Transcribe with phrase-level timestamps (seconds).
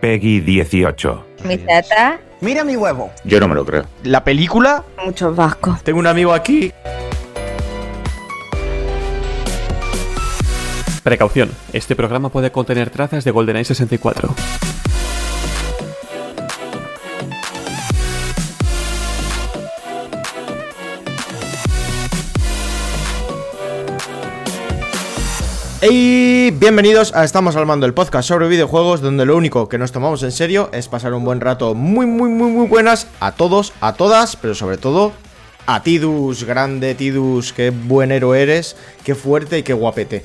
[0.00, 1.26] Peggy 18.
[1.44, 3.12] Mi tata, Mira mi huevo.
[3.22, 3.84] Yo no me lo creo.
[4.02, 5.80] La película, muchos vascos.
[5.84, 6.72] tengo un amigo aquí.
[11.04, 14.34] Precaución, este programa puede contener trazas de GoldenEye 64.
[25.84, 29.90] Y bienvenidos a Estamos al Mando, el podcast sobre videojuegos donde lo único que nos
[29.90, 33.72] tomamos en serio es pasar un buen rato muy, muy, muy, muy buenas a todos,
[33.80, 35.10] a todas, pero sobre todo
[35.66, 40.24] a Tidus, grande Tidus, qué buen héroe eres, qué fuerte y qué guapete.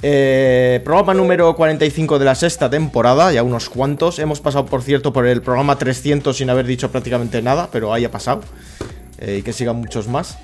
[0.00, 4.20] Eh, programa número 45 de la sexta temporada, ya unos cuantos.
[4.20, 8.04] Hemos pasado, por cierto, por el programa 300 sin haber dicho prácticamente nada, pero ahí
[8.04, 8.42] ha pasado.
[9.18, 10.38] Eh, y que sigan muchos más.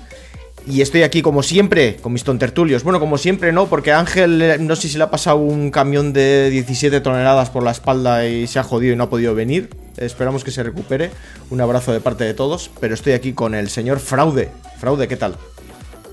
[0.67, 2.83] Y estoy aquí como siempre con mis tontertulios.
[2.83, 6.13] Bueno, como siempre no, porque Ángel eh, no sé si le ha pasado un camión
[6.13, 9.69] de 17 toneladas por la espalda y se ha jodido y no ha podido venir.
[9.97, 11.09] Esperamos que se recupere.
[11.49, 12.69] Un abrazo de parte de todos.
[12.79, 14.49] Pero estoy aquí con el señor Fraude.
[14.79, 15.35] Fraude, ¿qué tal?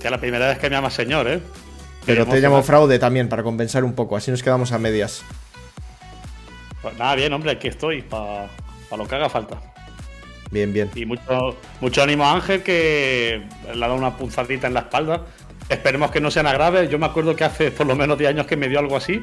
[0.00, 1.40] Que la primera vez que me llamas señor, ¿eh?
[2.06, 2.62] Pero te llamo.
[2.62, 4.16] Fraude también para compensar un poco.
[4.16, 5.22] Así nos quedamos a medias.
[6.80, 8.48] Pues nada, bien, hombre, aquí estoy, para
[8.96, 9.60] lo que haga falta.
[10.50, 10.90] Bien, bien.
[10.94, 15.26] Y mucho, mucho ánimo a Ángel, que le ha dado una punzadita en la espalda.
[15.68, 16.88] Esperemos que no sea nada grave.
[16.88, 19.22] Yo me acuerdo que hace por lo menos 10 años que me dio algo así.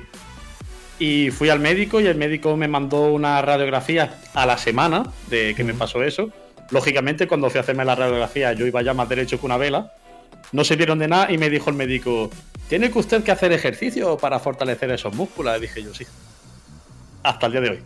[1.00, 5.54] Y fui al médico y el médico me mandó una radiografía a la semana de
[5.56, 6.30] que me pasó eso.
[6.70, 9.92] Lógicamente, cuando fui a hacerme la radiografía, yo iba ya más derecho que una vela.
[10.52, 12.30] No se vieron de nada y me dijo el médico:
[12.70, 15.58] ¿Tiene que usted que hacer ejercicio para fortalecer esos músculos?
[15.58, 16.06] Y dije yo, sí.
[17.24, 17.80] Hasta el día de hoy.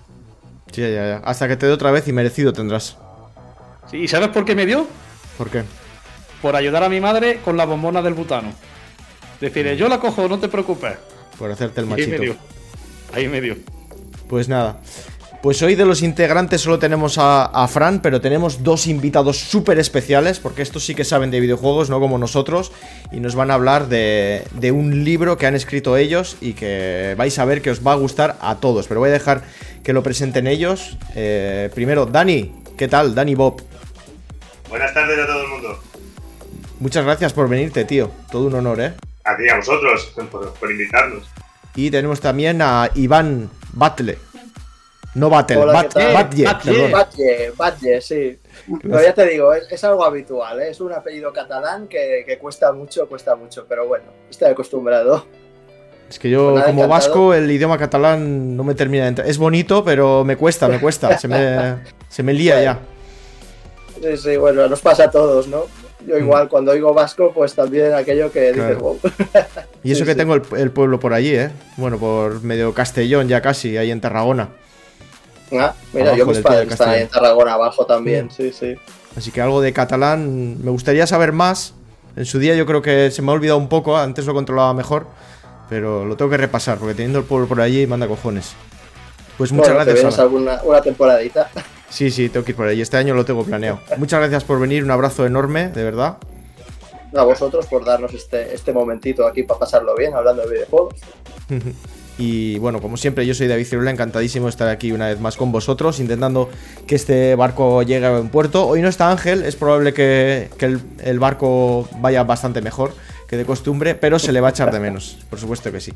[0.71, 1.17] Sí, ya, ya.
[1.23, 2.97] Hasta que te dé otra vez y merecido tendrás.
[3.91, 4.87] ¿Y sabes por qué me dio?
[5.37, 5.63] ¿Por qué?
[6.41, 8.53] Por ayudar a mi madre con la bombona del butano.
[9.41, 10.93] Decirle, yo la cojo, no te preocupes.
[11.37, 12.33] Por hacerte el Y ahí me dio.
[12.33, 12.45] machito.
[13.13, 13.57] Ahí me dio.
[14.27, 14.79] Pues nada.
[15.41, 19.79] Pues hoy de los integrantes solo tenemos a, a Fran, pero tenemos dos invitados súper
[19.79, 22.73] especiales, porque estos sí que saben de videojuegos, no como nosotros,
[23.13, 27.15] y nos van a hablar de, de un libro que han escrito ellos y que
[27.17, 28.87] vais a ver que os va a gustar a todos.
[28.87, 29.43] Pero voy a dejar
[29.81, 30.97] que lo presenten ellos.
[31.15, 33.15] Eh, primero, Dani, ¿qué tal?
[33.15, 33.61] Dani Bob.
[34.69, 35.79] Buenas tardes a todo el mundo.
[36.79, 38.11] Muchas gracias por venirte, tío.
[38.31, 38.93] Todo un honor, ¿eh?
[39.23, 41.23] A ti y a vosotros por, por invitarnos.
[41.75, 44.17] Y tenemos también a Iván Batle.
[45.15, 46.13] No Battle, Hola, Bat- ¿qué tal?
[46.13, 46.91] Batlle, Batlle.
[46.91, 48.39] Batlle, Batlle, sí.
[48.81, 50.69] Pero ya te digo, es, es algo habitual, ¿eh?
[50.69, 55.25] es un apellido catalán que, que cuesta mucho, cuesta mucho, pero bueno, estoy acostumbrado.
[56.07, 56.89] Es que yo, Pues como encantado.
[56.89, 59.27] vasco, el idioma catalán no me termina de entrar.
[59.27, 61.17] Es bonito, pero me cuesta, me cuesta.
[61.17, 61.77] Se me,
[62.09, 62.79] se me lía ya.
[64.01, 65.63] Sí, sí, bueno, nos pasa a todos, ¿no?
[66.07, 68.55] Yo igual, cuando oigo vasco, pues también aquello que Mm.
[68.55, 68.69] Claro.
[68.69, 68.99] dices, wow.
[69.83, 70.17] Y eso Sí, que sí.
[70.17, 71.51] tengo el, el pueblo por allí, ¿eh?
[71.77, 74.49] Bueno, por medio Castellón ya casi, ahí en Tarragona.
[75.51, 77.07] Ah, mira, Abajo yo mis padres están ahí en.
[77.09, 78.31] Tarragona abajo también, Mm.
[78.31, 78.75] sí, sí.
[79.17, 81.73] Así que algo de catalán me gustaría saber más.
[82.15, 84.73] En su día yo creo que se me ha olvidado un poco, antes lo controlaba
[84.73, 85.07] mejor.
[85.69, 88.53] Pero lo tengo que repasar, porque teniendo el pueblo por allí, manda cojones.
[89.37, 90.03] Pues muchas bueno, te gracias.
[90.03, 90.23] vienes Ana.
[90.23, 91.49] alguna una temporadita.
[91.89, 92.81] Sí, sí, tengo que ir por ahí.
[92.81, 93.79] Este año lo tengo planeado.
[93.97, 96.17] Muchas gracias por venir, un abrazo enorme, de verdad.
[97.15, 100.95] A vosotros por darnos este, este momentito aquí para pasarlo bien, hablando de videojuegos.
[102.21, 105.37] Y bueno, como siempre, yo soy David Cirula, encantadísimo de estar aquí una vez más
[105.37, 106.49] con vosotros, intentando
[106.85, 108.67] que este barco llegue a buen puerto.
[108.67, 112.91] Hoy no está Ángel, es probable que, que el, el barco vaya bastante mejor
[113.25, 115.93] que de costumbre, pero se le va a echar de menos, por supuesto que sí.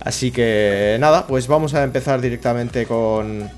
[0.00, 3.48] Así que nada, pues vamos a empezar directamente con,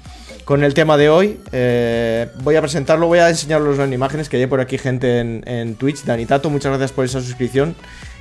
[0.45, 1.41] con el tema de hoy.
[1.53, 5.43] Eh, voy a presentarlo, voy a enseñaros en imágenes, que hay por aquí gente en,
[5.47, 6.05] en Twitch.
[6.05, 7.75] Dani Tato, muchas gracias por esa suscripción.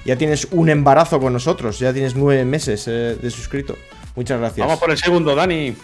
[0.06, 3.78] Ya tienes un embarazo con nosotros, ya tienes nueve meses eh, de suscrito.
[4.16, 4.66] Muchas gracias.
[4.66, 5.76] Vamos por el segundo, Dani.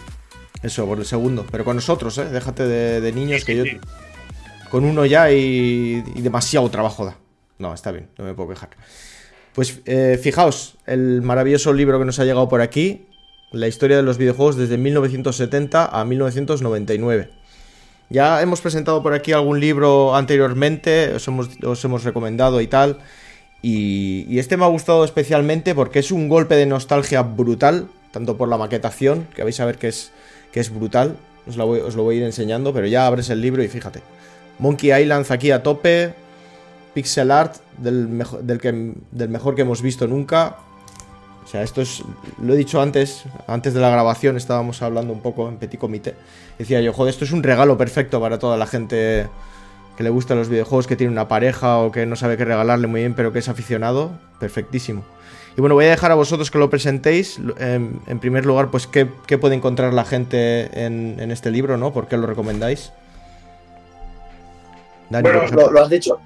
[0.62, 1.46] Eso, por el segundo.
[1.50, 2.24] Pero con nosotros, ¿eh?
[2.24, 3.80] Déjate de, de niños Sí, que sí, yo...
[4.70, 7.16] Con uno ya y, y demasiado trabajo da.
[7.58, 8.70] No, está bien, no me puedo quejar.
[9.54, 13.06] Pues eh, fijaos, el maravilloso libro que nos ha llegado por aquí,
[13.52, 17.30] la historia de los videojuegos desde 1970 a 1999.
[18.10, 22.98] Ya hemos presentado por aquí algún libro anteriormente, os hemos, os hemos recomendado y tal.
[23.60, 28.48] Y, este me ha gustado especialmente porque es un golpe de nostalgia brutal, tanto por
[28.48, 30.12] la maquetación, que vais a ver que es,
[30.52, 31.16] que es brutal.
[31.46, 34.00] Os, lo voy a ir enseñando, pero ya abres el libro y fíjate.
[34.58, 36.14] Monkey Island aquí a tope,
[36.94, 40.56] pixel art del, del, que, del mejor que hemos visto nunca.
[41.48, 42.04] O sea, esto es,
[42.42, 46.14] lo he dicho antes, antes de la grabación estábamos hablando un poco en petit comité.
[46.58, 49.30] Decía yo, joder, esto es un regalo perfecto para toda la gente
[49.96, 52.86] que le gustan los videojuegos, que tiene una pareja o que no sabe qué regalarle
[52.86, 55.04] muy bien, pero que es aficionado, perfectísimo.
[55.56, 57.40] Y bueno, voy a dejar a vosotros que lo presentéis.
[57.58, 61.78] En, en primer lugar, pues, ¿qué, qué, puede encontrar la gente en, en, este libro,
[61.78, 61.94] ¿no?
[61.94, 62.92] ¿Por qué lo recomendáis?
[65.08, 66.20] Dani, bueno, lo, lo, has dicho.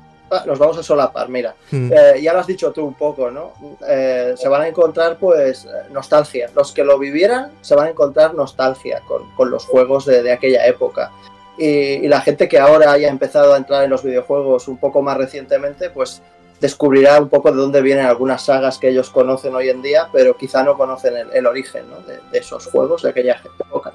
[0.46, 1.55] Nos vamos a solapar, mira.
[1.70, 1.90] Hmm.
[1.93, 3.52] Eh, ya lo has dicho tú un poco, ¿no?
[3.87, 6.50] Eh, se van a encontrar, pues, nostalgia.
[6.55, 10.32] Los que lo vivieran se van a encontrar nostalgia con, con los juegos de, de
[10.32, 11.11] aquella época.
[11.58, 15.02] Y, y, la gente que ahora haya empezado a entrar en los videojuegos un poco
[15.02, 16.23] más recientemente, pues
[16.62, 20.37] descubrirá un poco de dónde vienen algunas sagas que ellos conocen hoy en día, pero
[20.37, 22.00] quizá no conocen el, el origen ¿no?
[22.06, 23.93] de, de, esos juegos de aquella época.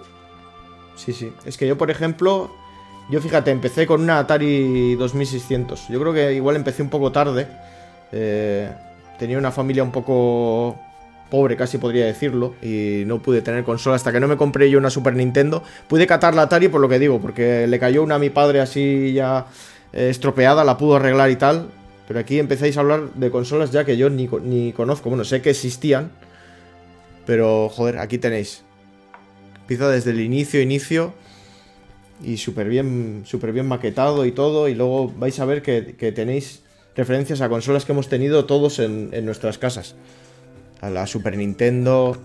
[0.96, 1.34] Sí, sí.
[1.46, 2.52] Es que yo, por ejemplo,
[3.10, 5.88] yo fíjate, empecé con una Atari 2600.
[5.88, 7.48] Yo creo que igual empecé un poco tarde.
[8.12, 8.70] Eh,
[9.18, 10.78] tenía una familia un poco
[11.30, 14.78] pobre, casi podría decirlo, y no pude tener consola hasta que no me compré yo
[14.78, 15.64] una Super Nintendo.
[15.88, 18.62] Pude catar la Atari por lo que digo, porque le cayó una a mi padre
[18.62, 19.48] así ya
[19.94, 21.70] eh, estropeada, la pudo arreglar y tal.
[22.08, 25.10] Pero aquí empezáis a hablar de consolas ya que yo ni, ni conozco.
[25.10, 26.12] Bueno, sé que existían.
[27.26, 28.64] Pero, joder, aquí tenéis.
[29.60, 31.14] Empieza desde el inicio, inicio.
[32.24, 34.68] Y súper bien, súper bien maquetado y todo.
[34.68, 36.64] Y luego vais a ver que, que tenéis
[36.96, 39.96] referencias a consolas que hemos tenido todos en, en, nuestras casas.
[40.82, 42.22] A la Super Nintendo,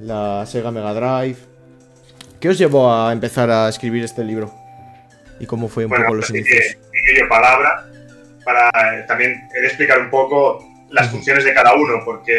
[0.00, 1.38] la Sega Mega Drive.
[2.40, 4.52] ¿Qué os llevó a empezar a escribir este libro?
[5.40, 6.76] ¿Y cómo fue un bueno, poco los pues, inicios?
[7.18, 7.88] Yo palabra
[8.44, 8.70] para
[9.06, 12.32] también explicar un poco las funciones de cada uno, porque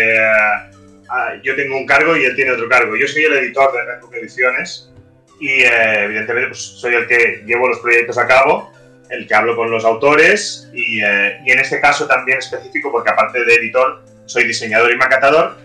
[1.09, 2.95] uh, yo tengo un cargo y él tiene otro cargo.
[2.95, 4.89] Yo soy el editor de Red Ediciones
[5.39, 8.71] y eh, evidentemente pues, soy el que llevo los proyectos a cabo,
[9.09, 13.09] el que hablo con los autores y, eh, y en este caso también específico porque
[13.09, 15.57] aparte de editor soy diseñador y maquetador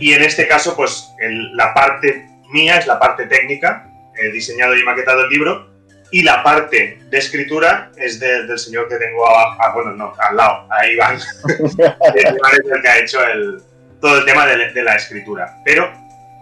[0.00, 4.76] y en este caso pues el, la parte mía es la parte técnica, he diseñado
[4.76, 5.68] y maquetado el libro
[6.10, 10.14] y la parte de escritura es de, del señor que tengo abajo, ah, bueno, no,
[10.18, 11.18] al lado, a Iván.
[11.58, 13.62] Iván es el que ha hecho el,
[14.00, 15.56] todo el tema de, de, la escritura.
[15.64, 15.92] Pero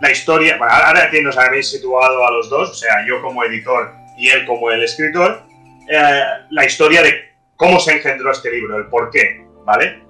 [0.00, 3.42] la historia, bueno, ahora que nos habéis situado a los dos, o sea, yo como
[3.44, 5.42] editor y él como el escritor,
[5.88, 10.02] eh, la historia de cómo se engendró este libro, el por qué, ¿vale?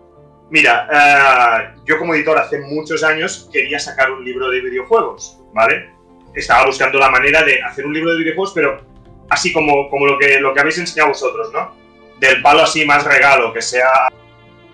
[0.51, 5.91] Mira, eh, yo como editor hace muchos años quería sacar un libro de videojuegos, ¿vale?
[6.35, 8.85] Estaba buscando la manera de hacer un libro de videojuegos, pero
[9.31, 11.75] así como, como lo, que, lo que habéis enseñado vosotros, ¿no?
[12.19, 14.09] Del palo así más regalo, que sea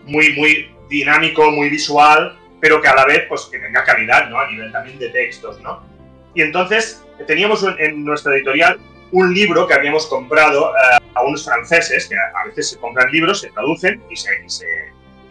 [0.05, 4.38] muy, muy dinámico, muy visual, pero que a la vez, pues, que tenga calidad, ¿no?
[4.38, 5.82] A nivel también de textos, ¿no?
[6.32, 8.79] Y entonces teníamos en nuestra editorial
[9.11, 13.41] un libro que habíamos comprado uh, a unos franceses, que a veces se compran libros,
[13.41, 14.67] se traducen y, se, y, se,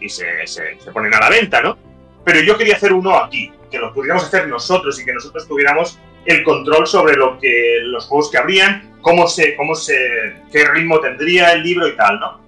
[0.01, 1.77] y se, se, se ponen a la venta, ¿no?
[2.25, 5.99] Pero yo quería hacer uno aquí, que lo pudiéramos hacer nosotros y que nosotros tuviéramos
[6.25, 10.99] el control sobre lo que los juegos que habrían, cómo se, cómo se, qué ritmo
[10.99, 12.41] tendría el libro y tal, ¿no?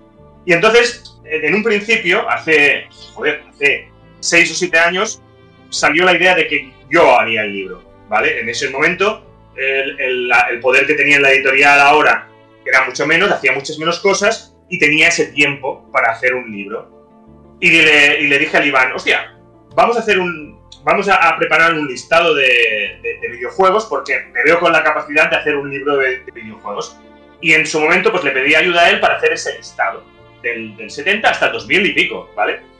[0.45, 3.92] Y entonces, en un principio, hace, joder, hace
[4.23, 5.21] seis o siete años,
[5.69, 8.39] salió la idea de que yo haría el libro, ¿vale?
[8.39, 9.25] En ese momento,
[9.55, 12.29] el, poder que tenía en la editorial ahora
[12.65, 17.57] era mucho menos, hacía muchas menos cosas y tenía ese tiempo para hacer un libro.
[17.59, 19.37] Y le, dije al Iván, hostia,
[19.75, 24.43] vamos a hacer un, vamos a, preparar un listado de, de, de, videojuegos porque me
[24.43, 26.97] veo con la capacidad de hacer un libro de, de, videojuegos.
[27.41, 30.05] Y en su momento pues le pedí ayuda a él para hacer ese listado,
[30.41, 32.72] del, del 70 hasta el 2000 y pico, ¿vale?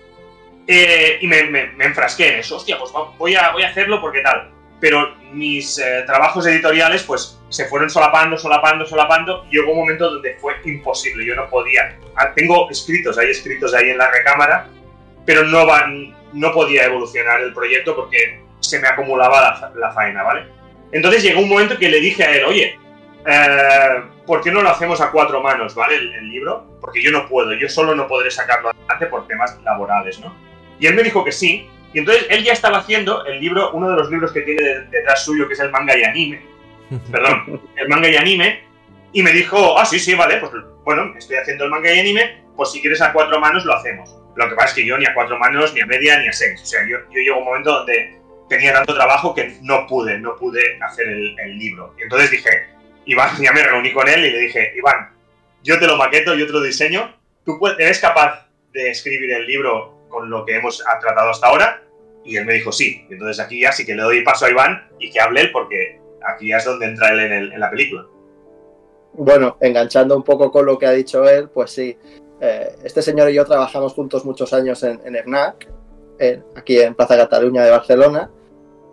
[0.68, 4.00] Eh, y me, me, me, enfrasqué en eso, hostia, pues voy a, voy a hacerlo
[4.00, 4.52] porque tal.
[4.80, 9.46] Pero mis eh, trabajos editoriales pues se fueron solapando, solapando, solapando.
[9.50, 11.98] Y llegó un momento donde fue imposible, yo no podía.
[12.16, 14.68] Ah, tengo escritos, hay escritos ahí en la recámara,
[15.26, 20.24] pero no van, no podía evolucionar el proyecto porque se me acumulaba la, la faena,
[20.24, 20.46] ¿vale?
[20.92, 22.80] Entonces llegó un momento que le dije a él, oye,
[23.26, 25.96] eh, ¿por qué no lo hacemos a cuatro manos, ¿vale?
[25.96, 29.60] El, el, libro, porque yo no puedo, yo solo no podré sacarlo adelante por temas
[29.64, 30.34] laborales, ¿no?
[30.84, 33.90] Y él me dijo que sí, y entonces él ya estaba haciendo el libro, uno
[33.90, 34.62] de los libros que tiene
[34.92, 36.46] detrás suyo, que es el manga y anime,
[37.10, 38.66] perdón, el manga y anime,
[39.14, 40.52] y me dijo, ah, sí, sí, vale, pues
[40.84, 44.14] bueno, estoy haciendo el manga y anime, pues si quieres a cuatro manos lo hacemos.
[44.36, 46.34] Lo que pasa es que yo ni a cuatro manos, ni a media, ni a
[46.34, 46.62] seis.
[46.62, 50.20] O sea, yo, yo llego a un momento donde tenía tanto trabajo que no pude,
[50.20, 51.96] no pude hacer el, el, libro.
[51.98, 52.50] Y entonces dije,
[53.06, 55.14] Iván, ya me reuní con él y le dije, Iván,
[55.64, 59.93] yo te lo maqueto, yo te lo diseño, tú eres capaz de escribir el libro
[60.14, 61.84] con lo que hemos tratado hasta ahora.
[62.24, 63.06] Y él me dijo, sí.
[63.10, 65.52] Y entonces aquí ya sí que le doy paso a Iván y que hable él
[65.52, 68.06] porque aquí ya es donde entra él en, la película.
[69.14, 71.98] Bueno, enganchando un poco con lo que ha dicho él, pues sí,
[72.40, 77.64] eh, este señor y yo trabajamos juntos muchos años en, en, aquí en Plaza Cataluña
[77.64, 78.32] de Barcelona,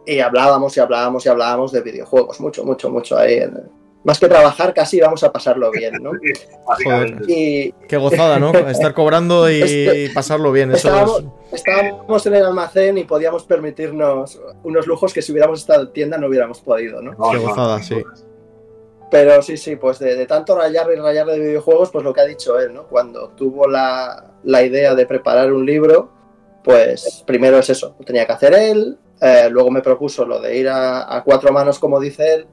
[0.04, 4.28] y hablábamos y hablábamos y hablábamos de videojuegos, mucho, mucho, mucho ahí en, más que
[4.28, 6.12] trabajar, casi íbamos a pasarlo bien, ¿no?
[7.28, 7.72] y...
[7.86, 8.52] Qué gozada, ¿no?
[8.68, 10.72] Estar cobrando y este, pasarlo bien.
[10.72, 15.92] Estábamos, estábamos, en el almacén y podíamos permitirnos unos lujos que si hubiéramos estado en
[15.92, 17.12] tienda no hubiéramos podido, ¿no?
[17.30, 18.02] Qué gozada, sí.
[19.10, 22.26] Pero sí, sí, pues de, tanto rayar y rayar de videojuegos, pues lo que ha
[22.26, 22.84] dicho él, ¿no?
[22.84, 26.10] Cuando tuvo la, la idea de preparar un libro,
[26.62, 30.56] pues primero es eso, lo tenía que hacer él, eh, luego me propuso lo de
[30.56, 32.46] ir a, a, cuatro manos, como dice él,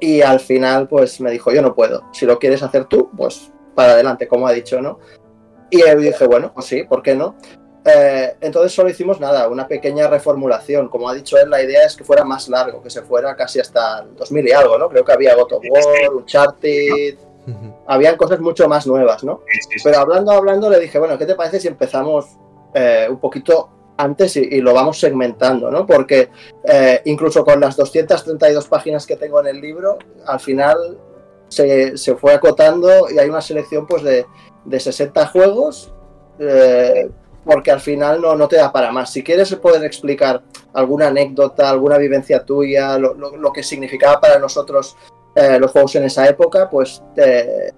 [0.00, 3.52] y al final pues me dijo, yo no puedo, si lo quieres hacer tú, pues
[3.74, 4.98] para adelante, como ha dicho, ¿no?
[5.70, 7.36] Y yo dije, bueno, pues sí, ¿por qué no?
[7.84, 10.88] Eh, entonces solo hicimos nada, una pequeña reformulación.
[10.88, 13.60] Como ha dicho él, la idea es que fuera más largo, que se fuera casi
[13.60, 14.88] hasta el 2000 y algo, ¿no?
[14.88, 17.16] Creo que había God of War, Uncharted,
[17.86, 19.42] habían cosas mucho más nuevas, ¿no?
[19.82, 22.26] Pero hablando, hablando, le dije, bueno, ¿qué te parece si empezamos
[22.74, 25.86] eh, un poquito antes y, lo vamos segmentando, ¿no?
[25.86, 26.30] Porque
[26.64, 30.98] eh, incluso con las 232 páginas que tengo en el libro, al final
[31.48, 34.26] se, fue acotando y hay una selección pues de,
[34.64, 35.92] de 60 juegos.
[36.38, 37.10] Eh,
[37.44, 39.12] porque al final no, no, te da para más.
[39.12, 40.42] Si quieres poder explicar
[40.74, 44.96] alguna anécdota, alguna vivencia tuya, lo, que significaba para nosotros
[45.34, 47.72] eh, los juegos en esa época, pues te,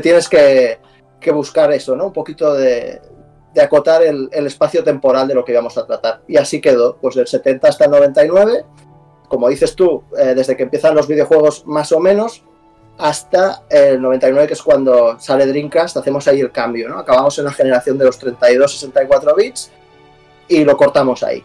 [0.00, 0.78] tienes que,
[1.20, 2.06] que, buscar eso, ¿no?
[2.06, 3.00] Un poquito de,
[3.54, 6.22] de acotar el, espacio temporal de lo que íbamos a tratar.
[6.26, 8.64] Y así quedó, pues del 70 hasta el 99,
[9.28, 12.44] como dices tú, eh, desde que empiezan los videojuegos más o menos,
[12.98, 16.98] hasta el 99, que es cuando sale Dreamcast, hacemos ahí el cambio, ¿no?
[16.98, 19.70] Acabamos en la generación de los 32-64 bits
[20.48, 21.42] y lo cortamos ahí.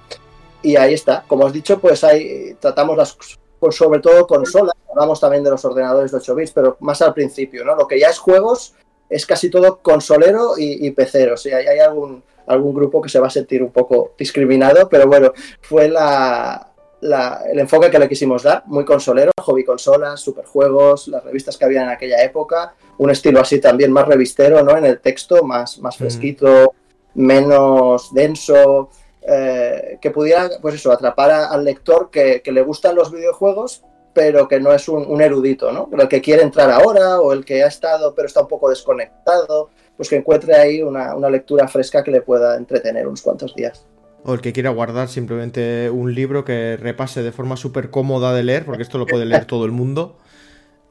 [0.62, 3.18] Y ahí está, como has dicho, pues ahí tratamos las,
[3.60, 7.14] pues sobre todo consolas, hablamos también de los ordenadores de 8 bits, pero más al
[7.14, 7.76] principio, ¿no?
[7.76, 8.74] Lo que ya es juegos
[9.10, 11.38] es casi todo consolero y, y pecero.
[11.38, 15.08] Si hay, hay algún, algún grupo que se va a sentir un poco discriminado, pero
[15.08, 16.72] bueno, fue la,
[17.02, 21.84] el enfoque que le quisimos dar, muy consolero, hobby consolas, superjuegos, las revistas que había
[21.84, 24.76] en aquella época, un estilo así también más revistero, ¿no?
[24.78, 26.74] En el texto, más, más fresquito,
[27.14, 28.90] menos denso,
[29.22, 33.84] eh, que pudiera, pues eso, atrapar al lector que, le gustan los videojuegos,
[34.18, 35.88] pero que no es un, erudito, ¿no?
[35.96, 39.70] el que quiere entrar ahora o el que ha estado pero está un poco desconectado,
[39.96, 43.86] pues que encuentre ahí una, una lectura fresca que le pueda entretener unos cuantos días.
[44.24, 48.42] O el que quiera guardar simplemente un libro que repase de forma súper cómoda de
[48.42, 50.18] leer, porque esto lo puede leer todo el mundo.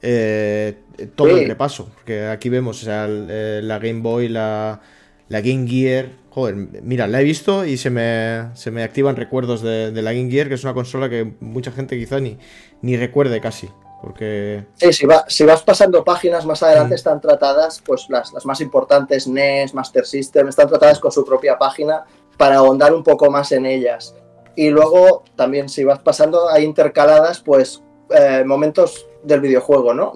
[0.03, 0.79] Eh,
[1.17, 1.91] todo el repaso.
[1.97, 4.81] Porque aquí vemos eh, la Game Boy, la,
[5.29, 9.63] la Game Gear, Joder, mira, la he visto y se me, se me activan recuerdos
[9.63, 12.37] de, la Game Gear, que es una consola que mucha gente quizá ni,
[12.83, 13.71] ni recuerde casi.
[14.03, 14.67] Porque...
[14.75, 16.95] Sí, si, si vas pasando páginas más adelante mm.
[16.95, 21.57] están tratadas, pues las, las, más importantes, NES, Master System, están tratadas con su propia
[21.57, 22.05] página
[22.37, 24.15] para ahondar un poco más en ellas.
[24.57, 30.13] Y luego también si vas pasando hay intercaladas, pues eh, momentos del videojuego, ¿no?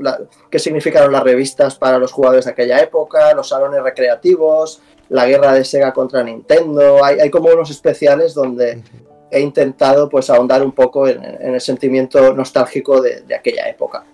[0.50, 5.52] ¿Qué significaron las revistas para los jugadores de aquella época, los salones recreativos, la guerra
[5.52, 8.82] de Sega contra Nintendo, hay, hay como unos especiales donde
[9.30, 14.04] he intentado pues ahondar un poco en, el sentimiento nostálgico de, aquella época.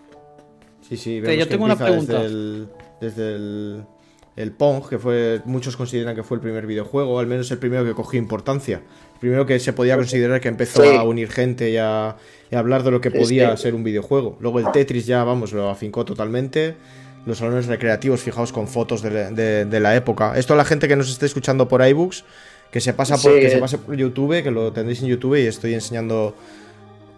[0.81, 2.23] Sí, sí, yo tengo una pregunta.
[3.01, 3.85] Desde el,
[4.37, 7.85] el, Pong, que fue muchos consideran que fue el primer videojuego, al menos el primero
[7.85, 8.83] que cogió importancia.
[9.15, 12.17] El primero que se podía considerar que empezó a unir gente y a,
[12.53, 14.37] hablar de lo que podía ser un videojuego.
[14.41, 16.77] Luego el Tetris ya, vamos, lo afincó totalmente
[17.27, 20.35] los salones recreativos, fijaos con fotos de, la época.
[20.37, 22.25] Esto a la gente que nos esté escuchando por iBooks,
[22.71, 25.47] que se pasa por, que se pase por YouTube, que lo tendréis en YouTube y
[25.47, 26.35] estoy enseñando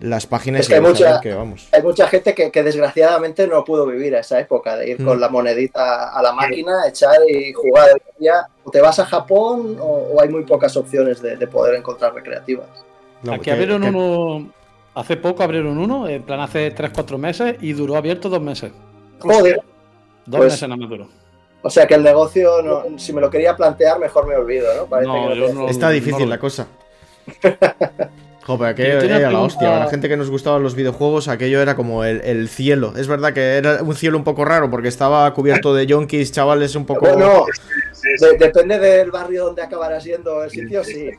[0.01, 1.69] las páginas que hay, mucha, vamos.
[1.73, 5.21] hay mucha gente que, desgraciadamente no pudo vivir a esa época de ir con mm.
[5.21, 8.01] la monedita a la máquina, echar y jugar.
[8.19, 12.67] Ya, o te vas a Japón o, hay muy pocas opciones de, poder encontrar recreativas.
[13.31, 14.51] Aquí abrieron uno,
[14.95, 18.73] hace poco abrieron uno, en plan hace 3-4 meses y duró abierto dos meses.
[19.19, 19.61] Joder.
[20.29, 21.09] Dos pues, meses no me duró.
[21.63, 22.51] O sea que el negocio,
[22.99, 25.69] si me lo quería plantear, mejor me olvido, ¿no?
[25.69, 26.69] Está difícil la cosa.
[28.47, 29.79] Joder, aquello era la hostia.
[29.81, 32.95] La gente que nos gustaban los videojuegos, aquello era como el, cielo.
[32.97, 36.75] Es verdad que era un cielo un poco raro porque estaba cubierto de yonkis, chavales,
[36.75, 37.07] un poco.
[37.07, 37.47] Bueno,
[38.39, 41.11] depende del barrio donde acabará siendo el sitio, sí.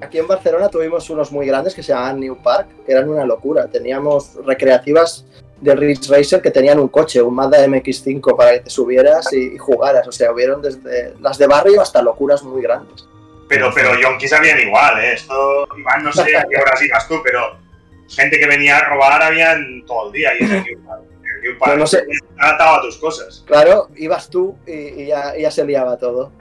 [0.00, 3.24] Aquí en Barcelona tuvimos unos muy grandes que se llamaban New Park, que eran una
[3.24, 3.66] locura.
[3.66, 5.24] Teníamos recreativas
[5.60, 9.56] de Ridge Racer que tenían un coche, un Mazda MX5 para que te subieras y,
[9.58, 10.06] jugaras.
[10.06, 13.06] O sea, hubieron desde las de barrio hasta locuras muy grandes.
[13.48, 15.12] Pero, pero Yonkis habían igual, ¿eh?
[15.14, 17.56] Esto, Iván, no sé a qué hora sigas tú, pero
[18.08, 20.64] gente que venía a robar habían todo el día y en el
[21.42, 21.78] New Park.
[21.78, 21.84] no
[22.38, 23.44] atado a tus cosas.
[23.46, 26.32] Claro, ibas tú y, ya, ya se liaba todo.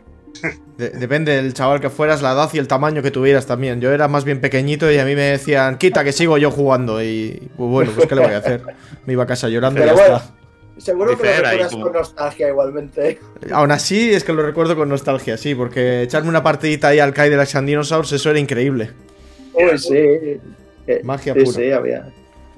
[0.77, 3.81] depende del chaval que fueras, la edad y el tamaño que tuvieras también.
[3.81, 7.01] Yo era más bien pequeñito y a mí me decían, quita que sigo yo jugando.
[7.01, 8.61] Y pues bueno, pues ¿qué le voy a hacer?
[9.05, 10.31] Me iba a casa llorando y ya está.
[10.77, 13.19] Seguro que lo recuerdas con nostalgia igualmente.
[13.51, 17.13] Aún así, es que lo recuerdo con nostalgia, sí, porque echarme una partidita ahí al
[17.13, 18.91] Kai de la Dinosaurs, eso era increíble.
[19.53, 20.41] Uy, sí.
[21.03, 21.45] Magia pura.
[21.45, 22.11] Sí, había.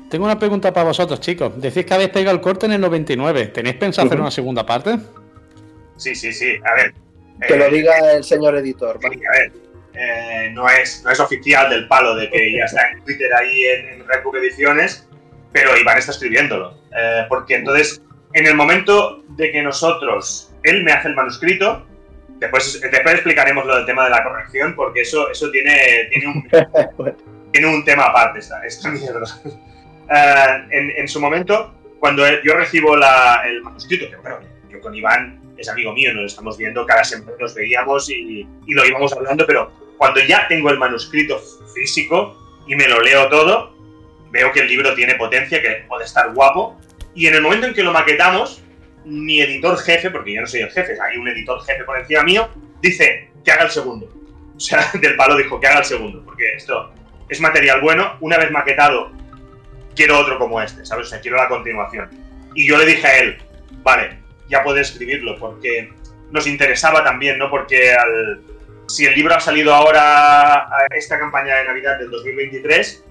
[0.10, 1.62] Tengo una pregunta para vosotros, chicos.
[1.62, 3.48] Decís que habéis pegado el corte en el 99.
[3.48, 4.98] ¿Tenéis pensado hacer una segunda parte?
[5.98, 6.56] Sí, sí, sí.
[6.66, 6.94] A ver.
[7.46, 9.00] Que lo eh, diga el señor editor.
[9.04, 9.52] a ver.
[9.94, 13.66] Eh, no, es, no es oficial del palo de que ya está en Twitter ahí
[13.66, 15.08] en, en Ediciones,
[15.52, 16.78] pero Iván está escribiéndolo.
[16.96, 18.02] Eh, porque entonces,
[18.34, 21.88] en el momento de que nosotros, él me hace el manuscrito,
[22.40, 26.48] después, después explicaremos lo del tema de la corrección, porque eso, eso tiene, tiene, un,
[27.52, 29.26] tiene un tema aparte, esta, esta mierda.
[30.70, 34.40] en, en, su momento, cuando yo recibo la, el manuscrito, que bueno,
[34.70, 38.74] yo con Iván es amigo mío, nos estamos viendo, cada semana nos veíamos y, y,
[38.74, 41.42] lo íbamos hablando, pero cuando ya tengo el manuscrito
[41.74, 42.38] físico
[42.68, 43.76] y me lo leo todo,
[44.32, 46.80] veo que el libro tiene potencia, que puede estar guapo,
[47.16, 48.62] y en el momento en que lo maquetamos,
[49.06, 52.24] mi editor jefe, porque yo no soy el jefe, hay un editor jefe por encima
[52.24, 52.50] mío,
[52.82, 54.08] dice que haga el segundo.
[54.56, 56.92] O sea, del palo dijo que haga el segundo, porque esto
[57.30, 59.12] es material bueno, una vez maquetado,
[59.96, 61.08] quiero otro como este, ¿sabes?
[61.08, 62.10] O sea, quiero la continuación.
[62.54, 63.38] Y yo le dije a él,
[63.84, 65.90] vale, ya puede escribirlo, porque
[66.32, 67.50] nos interesaba también, ¿no?
[67.50, 67.96] Porque
[68.88, 73.04] si el libro ha salido ahora a esta campaña de Navidad del 2023,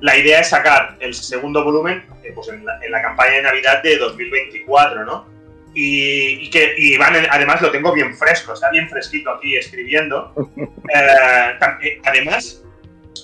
[0.00, 3.96] la idea es sacar el segundo volumen eh, pues en, la, campaña de Navidad de
[3.98, 5.28] 2024, ¿no?
[5.72, 10.34] Y, que Iván, además, lo tengo bien fresco, está bien fresquito aquí escribiendo.
[10.92, 12.64] Eh, eh, además,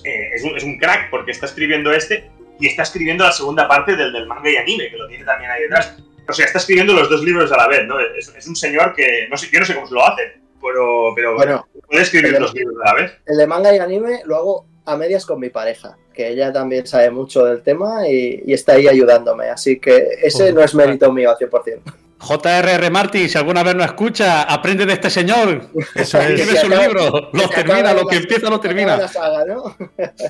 [0.05, 2.29] es, un, es, un, crack porque está escribiendo este
[2.61, 5.51] y está escribiendo la segunda parte del, del manga y anime, que lo tiene también
[5.51, 5.97] ahí detrás.
[6.27, 7.99] O sea, está escribiendo los dos libros a la vez, ¿no?
[7.99, 11.35] Es, un señor que, no sé, yo no sé cómo se lo hace, pero, pero
[11.35, 13.11] bueno, puede escribir los libros a la vez.
[13.25, 16.87] El de manga y anime lo hago a medias con mi pareja, que ella también
[16.87, 21.29] sabe mucho del tema y, está ahí ayudándome, así que ese no es mérito mío
[21.29, 21.81] al 100%.
[22.19, 22.89] J.R.R.
[22.89, 25.69] Martin, si alguna vez no escucha, aprende de este señor.
[25.93, 26.35] Eso es.
[26.35, 28.99] Tiene su libro, lo termina, lo que empieza lo termina.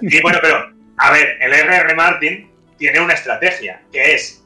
[0.01, 1.96] Y bueno, pero, a ver, el R.R.
[1.96, 4.44] Martin tiene una estrategia, que es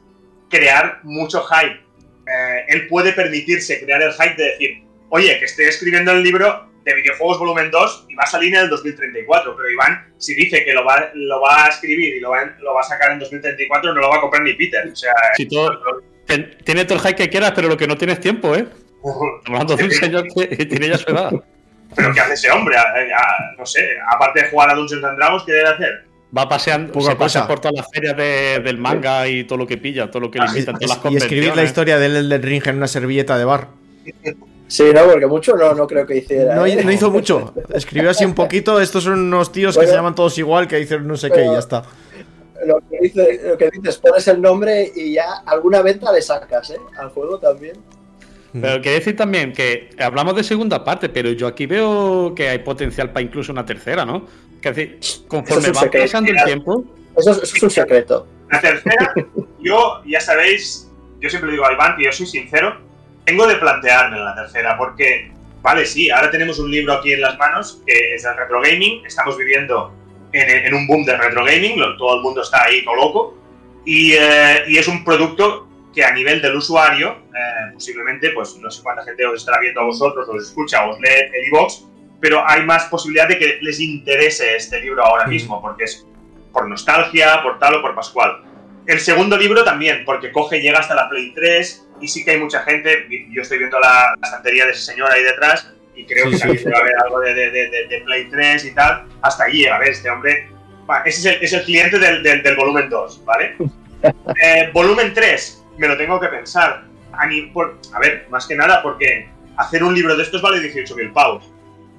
[0.52, 1.80] crear mucho hype.
[2.28, 6.70] Eh, él puede permitirse crear el hype de decir, oye, que estoy escribiendo el libro
[6.84, 10.64] de videojuegos volumen 2 y va a salir en el 2034, pero Iván, si dice
[10.64, 13.20] que lo va, lo va a escribir y lo va, lo va a sacar en
[13.20, 14.88] 2034, no lo va a comprar ni Peter.
[14.88, 15.14] O sea,
[16.64, 18.68] tiene todo el hype que quieras, pero lo que no tienes tiempo, ¿eh?
[19.46, 21.32] Hablando de un señor que tiene ya su edad.
[21.96, 22.78] Pero ¿qué hace ese hombre?
[23.58, 26.11] no sé, aparte de jugar a Dungeons and Dragons, ¿qué debe hacer?
[26.36, 30.10] Va paseando, se pasa por todas las ferias del manga y todo lo que pilla,
[30.10, 32.68] todo lo que le ah, invitan, todas las Y escribir la historia del Elden Ring
[32.68, 33.68] en una servilleta de bar.
[34.68, 36.56] Sí, no, porque mucho no, no creo que hiciera.
[36.56, 36.82] No, ¿eh?
[36.82, 37.54] no hizo mucho.
[37.74, 38.80] Escribió así un poquito.
[38.80, 41.52] Estos son unos tíos que se llaman todos igual, que dicen no sé qué y
[41.52, 41.84] ya está.
[42.66, 46.70] Lo que, dice, lo que dices, pones el nombre y ya alguna venta le sacas,
[46.70, 46.80] ¿eh?
[46.98, 47.76] Al juego también.
[48.54, 52.60] Pero quiero decir también que hablamos de segunda parte, pero yo aquí veo que hay
[52.60, 54.26] potencial para incluso una tercera, ¿no?
[54.62, 56.84] Que decir, conforme va pasando el tiempo.
[57.16, 58.28] Eso, es un secreto.
[58.50, 59.14] La tercera,
[59.60, 62.78] yo, ya sabéis, yo siempre digo a Iván que yo soy sincero,
[63.26, 67.38] tengo de plantearme la tercera, porque, vale, sí, ahora tenemos un libro aquí en las
[67.38, 69.94] manos que es el retro gaming, estamos viviendo
[70.34, 73.38] en, un boom de retro gaming, todo el mundo está ahí todo loco,
[73.86, 78.72] y, eh, y es un producto que a nivel del usuario, eh, posiblemente, pues no
[78.72, 81.86] sé cuánta gente os estará viendo a vosotros, os escucha, os lee el iVox,
[82.20, 86.06] pero hay más posibilidad de que les interese este libro ahora mismo, porque es
[86.54, 88.44] por nostalgia, por tal o por Pascual.
[88.86, 92.32] El segundo libro también, porque coge y llega hasta la Play 3 y sí que
[92.32, 96.30] hay mucha gente, yo estoy viendo la, estantería de ese señor ahí detrás y creo
[96.30, 99.60] que también va a haber algo de, de, de, Play 3 y tal, hasta allí
[99.60, 100.50] llega, a ver, este hombre,
[101.06, 103.56] ese es el, es el cliente del, del, volumen 2, ¿vale?
[104.44, 106.86] Eh, volumen 3, me lo tengo que pensar.
[107.14, 111.14] A, por, a, ver, más que nada porque hacer un libro de estos vale 18.000
[111.14, 111.52] pavos.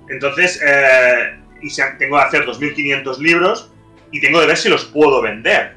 [0.09, 3.71] Entonces, eh, y tengo que hacer 2.500 libros
[4.11, 5.75] y tengo que ver si los puedo vender.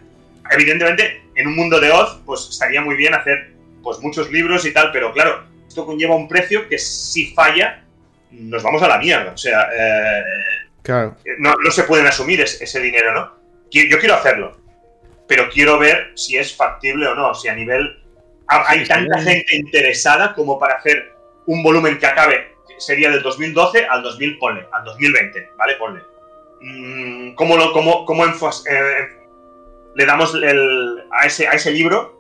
[0.52, 3.52] Evidentemente, en un mundo de Oz, pues estaría muy bien hacer
[3.84, 7.84] pues muchos libros y tal, pero claro, esto conlleva un precio que si falla,
[8.32, 9.32] nos vamos a la mierda.
[9.32, 10.24] O sea, eh,
[10.82, 11.16] claro.
[11.38, 13.36] no, no, se pueden asumir ese dinero, ¿no?
[13.72, 14.58] Yo quiero hacerlo,
[15.28, 18.02] pero quiero ver si es factible o no, si a nivel...
[18.48, 21.16] Hay tanta gente interesada como para hacer
[21.48, 24.38] un volumen que acabe, sería del 2012 al 2000,
[24.72, 25.76] al 2020, ¿vale?
[25.78, 26.02] Ponle.
[26.62, 29.08] Mm, ¿Cómo, lo, cómo, cómo eh,
[29.96, 32.14] le damos a, ese, a ese libro?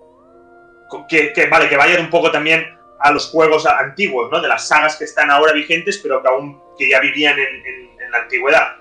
[1.08, 4.42] Que, vale, que vaya un poco también a los juegos antiguos, ¿no?
[4.42, 8.20] De las sagas que están ahora vigentes, pero que aún que ya vivían en la
[8.20, 8.78] antigüedad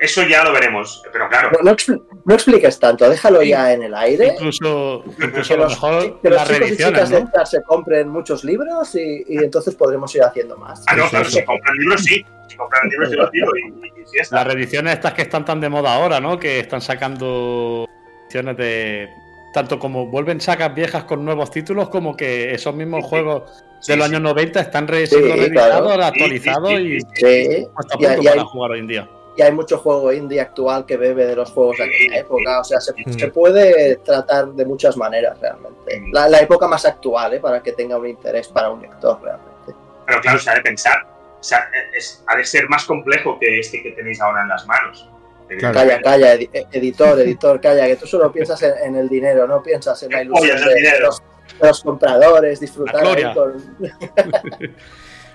[0.00, 1.50] eso ya lo veremos, pero claro.
[1.62, 1.76] No,
[2.24, 4.28] no, expliques tanto, déjalo ya en el aire.
[4.32, 8.94] Incluso, incluso que los, mejor que los chicos y chicas de se compren muchos libros
[8.94, 10.82] y, y, entonces podremos ir haciendo más.
[10.86, 12.24] Ah, no, claro, si compran libros sí.
[12.48, 15.60] Si compran libros yo los tiro y, y, y Las reediciones estas que están tan
[15.60, 16.38] de moda ahora, ¿no?
[16.38, 17.86] Que están sacando
[18.24, 19.06] ediciones de.
[19.52, 23.42] Tanto como vuelven sacas viejas con nuevos títulos, como que esos mismos juegos
[23.86, 27.66] de los años 90 están re siendo reeditados, actualizados y, sí.
[27.76, 31.26] hasta punto para jugar hoy en día y hay mucho juego indie actual que bebe
[31.26, 32.60] de los juegos de aquella época.
[32.60, 32.92] O sea, se,
[33.28, 36.02] puede tratar de muchas maneras realmente.
[36.12, 37.40] La, época más actual, ¿eh?
[37.40, 39.74] para que tenga un interés para un lector realmente.
[40.06, 41.06] Pero claro, se ha de pensar.
[41.40, 44.66] O sea, es, ha de ser más complejo que este que tenéis ahora en las
[44.66, 45.08] manos.
[45.60, 50.12] Calla, calla, editor, editor, calla, que tú solo piensas en, el dinero, no piensas en
[50.12, 51.00] la ilusión de,
[51.60, 53.76] los, compradores, disfrutar con...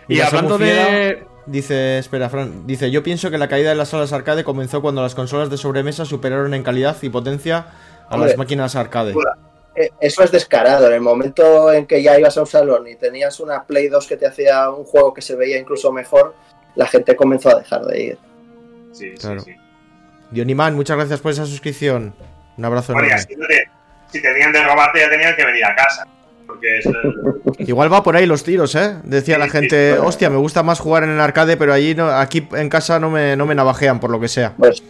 [0.08, 4.14] y hablando de Dice, espera, Fran, dice, yo pienso que la caída de las salas
[4.14, 7.68] arcade comenzó cuando las consolas de sobremesa superaron en calidad y potencia
[8.10, 9.14] a las máquinas arcade.
[9.76, 10.88] Eh, eso es descarado.
[10.88, 14.08] En el momento en que ya ibas a un salón y tenías una Play 2
[14.08, 16.34] que te hacía un juego que se veía incluso mejor,
[16.76, 18.18] la gente comenzó a dejar de ir.
[18.92, 19.42] Sí, claro.
[19.42, 19.56] sí,
[20.32, 22.16] Dioniman, muchas gracias por esa suscripción.
[22.58, 23.18] Un abrazo enorme.
[24.12, 26.08] Si, tenían de robarte ya tenían que venir a casa.
[27.60, 28.96] Igual va por ahí los tiros, ¿eh?
[29.04, 32.48] Decía la gente, hostia, me gusta más jugar en el arcade, pero allí no, aquí
[32.54, 34.54] en casa no me, no me navajean por lo que sea.
[34.58, 34.84] Pues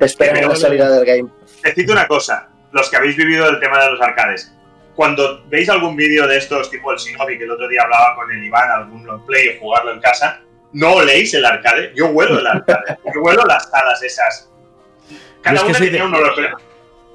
[0.00, 1.30] esperen la salida del game.
[1.64, 4.52] Decid una cosa, los que habéis vivido el tema de los arcades.
[4.94, 8.30] Cuando veis algún vídeo de estos, tipo el Shinobi, que el otro día hablaba con
[8.30, 10.40] el Iván, algún long play o jugarlo en casa,
[10.72, 11.92] no oléis el arcade.
[11.94, 12.98] Yo huelo el arcade.
[13.14, 14.50] Yo huelo las salas esas.
[15.42, 16.34] Cada uno tenía un olor.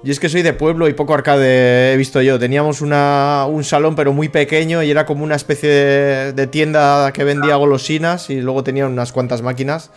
[0.03, 2.37] Y es que soy de pueblo y poco arcade he visto yo.
[2.37, 7.23] Teníamos una, un salón pero muy pequeño y era como una especie de, tienda que
[7.23, 9.91] vendía golosinas y luego tenía unas cuantas máquinas.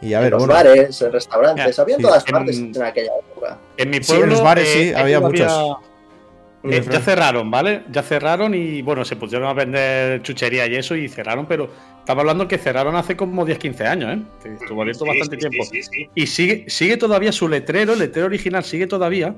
[0.00, 3.58] Y a ver, en los bares, en restaurantes, había en todas partes en, aquella época.
[3.76, 4.24] En mi pueblo.
[4.24, 5.52] en los bares sí, eh, había muchos.
[6.64, 7.82] Eh, ya cerraron, ¿vale?
[7.90, 11.68] Ya cerraron y bueno, se pusieron a vender chuchería y eso y cerraron, pero
[12.02, 14.56] estaba hablando que cerraron hace como 10-15 años, ¿eh?
[14.60, 15.64] Estuvo abierto bastante tiempo.
[16.16, 19.36] y sigue, sigue todavía su letrero, el letrero original sigue todavía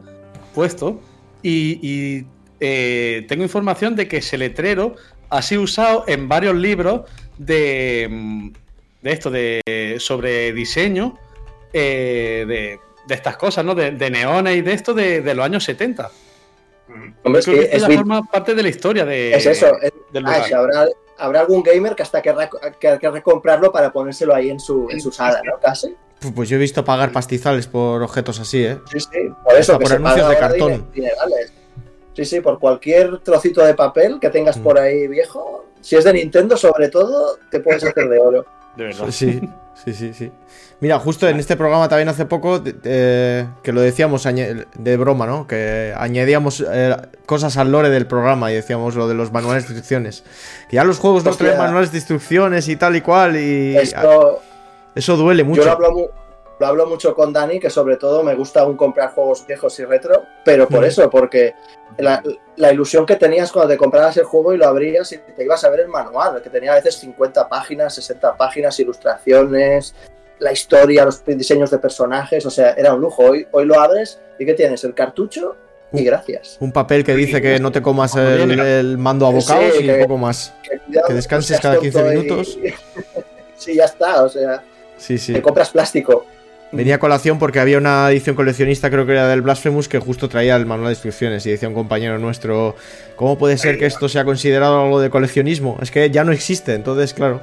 [0.54, 0.98] puesto.
[1.42, 2.24] Y,
[2.60, 4.96] eh, tengo información de que ese letrero
[5.28, 7.02] ha sido usado en varios libros
[7.36, 8.48] de, mm,
[9.02, 11.18] de esto, de sobre diseño
[11.74, 13.74] eh, de, de, estas cosas, ¿no?
[13.74, 16.10] De, neones y de esto de, de los años 70.
[17.24, 19.66] Hombre, es que, es forma parte de la historia de, es eso,
[20.56, 20.86] habrá,
[21.18, 22.48] habrá, algún gamer que hasta querrá,
[22.78, 25.58] que, que recomprarlo para ponérselo ahí en su, en su sala, ¿no?
[25.60, 25.94] Casi.
[26.34, 28.78] Pues yo he visto pagar pastizales por objetos así, ¿eh?
[28.90, 29.78] Sí, sí, por eso.
[29.78, 30.86] por anuncios de cartón.
[32.14, 36.12] Sí, sí, por cualquier trocito de papel que tengas por ahí viejo, si es de
[36.12, 38.46] Nintendo sobre todo, te puedes hacer de oro.
[38.76, 39.06] De verdad.
[39.10, 39.40] Sí,
[39.84, 40.32] sí, sí, sí.
[40.80, 45.46] Mira, justo en este programa también hace poco, que lo decíamos de broma, ¿no?
[45.46, 49.70] Que añadíamos eh, cosas al lore del programa y decíamos lo de los manuales de
[49.70, 50.24] instrucciones.
[50.68, 53.76] Que ya los juegos no traen manuales de instrucciones y tal y cual y...
[53.76, 55.62] eso duele mucho.
[55.62, 56.10] Yo
[56.60, 59.84] lo hablo, mucho con Dani, que sobre todo me gusta aún comprar juegos viejos y
[59.84, 60.84] retro, pero por mm.
[60.84, 61.54] eso, porque
[61.98, 62.22] la,
[62.56, 65.64] la, ilusión que tenías cuando te comprabas el juego y lo abrías y te ibas
[65.64, 69.94] a ver el manual, que tenía a veces 50 páginas, 60 páginas, ilustraciones,
[70.38, 73.22] la historia, los diseños de personajes, o sea, era un lujo.
[73.22, 74.84] Hoy, hoy lo abres y ¿qué tienes?
[74.84, 75.56] El cartucho
[75.92, 76.56] y gracias.
[76.60, 80.18] Un papel que dice que no te comas el, mando a bocados y un poco
[80.18, 80.52] más.
[80.62, 82.58] Que, descanses cada 15 minutos.
[83.56, 84.62] sí, ya está, o sea.
[84.96, 85.32] Sí, sí.
[85.32, 86.26] Te compras plástico.
[86.72, 90.28] Venía a colación porque había una edición coleccionista, creo que era del Blasphemous, que justo
[90.28, 92.74] traía el manual de instrucciones y decía un compañero nuestro,
[93.14, 95.78] ¿cómo puede ser que esto sea considerado algo de coleccionismo?
[95.80, 97.40] Es que ya no existe, entonces, claro.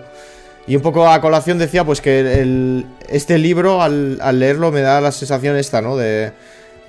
[0.68, 5.12] Y un poco a colación decía pues que este libro al, leerlo me da la
[5.12, 5.98] sensación esta, ¿no?
[5.98, 6.34] De,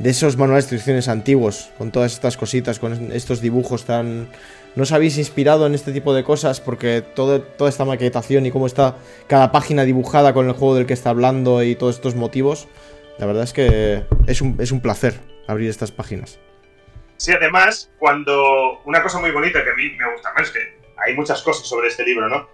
[0.03, 4.29] esos manuales de instrucciones antiguos, con todas estas cositas, con estos dibujos tan...
[4.75, 6.61] ¿No os habéis inspirado en este tipo de cosas?
[6.61, 10.87] Porque todo, toda esta maquetación y cómo está cada página dibujada con el juego del
[10.87, 12.69] que está hablando y todos estos motivos,
[13.19, 16.39] la verdad es que es un, es un placer abrir estas páginas.
[17.19, 20.61] Sí, además, cuando una cosa muy bonita que a mí me gusta más, es que
[21.05, 22.49] hay muchas cosas sobre este libro, ¿no?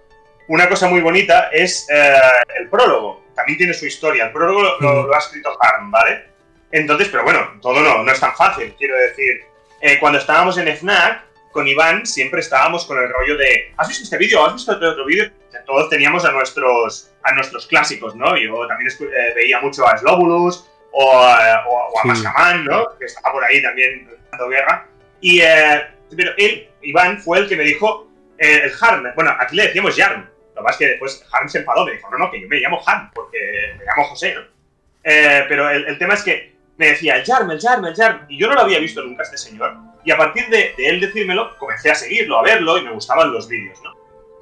[0.49, 2.13] una cosa muy bonita es eh,
[2.59, 3.23] el prólogo.
[3.35, 4.25] También tiene su historia.
[4.25, 6.28] El prólogo lo, ha escrito Harm, ¿vale?
[6.71, 8.73] Entonces, pero bueno, todo no, no es tan fácil.
[8.77, 9.41] Quiero decir,
[9.81, 14.03] eh, cuando estábamos en FNAC, con Iván siempre estábamos con el rollo de ¿has visto
[14.03, 14.45] este vídeo?
[14.45, 15.31] ¿has visto este otro vídeo?
[15.65, 18.37] todos teníamos a nuestros, a nuestros clásicos, ¿no?
[18.37, 22.97] Yo también eh, veía mucho a Slobulus o, o, a Mascaman, ¿no?
[22.97, 24.87] Que estaba por ahí también dando guerra.
[25.21, 25.41] Y,
[26.15, 29.95] pero él, Iván, fue el que me dijo eh, el Harm, bueno, aquí le decíamos
[29.95, 30.27] Jarm.
[30.55, 32.81] Lo más que después Harm se enfadó, me dijo, no, no, que yo me llamo
[32.85, 33.37] Harm, porque
[33.77, 34.41] me llamo José, ¿no?
[35.03, 38.53] Eh, pero el, tema es que me decía, el Jarm, el el y yo no
[38.53, 39.75] lo había visto nunca este señor.
[40.05, 43.49] Y a partir de, él decírmelo, comencé a seguirlo, a verlo, y me gustaban los
[43.49, 43.93] vídeos, ¿no?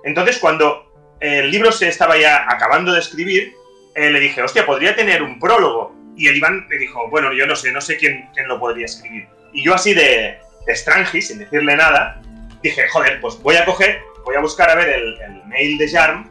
[0.04, 0.86] Entonces, cuando
[1.20, 3.54] el libro se estaba ya acabando de escribir,
[3.96, 5.96] eh, le dije, hostia, podría tener un prólogo.
[6.16, 8.86] Y el Iván me dijo, bueno, yo no sé, no sé quién, quién lo podría
[8.86, 9.28] escribir.
[9.52, 12.22] Y yo así de, de sin decirle nada,
[12.62, 16.30] dije, joder, pues voy a coger, voy a buscar a ver el, mail de Jarm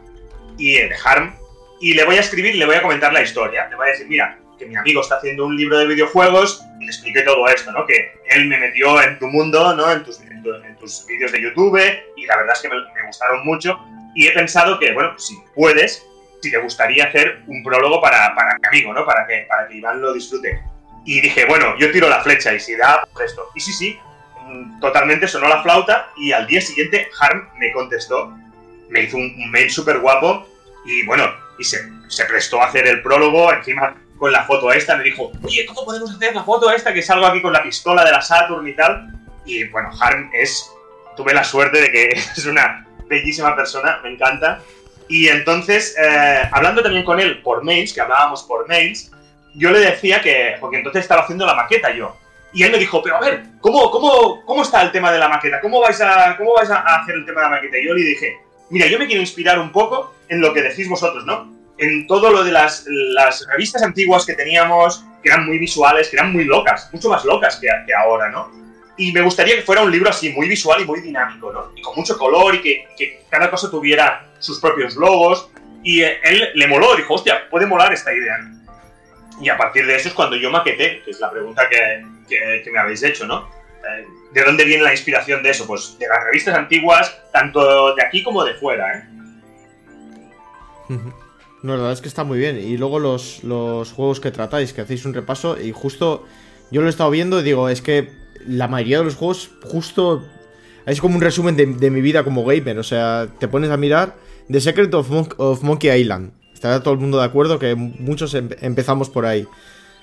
[0.57, 1.35] y de Harm
[1.81, 3.67] y le voy a escribir le voy a comentar la historia.
[3.67, 6.85] Le voy a decir, mira, que mi amigo está haciendo un libro de videojuegos y
[6.85, 7.85] le expliqué todo esto, ¿no?
[7.85, 9.91] Que él me metió en tu mundo, ¿no?
[9.91, 11.79] En tus, en, tus vídeos de YouTube
[12.15, 13.79] y la verdad es que me, gustaron mucho
[14.15, 16.05] y he pensado que, bueno, si puedes,
[16.41, 19.05] si te gustaría hacer un prólogo para, para mi amigo, ¿no?
[19.05, 20.61] Para que, para que Iván lo disfrute.
[21.05, 23.49] Y dije, bueno, yo tiro la flecha y si da, pues esto.
[23.55, 23.99] Y sí, sí,
[24.45, 28.35] mm, totalmente sonó la flauta y al día siguiente Harm me contestó,
[28.89, 30.47] me hizo un, mail súper guapo
[30.85, 31.79] y bueno, y se,
[32.27, 36.11] prestó a hacer el prólogo, encima con la foto esta, me dijo, oye, ¿cómo podemos
[36.11, 39.13] hacer la foto esta que salgo aquí con la pistola de la Saturn y tal?
[39.45, 40.69] Y bueno, Harm es,
[41.15, 44.59] tuve la suerte de que es una bellísima persona, me encanta.
[45.07, 49.11] Y entonces, eh, hablando también con él por mails, que hablábamos por mails,
[49.55, 52.15] yo le decía que, porque entonces estaba haciendo la maqueta yo.
[52.53, 55.29] Y él me dijo, pero a ver, ¿cómo, cómo, cómo está el tema de la
[55.29, 55.61] maqueta?
[55.61, 57.77] ¿Cómo vais, a, ¿Cómo vais a hacer el tema de la maqueta?
[57.77, 58.37] Y yo le dije,
[58.69, 61.56] mira, yo me quiero inspirar un poco en lo que decís vosotros, ¿no?
[61.77, 66.15] En todo lo de las, las revistas antiguas que teníamos, que eran muy visuales, que
[66.15, 68.51] eran muy locas, mucho más locas que, que ahora, ¿no?
[68.97, 71.71] Y me gustaría que fuera un libro así, muy visual y muy dinámico, ¿no?
[71.75, 75.49] Y con mucho color y que, que cada cosa tuviera sus propios logos.
[75.83, 78.37] Y él le moló, dijo, hostia, puede molar esta idea.
[79.39, 82.71] Y a partir de eso es cuando yo maqueté, que es la pregunta que, que,
[82.71, 83.47] me habéis hecho, ¿no?
[83.87, 85.67] Eh, ¿De dónde viene la inspiración de eso?
[85.67, 89.03] Pues de las revistas antiguas, tanto de aquí como de fuera, ¿eh?
[91.73, 92.57] La verdad es que está muy bien.
[92.57, 96.25] Y luego los, los juegos que tratáis, que hacéis un repaso, y justo
[96.71, 98.09] yo lo he estado viendo y digo, es que
[98.45, 100.23] la mayoría de los juegos justo
[100.85, 102.79] es como un resumen de, mi vida como gamer.
[102.79, 104.15] O sea, te pones a mirar
[104.49, 106.31] The Secret of, Monkey Island.
[106.53, 109.45] Estará todo el mundo de acuerdo que muchos em, empezamos por ahí.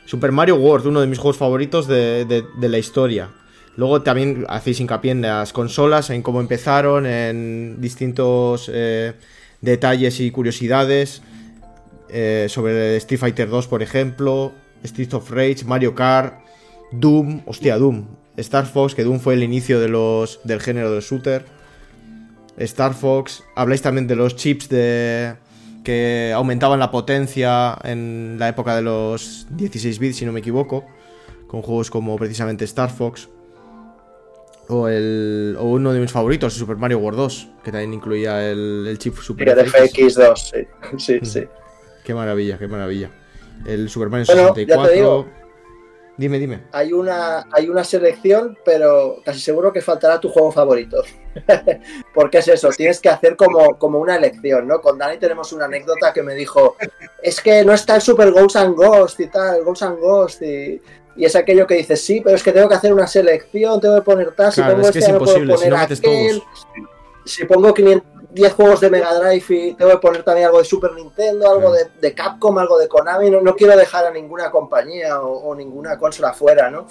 [0.04, 3.30] Super Mario World, uno de mis juegos favoritos de, la historia.
[3.76, 9.14] Luego también hacéis hincapié en las consolas, en cómo empezaron, en distintos eh,
[9.62, 11.22] detalles y curiosidades.
[12.16, 14.52] Eh, sobre Street Fighter 2, por ejemplo.
[14.84, 16.38] Street of Rage, Mario Kart.
[16.92, 18.06] Doom, hostia, Doom.
[18.36, 21.44] Star Fox, que Doom fue el inicio de los, del género del shooter.
[22.56, 25.34] Star Fox, habláis también de los chips de,
[25.82, 30.84] que aumentaban la potencia en la época de los 16 bits, si no me equivoco,
[31.48, 33.28] con juegos como precisamente Star Fox.
[34.68, 38.96] O, el, o uno de mis favoritos, Super Mario World 2, que también incluía el,
[38.98, 40.14] chip Super FX.
[40.14, 40.58] 2 sí.
[40.98, 41.44] sí, sí.
[42.04, 43.10] Qué maravilla, qué maravilla.
[43.66, 45.26] El Super Mario 64.
[46.16, 46.62] Dime, dime.
[46.70, 51.02] Hay una, hay una selección, pero casi seguro que faltará tu juego favorito.
[52.14, 54.80] Porque es eso, tienes que hacer como, como una elección, ¿no?
[54.80, 56.76] Con Dani tenemos una anécdota que me dijo,
[57.20, 60.80] es que no está el Super Ghost and Ghost y tal, Ghost and Ghost y,
[61.16, 63.96] y es aquello que dices, sí, pero es que tengo que hacer una selección, tengo
[63.96, 66.42] que poner tal, si pongo este, no puedo poner aquel.
[67.24, 70.64] Si pongo 500, 10 juegos de Mega Drive y tengo que poner también algo de
[70.64, 73.30] Super Nintendo, algo de, Capcom, algo de Konami.
[73.30, 76.86] No, quiero dejar a ninguna compañía o, ninguna consola fuera, ¿no?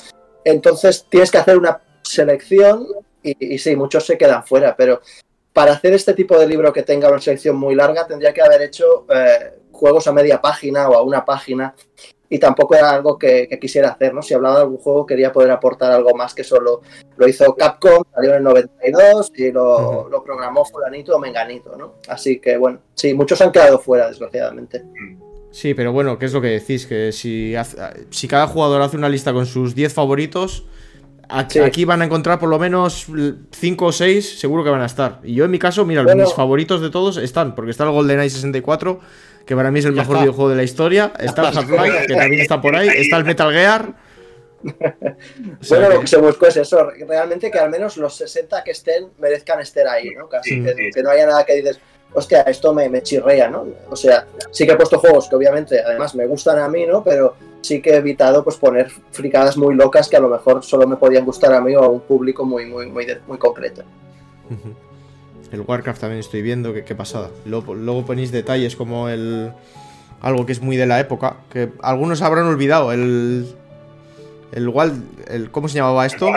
[0.46, 2.88] Entonces tienes que hacer una selección
[3.22, 5.02] y, sí, muchos se quedan fuera, pero
[5.52, 8.62] para hacer este tipo de libro que tenga una selección muy larga tendría que haber
[8.64, 11.76] hecho eh, juegos a media página o a una página
[12.30, 14.22] y tampoco era algo que, quisiera hacer, ¿no?
[14.22, 16.82] Si hablaba de algún juego quería poder aportar algo más que solo
[17.16, 21.96] lo hizo Capcom, salió en el 92 y lo, lo programó fulanito o menganito, ¿no?
[22.08, 24.84] Así que bueno, sí, muchos han quedado fuera, desgraciadamente.
[25.54, 26.88] Sí, pero bueno, ¿qué es lo que decís?
[26.88, 27.54] Que si,
[28.10, 30.66] si cada jugador hace una lista con sus 10 favoritos,
[31.30, 33.06] aquí, van a encontrar por lo menos
[33.52, 35.20] 5 o 6, seguro que van a estar.
[35.24, 38.32] Y yo en mi caso, mira, mis favoritos de todos están, porque está el GoldenEye
[38.32, 39.00] 64,
[39.46, 41.14] que para mí es el mejor videojuego de la historia.
[41.20, 42.88] Está el Half-Life, que también está por ahí.
[42.88, 43.94] Está el Metal Gear.
[45.70, 49.10] bueno, lo que se buscó es eso, realmente que al menos los 60 que estén
[49.20, 50.30] merezcan estar ahí, ¿no?
[50.30, 51.80] Casi, que, no haya nada que dices,
[52.14, 53.68] hostia, esto me, me chirrea, ¿no?
[53.90, 57.04] O sea, sí que he puesto juegos que obviamente además me gustan a mí, ¿no?
[57.04, 60.88] Pero sí que he evitado pues poner fricadas muy locas que a lo mejor solo
[60.88, 63.84] me podían gustar a mí o a un público muy, muy, muy, muy concreto.
[65.54, 67.30] El Warcraft también estoy viendo, que qué pasada.
[67.46, 69.52] Luego, luego ponéis detalles como el.
[70.20, 73.48] Algo que es muy de la época, que algunos habrán olvidado, el.
[74.52, 75.02] El Wal...
[75.28, 76.28] El, ¿Cómo se llamaba esto?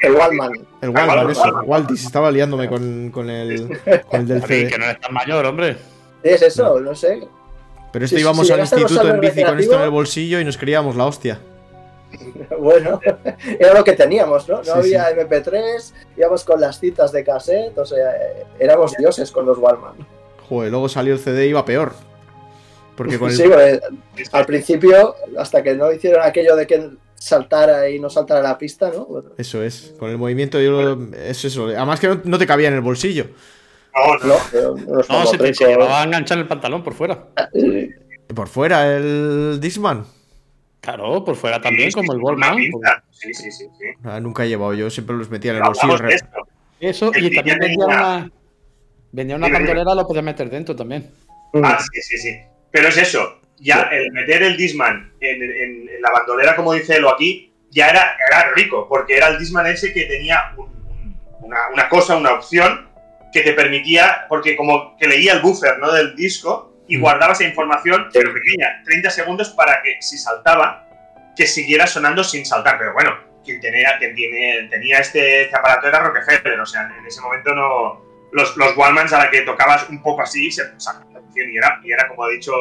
[0.00, 0.52] El Waldman.
[0.82, 1.40] El Waldman, Waldman, eso.
[1.42, 1.64] Waldman.
[1.66, 3.78] Waldis, estaba liándome con, con el,
[4.10, 4.68] con el del CD.
[4.68, 5.76] que no eres tan mayor, hombre.
[6.22, 6.78] ¿Qué es eso?
[6.80, 7.26] No sé.
[7.92, 10.44] Pero esto Si- íbamos si al instituto en bici con esto en el bolsillo y
[10.44, 11.38] nos creíamos la hostia.
[12.58, 13.00] Bueno,
[13.58, 14.58] era lo que teníamos, ¿no?
[14.58, 18.12] No Sí, había MP3, íbamos con las citas de cassette, o sea,
[18.58, 19.94] éramos dioses con los Wallman.
[20.48, 21.92] Joder, luego salió el CD y iba peor.
[22.96, 23.36] Porque con el...
[23.36, 23.80] Sí, pues,
[24.32, 28.90] al principio, hasta que no hicieron aquello de que saltara y no saltara la pista,
[28.94, 29.04] ¿no?
[29.06, 31.66] Bueno, Eso es, con el movimiento yo lo- es eso.
[31.66, 33.26] Además que no, te cabía en el bolsillo.
[34.22, 35.04] No, no.
[35.08, 37.26] No, se te se llevaba a enganchar el pantalón por fuera.
[37.52, 37.90] Sí.
[38.34, 40.04] Por fuera, el Disman.
[40.86, 42.56] Claro, por fuera también, Sí, como sí, el Wallman.
[42.56, 43.02] pinza.
[43.10, 43.64] Sí, sí, sí.
[43.78, 43.84] sí.
[44.04, 45.96] Ah, nunca he llevado, yo siempre los metía en el bolsillo.
[46.78, 48.30] Eso, El y también vendía una.
[49.12, 51.10] Vendía una bandolera, lo podías meter dentro también.
[51.62, 52.36] Ah, sí, sí, sí.
[52.70, 53.40] Pero es eso.
[53.58, 57.88] Ya el meter el Disman en, en- en la bandolera, como dice Elo aquí, ya
[57.88, 62.16] era, era rico, porque era el Disman ese que tenía un- un- una, una cosa,
[62.16, 62.86] una opción
[63.32, 65.90] que te permitía, porque como que leía el buffer ¿no?
[65.92, 67.00] del disco y Mm.
[67.00, 70.86] guardaba esa información, pero pequeña, 30 segundos para que si saltaba,
[71.36, 72.78] que siguiera sonando sin saltar.
[72.78, 77.06] Pero bueno, quien tenía, quien tiene, tenía este, este aparato era Rockefeller, o sea, en
[77.06, 78.04] ese momento no.
[78.32, 81.56] Los, los Wallmans a la que tocabas un poco así se sacaban la función y
[81.56, 82.52] era, y era, como ha dicho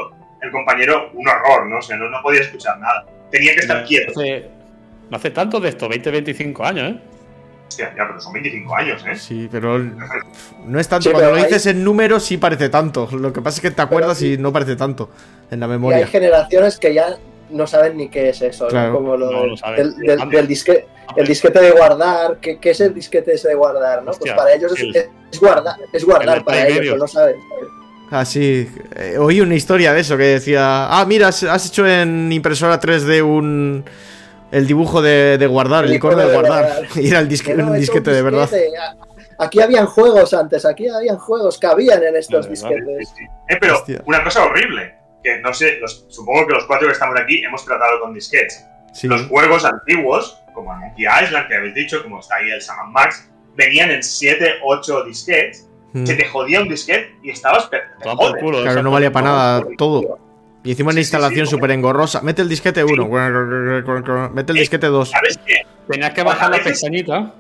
[0.41, 1.79] el compañero, un horror, ¿no?
[1.79, 3.05] O sea, no, no podía escuchar nada.
[3.31, 4.11] Tenía que estar quieto.
[4.11, 4.47] Hace-
[5.09, 6.99] no hace tanto de esto, 20, 25 años, ¿eh?
[7.67, 9.15] Hostia, ya, pero son 25 años, ¿eh?
[9.15, 11.09] Sí, pero no es tanto.
[11.09, 13.09] Sí, Cuando lo hay- dices en números sí parece tanto.
[13.11, 14.33] Lo que pasa es que te acuerdas sí.
[14.33, 15.09] y no parece tanto
[15.51, 16.07] en la Y hay memoria.
[16.07, 17.17] generaciones que ya
[17.49, 18.93] no saben ni qué es eso, ¿no?
[18.93, 22.71] Como lo, No del- lo del, del- del disque- el disquete de guardar, ¿qué, qué
[22.71, 24.03] es el disquete ese de guardar?
[24.03, 24.11] ¿no?
[24.11, 24.95] Hostia, pues para ellos es, el-
[25.31, 26.91] es guardar, es guardar para ellos, Medio.
[26.93, 27.35] pero no saben.
[28.11, 28.69] Ah, sí.
[28.95, 32.79] Eh, oí una historia de eso que decía: Ah, mira, has, has hecho en impresora
[32.79, 33.83] 3D un.
[34.55, 36.63] El dibujo de, de guardar, el El icono de guardar.
[36.63, 36.85] guardar.
[36.95, 38.41] Y era el disque- Que no, un es disquete de verdad.
[38.49, 38.69] disquete.
[39.37, 43.13] Aquí habían juegos antes, aquí habían juegos que habían en estos disquetes.
[43.49, 44.01] Eh, pero Hostia.
[44.05, 47.65] una cosa horrible, que no sé, los- supongo que los cuatro que estamos aquí hemos
[47.65, 48.65] tratado con disquetes.
[48.93, 49.07] Sí.
[49.09, 53.29] Los juegos antiguos, como Monkey Island, que habéis dicho, como está ahí el Sam Max,
[53.57, 56.05] venían en 7, 8 disquetes, Mm.
[56.05, 58.61] se te jodía un disquete y estabas per- te por culo.
[58.63, 60.17] Claro, no valía para nada todo.
[60.65, 62.21] Y encima una Sí, sí, sí, instalación súper engorrosa.
[62.21, 63.07] Mete el disquete 1.
[64.33, 65.09] Mete el Eh, disquete 2.
[65.09, 65.61] ¿Sabes qué?
[65.89, 67.33] Tenías que bajar la pestañita.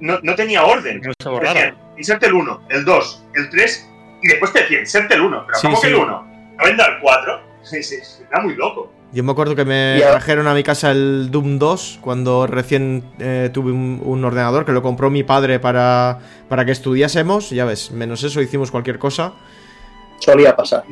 [0.00, 1.00] No, no tenía orden.
[1.24, 3.88] No decían, inserte el 1, el 2, el 3,
[4.22, 5.44] y después te decían, inserte el 1.
[5.46, 5.82] Pero Sí, ¿cómo sí.
[5.82, 6.06] que el 1?
[6.58, 7.40] ¿No venda el 4?
[7.62, 8.92] Sí, sí, sí, era muy loco.
[9.12, 13.50] Yo me acuerdo que me trajeron a mi casa el Doom 2 cuando recién eh,
[13.52, 17.50] tuve un, un ordenador que lo compró mi padre para, para que estudiásemos.
[17.50, 19.34] Ya ves, menos eso hicimos cualquier cosa.
[20.18, 20.82] Solía pasar.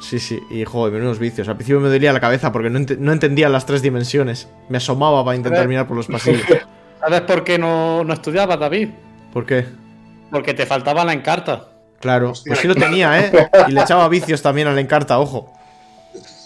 [0.00, 1.48] Sí, sí, y joder, menudos vicios.
[1.48, 4.48] Al principio me dolía la cabeza porque no, no entendía las tres dimensiones.
[4.68, 6.42] Me asomaba para intentar mirar por los pasillos.
[7.00, 8.90] ¿Sabes por qué no, no estudiabas, David?
[9.32, 9.64] ¿Por qué?
[10.30, 11.68] Porque te faltaba la encarta.
[12.00, 13.32] Claro, Hostia, pues sí lo tenía, ¿eh?
[13.68, 15.52] Y le echaba vicios también a la encarta, ojo.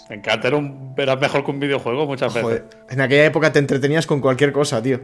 [0.09, 2.63] La encarta era, un, era mejor que un videojuego muchas veces.
[2.89, 4.99] En aquella época te entretenías con cualquier cosa, tío.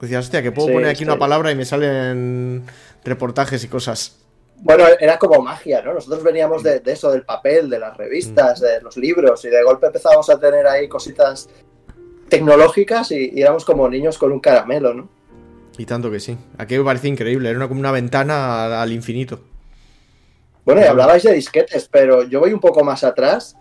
[0.00, 1.04] Decías, hostia, que puedo Sí, poner aquí sí.
[1.04, 2.64] una palabra y me salen
[3.04, 4.18] reportajes y cosas.
[4.56, 5.92] Bueno, era como magia, ¿no?
[5.94, 9.62] Nosotros veníamos de, de eso, del papel, de las revistas, de los libros, y de
[9.62, 11.48] golpe empezábamos a tener ahí cositas
[12.28, 15.08] tecnológicas y, y éramos como niños con un caramelo, ¿no?
[15.76, 16.38] Y tanto que sí.
[16.56, 19.40] Aquello me parecía increíble, era una, como una ventana al, al infinito.
[20.64, 23.56] Bueno, y hablabais de disquetes, pero yo voy un poco más atrás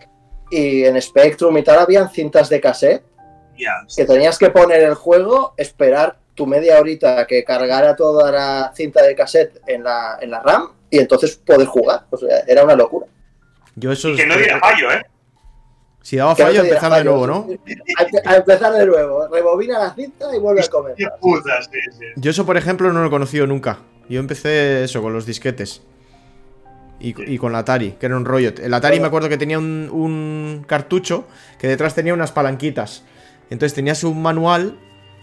[0.50, 3.04] y en Spectrum y tal habían cintas de cassette
[3.58, 3.72] Ya.
[3.96, 9.04] que tenías que poner el juego, esperar tu media horita que cargara toda la cinta
[9.04, 12.06] de cassette en la, en la RAM y entonces poder jugar.
[12.12, 13.08] O sea, era una locura.
[13.76, 15.02] Yo eso Y que no diera fallo, ¿eh?
[16.04, 17.48] Si daba no fallo, diera empezaba de nuevo, ¿no?
[17.98, 19.28] A, empe- a empezar de nuevo.
[19.28, 22.06] Rebobina la cinta y vuelve a sí, sí.
[22.16, 23.80] Yo eso, por ejemplo, no lo he conocido nunca.
[24.08, 25.82] Yo empecé eso, con los disquetes.
[27.00, 28.54] Y, y con la Atari, que era un rollo.
[28.62, 31.26] El Atari me acuerdo que tenía un, un cartucho
[31.58, 33.04] que detrás tenía unas palanquitas.
[33.50, 34.78] Entonces tenías un manual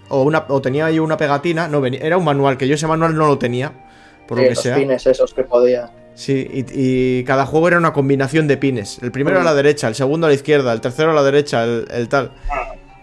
[0.09, 1.69] o, una, o tenía ahí una pegatina.
[1.69, 3.90] No, era un manual, que yo ese manual no lo tenía.
[4.31, 4.77] Por Sí, lo que los sea.
[4.77, 5.91] pines esos que podía.
[6.15, 8.99] Sí, y, y cada juego era una combinación de pines.
[9.03, 11.65] El primero a la derecha, el segundo a la izquierda, el tercero a la derecha,
[11.65, 12.31] el, el tal.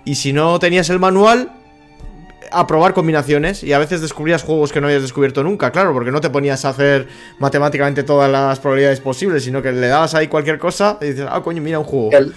[0.06, 1.52] Y si no tenías el manual,
[2.52, 3.62] a probar combinaciones.
[3.62, 6.64] Y a veces descubrías juegos que no habías descubierto nunca, claro, porque no te ponías
[6.66, 7.08] a hacer
[7.40, 11.42] matemáticamente todas las probabilidades posibles, sino que le dabas ahí cualquier cosa y dices, ah,
[11.44, 12.12] coño, mira un juego.
[12.12, 12.34] El,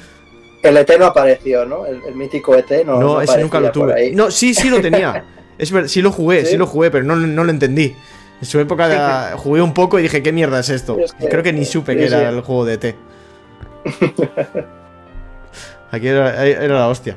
[0.62, 1.86] el ET no apareció, ¿no?
[1.86, 2.98] El, el mítico ET no.
[3.00, 4.12] no, ese nunca lo tuve.
[4.12, 5.24] No, sí, sí lo tenía.
[5.58, 6.56] es sí lo jugué, sí, ¿Sí?
[6.56, 7.94] lo jugué, pero no, no lo entendí.
[8.40, 10.98] En su época de- jugué un poco y dije, ¿qué mierda es esto?
[10.98, 12.36] Es que- Creo que ni supe sí, que era sí.
[12.36, 12.96] el juego de T.
[15.90, 17.16] Aquí era, era la hostia.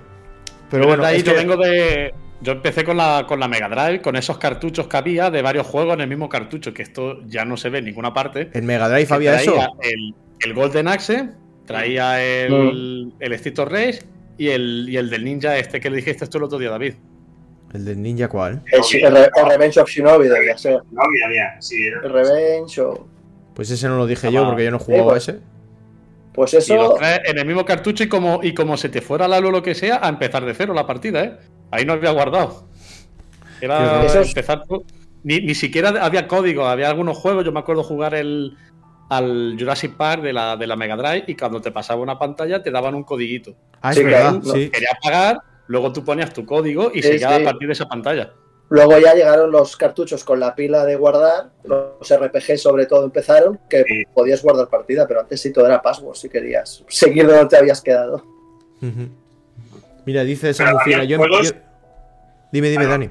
[0.71, 2.13] Pero bueno, ahí es yo que- vengo de.
[2.41, 5.65] Yo empecé con la, con la Mega Drive, con esos cartuchos que había de varios
[5.65, 8.49] juegos en el mismo cartucho, que esto ya no se ve en ninguna parte.
[8.53, 9.53] en Mega Drive había eso.
[9.53, 11.29] traía El, el Golden Axe,
[11.65, 13.13] traía el, Mm.
[13.21, 13.99] el Street of Rage
[14.37, 16.95] y el, y el del ninja este que le dijiste esto el otro día, David.
[17.73, 18.61] El del ninja, ¿cuál?
[18.71, 20.81] El, el Re- el Revenge of Shinobi debía ser.
[20.91, 21.61] No había, había.
[21.61, 23.07] Sí, era- El Revenge o.
[23.55, 25.39] Pues ese no lo dije yo porque yo no jugaba a pues, ese.
[26.33, 26.95] Pues Y eso.
[26.97, 29.51] traes en el mismo cartucho y como, y como se te fuera la luz o
[29.51, 31.37] lo que sea, a empezar de cero la partida, ¿eh?
[31.71, 32.67] Ahí no había guardado.
[33.61, 34.63] Era es- empezar.
[35.23, 37.45] Ni, ni siquiera había código, había algunos juegos.
[37.45, 38.57] Yo me acuerdo jugar el,
[39.09, 42.61] al Jurassic Park de la, de la Mega Drive y cuando te pasaba una pantalla
[42.61, 43.55] te daban un codiguito.
[43.81, 44.69] Ah, es Sí, verdad, claro, sí.
[44.69, 45.37] Querías pagar,
[45.67, 47.41] luego tú ponías tu código y Sí, seguía sí.
[47.41, 48.31] a partir de esa pantalla.
[48.69, 53.59] Luego ya llegaron los cartuchos con la pila de guardar, los RPG sobre todo empezaron,
[53.69, 54.03] que Sí.
[54.13, 57.81] podías guardar partida, pero antes sí todo era password si querías seguir donde te habías
[57.81, 58.23] quedado.
[60.05, 61.01] Mira, dice Samufiera.
[61.03, 61.59] había Yo, juegos- yo-
[62.51, 62.89] Dime, dime, Ah.
[62.89, 63.09] Dani.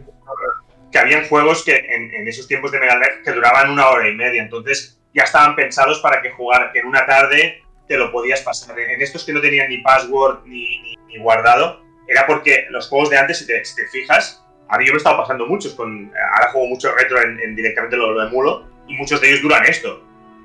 [0.92, 4.06] que habían juegos que en, en esos tiempos de Mega Drive que duraban una hora
[4.08, 8.12] y media, entonces ya estaban pensados para que jugar, que en una tarde te lo
[8.12, 8.78] podías pasar.
[8.78, 11.81] En estos que no tenían ni password ni, ni- ni guardado,
[12.12, 14.98] era porque los juegos de antes, si te, si te fijas, ahora yo me he
[14.98, 18.94] estado pasando muchos, con, ahora juego mucho retro en, en directamente lo, lo emulo, y
[18.94, 20.02] muchos de ellos duran esto.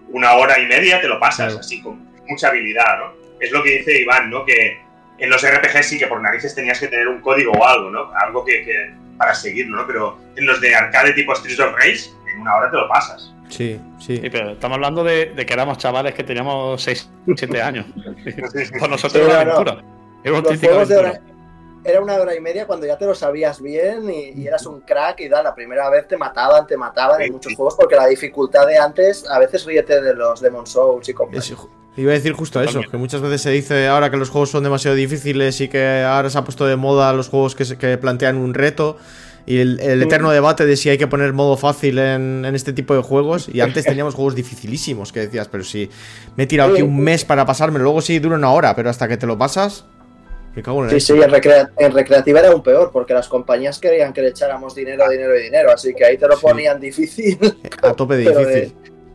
[0.09, 1.59] Una hora y media te lo pasas, Claro.
[1.59, 3.13] así, con mucha habilidad, ¿no?
[3.39, 4.45] Es lo que dice Iván, ¿no?
[4.45, 4.79] Que
[5.19, 8.11] en los RPG sí que por narices tenías que tener un código o algo, ¿no?
[8.15, 9.87] Algo que, que- para seguirlo, ¿no?
[9.87, 13.33] Pero en los de arcade tipo Streets of Rage, en una hora te lo pasas.
[13.49, 14.17] Sí, sí.
[14.21, 17.85] Sí, pero estamos hablando de, de que éramos chavales que teníamos 6, 7 años.
[18.79, 19.83] Con nosotros Sí, era una aventura.
[20.23, 21.21] Era una Los de aventura.
[21.87, 24.81] Era una hora y media cuando ya te lo sabías bien y, y eras un
[24.81, 27.55] crack y da, la primera vez te mataban, te mataban en muchos sí.
[27.55, 31.41] juegos porque la dificultad de antes, a veces ríete de los Demon Souls y compañía.
[31.95, 34.63] Iba a decir justo eso, que muchas veces se dice ahora que los juegos son
[34.63, 37.97] demasiado difíciles y que ahora se ha puesto de moda los juegos que, se- que
[37.97, 38.97] plantean un reto
[39.47, 42.71] y el, el eterno debate de si hay que poner modo fácil en, en este
[42.73, 43.49] tipo de juegos.
[43.51, 45.89] Y antes teníamos juegos dificilísimos que decías, pero si
[46.35, 49.07] me he tirado aquí un mes para pasármelo, luego sí dura una hora, pero hasta
[49.07, 49.85] que te lo pasas,
[50.57, 53.27] me cago en la Sí, sí, en, recrea- en recreativa era aún peor, porque las
[53.27, 56.41] compañías querían que le echáramos dinero, dinero y dinero, así que ahí te lo Sí.
[56.41, 57.37] ponían difícil,
[57.83, 58.45] a tope de difícil.
[58.45, 58.71] de-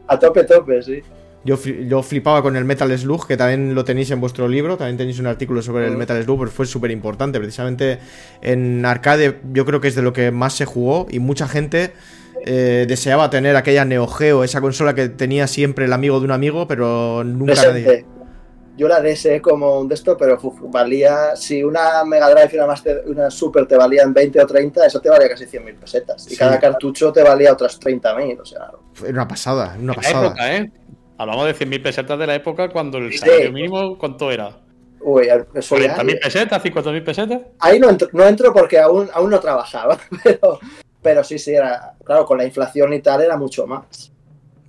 [0.09, 1.01] a tope, tope, sí.
[1.45, 4.97] Yo, yo flipaba con el Metal Slug, que también lo tenéis en vuestro libro, también
[4.97, 5.99] tenéis un artículo sobre el Mm.
[5.99, 7.41] Metal Slug, pero fue súper importante.
[7.41, 7.99] Precisamente
[8.43, 11.93] en arcade yo creo que es de lo que más se jugó y mucha gente
[12.47, 16.31] eh, deseaba tener aquella Neo Geo, esa consola que tenía siempre el amigo de un
[16.33, 18.05] amigo, pero nunca nadie...
[18.77, 22.57] Yo la deseé como un de esto, pero uf, valía, si una Mega Drive y
[22.57, 26.27] una, Master- una Super te valían 20 o 30, eso te valía casi 100.000 pesetas.
[26.27, 26.37] Y Sí.
[26.39, 28.71] cada cartucho te valía otras 30.000, o sea,
[29.03, 30.27] Era una pasada, una En la pasada.
[30.29, 30.73] época, ¿eh?
[31.19, 33.19] Hablamos de 100.000 pesetas de la época cuando el Sí.
[33.19, 34.59] salario mínimo, ¿cuánto era?
[35.05, 36.63] uy, eso ya- ¿40.000 pesetas?
[36.63, 37.41] ¿50.000 pesetas?
[37.59, 40.61] Ahí no entro, no entro porque aún, aún no trabajaba, pero,
[41.03, 44.12] pero sí, sí, era, claro, con la inflación y tal era mucho más.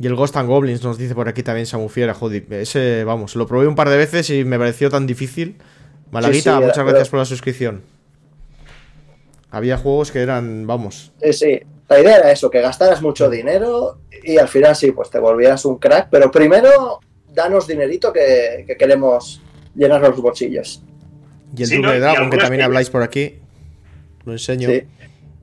[0.03, 3.47] Y el Ghost and Goblins nos dice por aquí también Samufiera, joder, ese, vamos, lo
[3.47, 5.55] probé un par de veces y me pareció tan difícil.
[6.11, 7.81] Malaguita, Sí, sí, era- muchas pero- gracias por la suscripción.
[9.49, 11.59] Había juegos que eran, vamos, Sí, sí.
[11.87, 15.63] La idea era eso, que gastaras mucho dinero y al final sí, pues te volvieras
[15.63, 16.07] un crack.
[16.11, 16.99] Pero primero,
[17.33, 19.41] danos dinerito que, que queremos
[19.73, 20.81] llenar los bolsillos.
[21.55, 21.95] Y el Sí, Double ¿no?
[21.95, 23.35] Y Dragon, que también que- habláis por aquí.
[24.25, 24.67] Lo enseño.
[24.69, 24.81] Sí.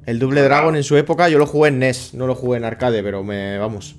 [0.05, 2.65] El Double Dragon en su época yo lo jugué en NES, no lo jugué en
[2.65, 3.95] arcade, pero me, vamos,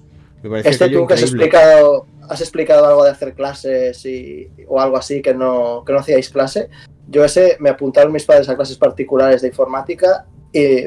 [0.50, 4.98] me Este tú que has explicado, has explicado algo de hacer clases y, o algo
[4.98, 6.70] así que no, que no hacíais clase.
[7.08, 10.86] Yo ese me apuntaron mis padres a clases particulares de informática y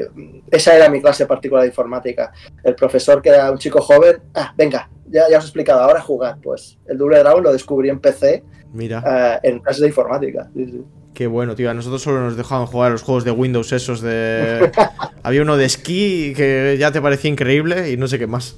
[0.51, 2.31] esa era mi clase particular de informática.
[2.63, 6.01] El profesor, que era un chico joven, ah, venga, ya, ya os he explicado, ahora
[6.01, 6.37] jugar.
[6.41, 8.43] Pues el Double Dragon lo descubrí en PC
[8.73, 10.49] Mira, eh, en clases de informática.
[10.55, 10.83] Sí, sí.
[11.13, 11.69] qué bueno, tío.
[11.69, 14.71] A nosotros solo nos dejaban jugar los juegos de Windows esos de...
[15.23, 18.57] Había uno de esquí que ya te parecía increíble y no sé qué más.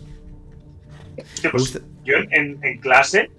[1.42, 3.30] Pues, yo en, en clase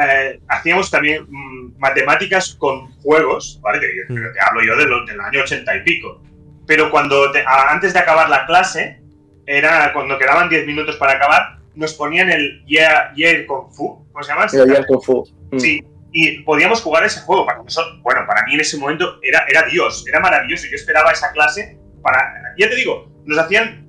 [0.00, 3.80] eh, hacíamos también mm, matemáticas con juegos, ¿vale?
[3.80, 4.16] Que Mm.
[4.32, 6.22] te hablo yo de lo- del año ochenta y pico.
[6.66, 9.00] Pero cuando te- a- antes de acabar la clase,
[9.46, 14.22] era cuando quedaban 10 minutos para acabar, nos ponían el Yeah, yeah Kung Fu, ¿cómo
[14.22, 14.46] se llama?
[14.52, 15.24] El Kung Fu.
[15.50, 15.58] Mm.
[15.58, 15.82] Sí,
[16.12, 17.44] y podíamos jugar ese juego.
[17.44, 20.66] Para nosotros, bueno, para mí en ese momento era, era Dios, era maravilloso.
[20.70, 22.54] Yo esperaba esa clase para.
[22.56, 23.88] Ya te digo, nos hacían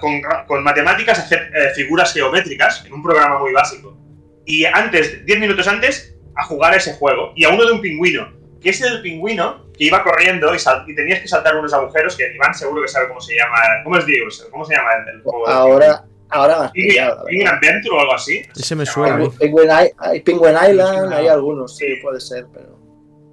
[0.00, 3.96] con, con- matemáticas hacer eh, figuras geométricas en un programa muy básico.
[4.44, 7.32] Y antes, 10 minutos antes, a jugar a ese juego.
[7.36, 8.32] Y a uno de un pingüino.
[8.60, 12.16] Que ese del pingüino que iba corriendo y, sal- y tenías que saltar unos agujeros
[12.16, 13.56] que Iván seguro que sabe cómo se llama.
[13.84, 14.26] ¿Cómo os digo?
[14.50, 15.46] ¿Cómo se llama el, el juego?
[15.48, 16.92] Ahora, ahora pingüino?
[16.94, 17.24] pillado.
[17.24, 17.54] verdad.
[17.54, 18.42] Adventure o algo así.
[18.56, 19.16] Ese me suena.
[19.16, 19.38] Penguin.
[19.38, 21.32] Penguin I- hay Penguin Island, hay no.
[21.32, 22.78] algunos, sí, puede ser, pero.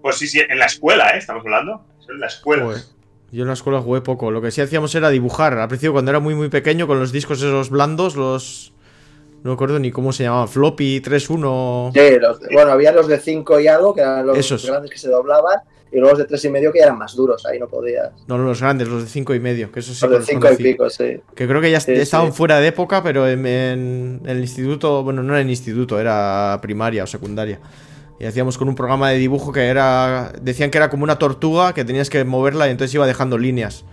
[0.02, 1.18] Pues sí, sí, en la escuela, ¿eh?
[1.18, 1.84] Estamos hablando.
[2.08, 2.66] en la escuela.
[2.66, 2.82] Joder.
[3.36, 4.32] Yo en la escuela jugué poco.
[4.32, 5.58] Lo que sí hacíamos era dibujar.
[5.58, 8.72] Al principio, cuando era muy, muy pequeño, con los discos esos blandos, los.
[9.44, 10.48] No me acuerdo ni cómo se llamaban.
[10.48, 11.92] Floppy 3.1.
[11.94, 14.66] Sí, los de- bueno, había los de 5 y algo, que eran los Esos.
[14.66, 15.60] grandes que se doblaban,
[15.92, 18.10] y luego los de 3 y medio que eran más duros, ahí no podías.
[18.28, 19.72] No, no, los grandes, los de 5 y medio.
[19.72, 21.20] Que esos sí Los de los 5 y pico, sí.
[21.36, 22.38] Que creo que ya Sí, estaban sí.
[22.38, 25.04] fuera de época, pero en, en el instituto.
[25.04, 27.60] Bueno, no era en instituto, era primaria o secundaria.
[28.20, 30.32] Y hacíamos con un programa de dibujo que era.
[30.42, 33.84] Decían que era como una tortuga que tenías que moverla y entonces iba dejando líneas.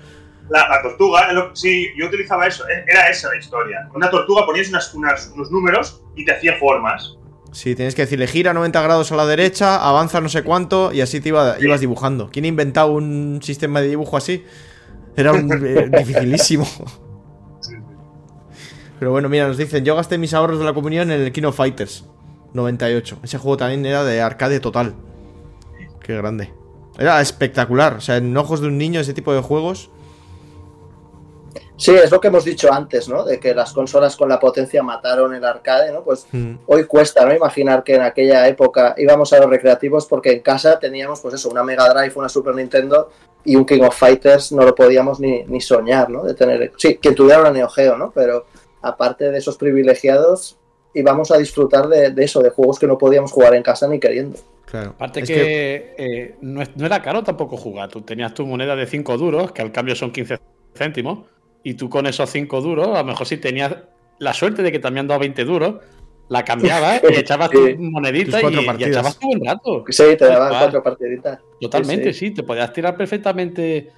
[0.49, 3.89] La, la tortuga, lo- sí, yo utilizaba eso, eh, era esa la historia.
[3.95, 7.17] Una tortuga ponías unas, unas- unos números y te hacía formas.
[7.53, 11.01] Sí, tienes que decirle gira 90 grados a la derecha, avanza no sé cuánto y
[11.01, 12.31] así te iba- ibas dibujando.
[12.31, 14.45] ¿Quién ha inventado un sistema de dibujo así?
[15.17, 16.67] Era un, eh, dificilísimo.
[18.99, 21.45] Pero bueno, mira, nos dicen, yo gasté mis ahorros de la comunión en el King
[21.45, 22.05] of Fighters
[22.55, 23.19] 98.
[23.23, 24.95] Ese juego también era de arcade total.
[26.01, 26.53] Qué grande.
[26.99, 27.95] Era espectacular.
[27.95, 29.91] O sea, en ojos de un niño ese tipo de juegos.
[31.77, 33.25] Sí, es lo que hemos dicho antes, ¿no?
[33.25, 36.05] De que las consolas con la potencia mataron el arcade, ¿no?
[36.05, 37.35] Pues mm, hoy cuesta, ¿no?
[37.35, 41.49] Imaginar que en aquella época íbamos a los recreativos porque en casa teníamos, pues eso,
[41.49, 43.11] una Mega Drive, una Super Nintendo
[43.45, 46.23] y un King of Fighters no lo podíamos ni, ni soñar, ¿no?
[46.23, 46.73] De tener.
[46.77, 48.13] Sí, quien tuviera una Neo Geo, ¿no?
[48.15, 48.47] Pero
[48.81, 50.57] aparte de esos privilegiados,
[50.95, 53.99] íbamos a disfrutar de, de eso, de juegos que no podíamos jugar en casa ni
[53.99, 54.39] queriendo.
[54.67, 54.91] claro.
[54.91, 57.89] Aparte Es que, eh, no, era caro tampoco jugar.
[57.89, 60.39] Tú tenías tu moneda de 5 duros, que al cambio son 15
[60.75, 61.27] céntimos,
[61.63, 63.75] y tú con esos 5 duros, a lo mejor si tenías
[64.19, 65.77] la suerte de que te habían dado 20 duros,
[66.29, 67.75] la cambiabas y echabas Sí.
[67.77, 69.85] tu monedita y, y echabas tu buen rato.
[69.89, 71.39] Sí, te daban cuatro partiditas.
[71.61, 73.91] Totalmente, Sí, sí, te podías tirar perfectamente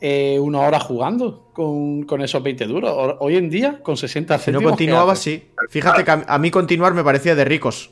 [0.00, 2.90] eh, una hora jugando con, con esos 20 duros.
[2.92, 4.60] Ho- Hoy en día, con 60 Si no céntimos.
[4.62, 5.34] ¿qué continuabas, haces?
[5.42, 5.50] sí.
[5.70, 7.90] Fíjate que a, a mí continuar me parecía de ricos.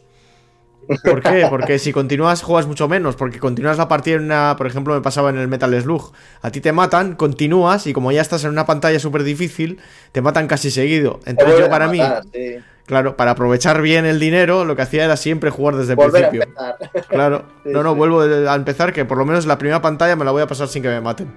[1.04, 1.46] ¿Por qué?
[1.48, 5.00] Porque si continúas juegas mucho menos, porque continúas la partida en una, por ejemplo, me
[5.00, 6.12] pasaba en el Metal Slug.
[6.42, 9.78] A ti te matan, continúas y como ya estás en una pantalla súper difícil,
[10.10, 11.20] te matan casi seguido.
[11.24, 12.00] Entonces yo para mí,
[12.32, 12.56] sí.
[12.84, 16.24] claro, para aprovechar bien el dinero, lo que hacía era siempre jugar desde el Volver
[16.24, 16.52] a principio.
[16.82, 17.06] empezar.
[17.08, 17.44] Claro.
[17.62, 17.96] Sí, No, no, sí.
[17.98, 20.66] vuelvo a empezar, que por lo menos la primera pantalla me la voy a pasar
[20.66, 21.32] sin que me maten.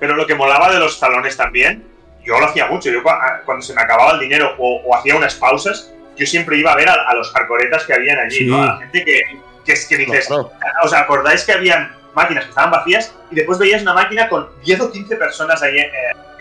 [0.00, 1.84] Pero lo que molaba de los salones también,
[2.24, 2.90] yo lo hacía mucho.
[2.90, 3.02] Yo
[3.44, 6.76] cuando se me acababa el dinero o, o hacía unas pausas, yo siempre iba a
[6.76, 8.46] ver a, a los hardcoretas que habían allí, Sí.
[8.46, 8.62] ¿no?
[8.62, 9.22] A la gente que,
[9.64, 10.50] que, es que dices, Claro.
[10.82, 14.80] ¿os acordáis que habían máquinas que estaban vacías y después veías una máquina con 10
[14.80, 15.90] o 15 personas ahí eh,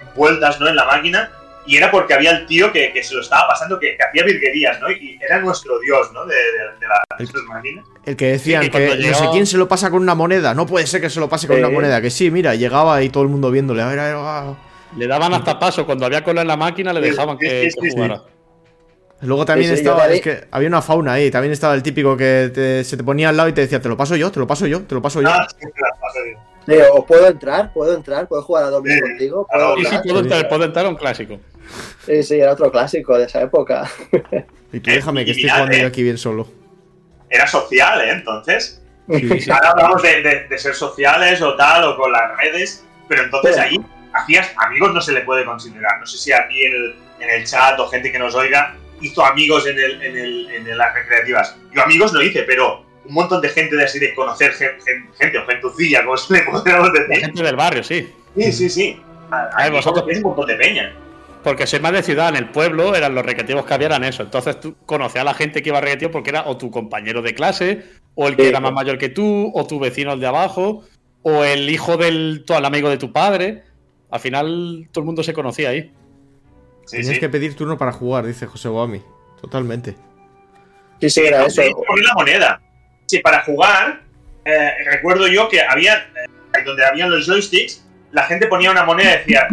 [0.01, 0.67] envueltas ¿no?
[0.69, 1.29] en la máquina?
[1.67, 4.23] Y era porque había el tío que, que se lo estaba pasando, que, que hacía
[4.23, 4.91] virguerías, ¿no?
[4.91, 6.25] Y era nuestro dios, ¿no?
[6.25, 7.85] De, de- de las de esas máquinas.
[8.05, 10.53] El que decían Sí, que no sé quién se lo pasa con una moneda.
[10.53, 11.63] No puede ser que se lo pase con Sí.
[11.63, 12.01] una moneda.
[12.01, 13.81] Que sí, mira, llegaba ahí todo el mundo viéndole.
[13.81, 14.53] A ver, a ver.
[14.97, 15.85] Le daban hasta paso.
[15.87, 18.21] Cuando había cola en la máquina, le Sí, dejaban sí, que, sí, que sí, jugara.
[19.21, 22.15] Luego también Sí, sí, estaba, es que había una fauna ahí, también estaba el típico
[22.15, 24.39] que te- se te ponía al lado y te decía, te lo paso yo, te
[24.39, 25.29] lo paso yo, te lo paso yo.
[25.29, 26.39] Ah, sí, te las paso yo.
[26.67, 29.47] Sí, o puedo entrar, puedo entrar, puedo jugar a doble Sí, contigo.
[29.51, 29.77] ¿Puedo.
[29.77, 30.01] Y sí, hablar?
[30.03, 31.39] puedo entrar, puedo entrar a un clásico.
[32.05, 33.89] Sí, sí, era otro clásico de esa época.
[34.73, 35.81] Y tú déjame que y estoy mirad, jugando eh.
[35.81, 36.47] yo aquí bien solo.
[37.29, 38.11] Era social, ¿eh?
[38.11, 38.81] Entonces.
[39.09, 39.49] Sí, sí.
[39.51, 43.57] Ahora hablamos de, de- de ser sociales o tal, o con las redes, pero entonces
[43.57, 43.79] ahí
[44.13, 45.99] hacías amigos, no se le puede considerar.
[46.01, 49.23] No sé si aquí en el, en el chat o gente que nos oiga hizo
[49.25, 51.55] amigos en, el, en, el, en las recreativas.
[51.73, 55.09] Yo amigos no hice, pero un montón de gente de así, de conocer gen- gen-
[55.17, 57.19] gente, o gentucilla, como se le podríamos La decir.
[57.25, 58.11] gente del barrio, sí.
[58.37, 59.01] Sí, sí, sí.
[59.31, 60.95] A ver, Aquí vosotros- conocéis un montón de peña.
[61.45, 64.23] Porque soy más de ciudad, en el pueblo eran los recreativos que había eran eso.
[64.23, 67.21] Entonces tú conocías a la gente que iba a recreativo porque era o tu compañero
[67.21, 67.83] de clase,
[68.15, 70.83] o el que Sí, era más mayor que tú, o tu vecino el de abajo,
[71.21, 73.61] o el hijo del todo el amigo de tu padre.
[74.09, 75.93] Al final todo el mundo se conocía ahí.
[76.87, 77.19] Sí, Tienes sí.
[77.19, 79.03] que pedir turno para jugar, dice José Guami.
[79.39, 79.95] Totalmente.
[80.99, 81.57] Sí, sí, era eso.
[81.57, 82.61] tenéis que poner la moneda.
[83.05, 84.01] Sí, para jugar,
[84.45, 87.84] eh, recuerdo yo que había, eh, donde habían los joysticks,
[88.15, 89.45] la gente ponía una moneda y decía,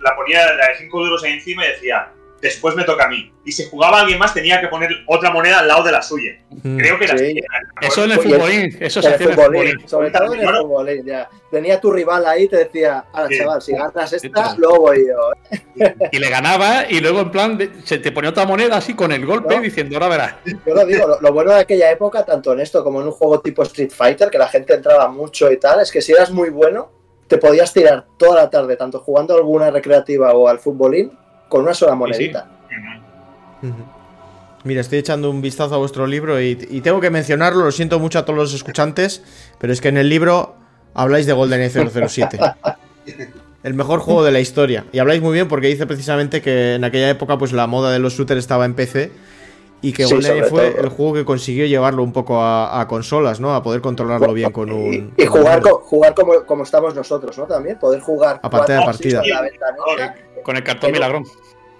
[0.00, 2.08] la ponía la de 5 euros ahí encima y decía,
[2.40, 3.30] después me toca a mí.
[3.44, 6.32] Y si jugaba alguien más tenía que poner otra moneda al lado de la suya.
[6.62, 6.78] Mm.
[6.78, 7.24] Creo que era Sí.
[7.24, 7.86] así.
[7.86, 10.60] Eso en el futbolín, eso se hacía en el futbolín, sobre todo en el Bueno.
[10.62, 11.28] futbolín, ya.
[11.50, 15.32] Tenía tu rival ahí y te decía, ahora chaval, si ganas esta, luego voy yo.
[16.10, 19.26] Y le ganaba y luego en plan se te ponía otra moneda así con el
[19.26, 19.60] golpe ¿No?
[19.62, 20.34] diciendo, ahora verás.
[20.66, 23.12] Yo lo digo, lo, lo bueno de aquella época, tanto en esto como en un
[23.12, 26.30] juego tipo Street Fighter, que la gente entraba mucho y tal, es que si eras
[26.30, 26.90] muy bueno,
[27.28, 31.12] te podías tirar toda la tarde, tanto jugando a alguna recreativa o al futbolín,
[31.48, 32.48] con una sola monedita.
[34.64, 37.98] Mira, estoy echando un vistazo a vuestro libro y, y tengo que mencionarlo, lo siento
[38.00, 39.22] mucho a todos los escuchantes,
[39.58, 40.56] pero es que en el libro
[40.94, 42.38] habláis de GoldenEye 007.
[43.64, 44.84] El mejor juego de la historia.
[44.92, 47.98] Y habláis muy bien porque dice precisamente que en aquella época pues la moda de
[47.98, 49.10] los shooters estaba en PC
[49.80, 50.82] Y que Sí, GoldenEye sobre fue todo.
[50.82, 53.54] el juego que consiguió llevarlo un poco a, a consolas, ¿no?
[53.54, 55.14] A poder controlarlo bien con un.
[55.16, 57.46] Y, y con un jugar, jugar como, como estamos nosotros, ¿no?
[57.46, 59.20] También poder jugar A pantalla cuatro, partida.
[59.20, 61.24] con la ventanita, Con el cartón milagrón.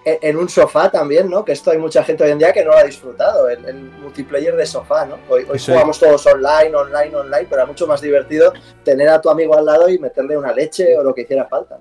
[0.04, 1.44] en, en un sofá también, ¿no?
[1.44, 3.82] Que esto hay mucha gente hoy en día que no lo ha disfrutado, el, el
[4.00, 5.18] multiplayer de sofá, ¿no?
[5.28, 5.72] Hoy, hoy Sí.
[5.72, 8.52] jugamos todos online, online, online, pero era mucho más divertido
[8.84, 11.78] tener a tu amigo al lado y meterle una leche o lo que hiciera falta.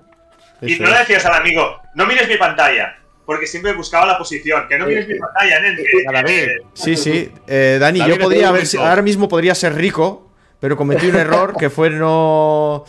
[0.60, 1.62] Y no le decías al amigo,
[1.94, 2.96] no mires mi pantalla,
[3.28, 6.24] porque siempre buscaba la posición, que no mires mi pantalla, nen, David.
[6.24, 7.30] que- Sí, sí.
[7.46, 8.64] Eh, Dani, David, yo podría haber.
[8.78, 12.86] Ahora mismo podría ser rico, pero cometí un error que fue no.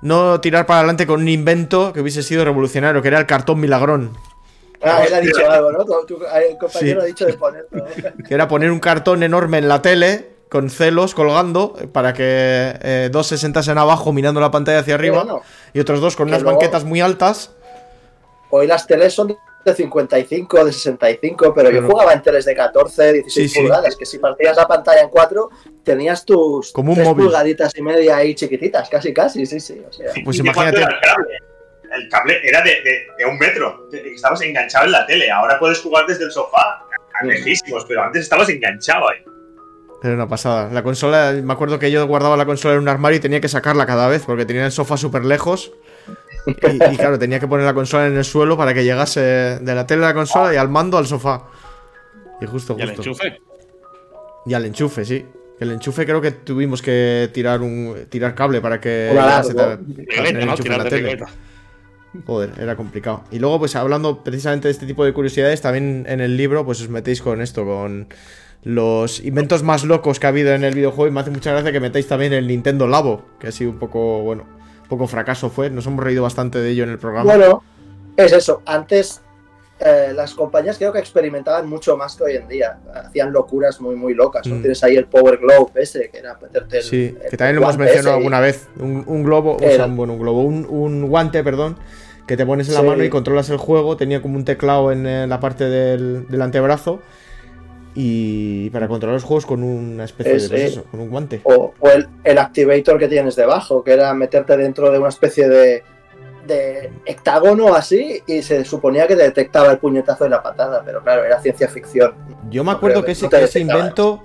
[0.00, 3.60] No tirar para adelante con un invento que hubiese sido revolucionario, que era el cartón
[3.60, 4.16] milagrón.
[4.82, 5.84] Ah, él ha dicho algo, ¿no?
[5.84, 7.04] Tu- tu- el compañero Sí.
[7.04, 7.68] ha dicho de ponerlo.
[8.26, 12.22] Que era poner un cartón enorme en la tele, con celos colgando, eh, para que
[12.24, 15.42] eh, dos se sentasen abajo mirando la pantalla hacia arriba, Bueno,
[15.74, 17.52] y otros dos con unas luego- banquetas muy altas.
[18.54, 19.34] hoy las teles son
[19.64, 23.60] de 55, de 65, pero yo jugaba en teles de 14, 16 Sí, sí.
[23.60, 25.50] pulgadas, que si partías la pantalla en 4,
[25.84, 27.24] tenías tus Como un tres móvil.
[27.26, 29.82] pulgaditas y media ahí chiquititas, casi, casi, sí, sí.
[29.88, 30.94] O sea, Pues ¿Y de cuánto imagínate.
[30.94, 31.38] el cable?
[31.94, 33.88] El cable era de, de- de un metro.
[33.92, 35.30] Estabas enganchado en la tele.
[35.30, 36.84] Ahora puedes jugar desde el sofá.
[37.22, 39.18] Lejísimos, pero antes estabas enganchado ahí.
[40.02, 40.70] Era una pasada.
[40.72, 43.48] La consola, me acuerdo que yo guardaba la consola en un armario y tenía que
[43.48, 45.72] sacarla cada vez porque tenía el sofá súper lejos.
[46.46, 46.50] Y,
[46.92, 49.86] y claro, tenía que poner la consola en el suelo para que llegase de la
[49.86, 51.44] tele a la consola y al mando al sofá.
[52.40, 53.02] Y justo, Y el justo.
[53.02, 53.40] enchufe.
[54.46, 55.24] Y al enchufe, sí.
[55.60, 59.10] El enchufe creo que tuvimos que tirar un tirar cable para que.
[62.26, 63.22] Joder, era complicado.
[63.30, 66.80] Y luego, pues hablando precisamente de este tipo de curiosidades, también en el libro, pues
[66.82, 68.08] os metéis con esto, con
[68.64, 71.06] los inventos más locos que ha habido en el videojuego.
[71.08, 73.78] Y me hace mucha gracia que metáis también el Nintendo Labo, que ha sido un
[73.78, 74.44] poco, bueno,
[74.92, 75.70] poco fracaso fue.
[75.70, 77.24] Nos hemos reído bastante de ello en el programa.
[77.34, 77.62] Bueno,
[78.16, 78.60] es eso.
[78.66, 79.22] Antes
[79.80, 82.78] eh, las compañías creo que experimentaban mucho más que hoy en día.
[82.94, 84.46] Hacían locuras muy, muy locas.
[84.46, 84.56] ¿no?
[84.56, 84.60] Mm.
[84.60, 87.62] Tienes ahí el Power Glove ese, que era meterte el, sí, el que también lo
[87.62, 88.68] hemos mencionado y- alguna vez.
[88.78, 91.78] Un, un globo, o sea, bueno, un globo, un, un guante, perdón,
[92.26, 92.86] que te pones en la Sí.
[92.86, 93.96] mano y controlas el juego.
[93.96, 97.00] Tenía como un teclado en eh, la parte del, del antebrazo.
[97.94, 101.40] Y para controlar los juegos con una especie de, pues eso, con un guante.
[101.44, 105.46] O, o el, el activator que tienes debajo, que era meterte dentro de una especie
[105.48, 105.82] de,
[106.46, 111.02] de hectágono así y se suponía que te detectaba el puñetazo de la patada, pero
[111.02, 112.14] claro, era ciencia ficción.
[112.50, 114.22] Yo me acuerdo que ese, que invento,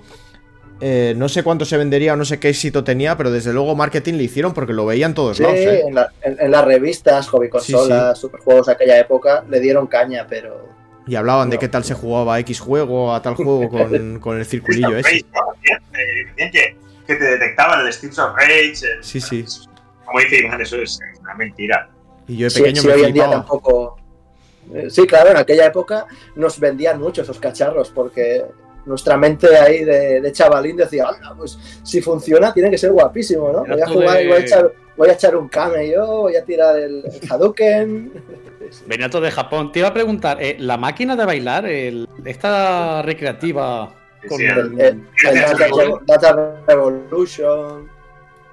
[0.80, 3.76] eh, no sé cuánto se vendería o no sé qué éxito tenía, pero desde luego
[3.76, 5.58] marketing le hicieron porque lo veían todos Sí, lados.
[5.58, 5.82] ¿eh?
[5.86, 10.26] en, la- en- en las revistas, hobby consolas, superjuegos de aquella época, le dieron caña,
[10.26, 10.66] pero
[11.08, 14.38] Y hablaban de qué tal se jugaba a X juego, a tal juego con, con
[14.38, 15.08] el circulillo ese.
[15.10, 15.40] Rage, ¿no?
[15.54, 18.72] Decían, eh, que, que te detectaban el Streets of Rage.
[18.96, 19.44] el- Sí, sí.
[20.04, 21.90] Como dice Iván, eso es una mentira.
[22.26, 23.96] Y yo de sí, pequeño sí, me hoy en día tampoco.
[24.74, 26.06] Eh, Sí, claro, en aquella época
[26.36, 28.44] nos vendían mucho esos cacharros porque
[28.88, 33.52] nuestra mente ahí de, de chavalín decía, "Anda, pues si funciona tiene que ser guapísimo,
[33.52, 33.64] ¿no?
[33.64, 36.44] Voy a jugar y voy a echar, voy a echar un kame yo, voy a
[36.44, 38.12] tirar el, el Hadouken.
[38.86, 39.70] Venía todo de Japón.
[39.72, 43.94] Te iba a preguntar, eh, la máquina de bailar, el- esta recreativa.
[44.28, 45.40] con- Sí, El, el- el
[46.06, 47.88] Data, Data Revolution.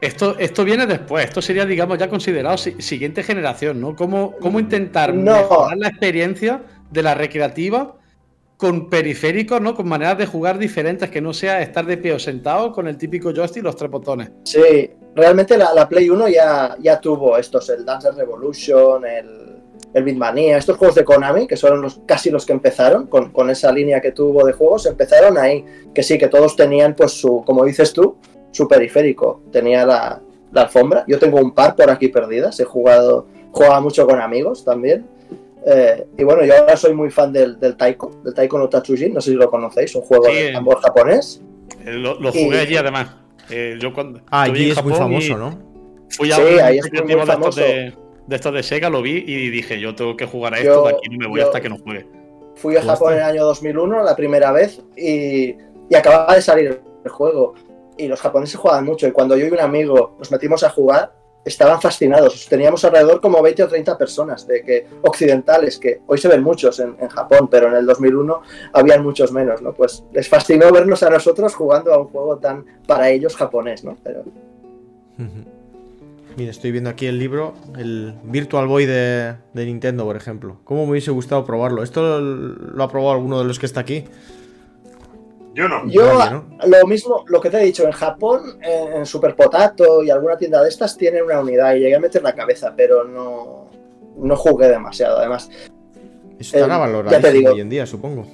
[0.01, 3.95] Esto, esto viene después, esto sería, digamos, ya considerado si- siguiente generación, ¿no?
[3.95, 5.33] ¿Cómo, cómo intentar No.
[5.33, 6.61] mejorar la experiencia
[6.91, 7.95] de la recreativa
[8.57, 9.75] con periféricos, ¿no?
[9.75, 12.97] Con maneras de jugar diferentes, que no sea estar de pie o sentado con el
[12.97, 14.31] típico joystick y los tres botones.
[14.43, 19.45] Sí, realmente la, la Play 1 ya, ya tuvo estos, el Dance Revolution, el,
[19.93, 23.49] el Beatmania, estos juegos de Konami, que fueron los, casi los que empezaron con, con
[23.49, 27.43] esa línea que tuvo de juegos, empezaron ahí, que sí, que todos tenían pues su,
[27.45, 28.17] como dices tú,
[28.51, 33.27] su periférico, tenía la, la alfombra, yo tengo un par por aquí perdidas, he jugado,
[33.51, 35.05] jugaba mucho con amigos también,
[35.65, 39.13] eh, y bueno, yo ahora soy muy fan del, del Taiko, del Taiko no Tatsujin,
[39.13, 41.41] no sé si lo conocéis, un juego Sí, de tambor japonés.
[41.85, 43.15] Eh, Lo, lo Y- jugué allí además.
[43.49, 45.59] Eh, yo cuando Ah, allí es muy Japón y famoso, ¿no?
[46.09, 47.59] Fui a Sí, un ahí es muy, de, estos famoso.
[47.61, 47.93] de,
[48.27, 50.83] de estos de Sega, lo vi y dije, yo tengo que jugar a Yo- esto,
[50.87, 52.05] de aquí no me voy yo- hasta que no juegue.
[52.55, 52.81] Fui a.
[52.81, 55.55] Japón en el año 2001, la primera vez, y,
[55.89, 57.53] y acababa de salir el juego.
[57.97, 61.13] Y los japoneses jugaban mucho, y cuando yo y un amigo nos metimos a jugar,
[61.45, 62.47] estaban fascinados.
[62.49, 66.79] Teníamos alrededor como 20 o 30 personas de que occidentales, que hoy se ven muchos
[66.79, 68.41] en, Japón, pero en el 2001
[68.73, 69.73] habían muchos menos, ¿no?
[69.73, 73.95] Pues les fascinó vernos a nosotros jugando a un juego tan para ellos japonés, ¿no?
[74.03, 74.23] Pero
[76.37, 80.57] Mira, estoy viendo aquí el libro, el Virtual Boy de, de Nintendo, por ejemplo.
[80.65, 81.81] ¿Cómo me hubiese gustado probarlo?
[81.81, 84.03] ¿Esto lo ha probado alguno de los que está aquí?
[85.55, 85.87] Yo no.
[85.87, 86.45] Yo, Nadie, ¿no?
[86.79, 90.61] lo mismo, lo que te he dicho, en Japón, en, Super Potato y alguna tienda
[90.61, 93.69] de estas tienen una unidad y llegué a meter la cabeza, pero no,
[94.17, 95.17] no jugué demasiado.
[95.17, 95.49] Además,
[96.37, 97.53] Eso estará Eh, valorado ya te digo.
[97.53, 98.27] hoy en día, supongo.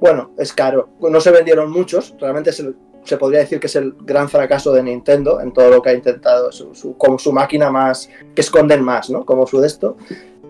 [0.00, 0.88] bueno, es caro.
[1.00, 2.74] No se vendieron muchos, realmente se,
[3.04, 5.94] se podría decir que es el gran fracaso de Nintendo en todo lo que ha
[5.94, 9.24] intentado, su, su, como su máquina más, que esconden más, ¿no?
[9.24, 9.96] Como su de esto.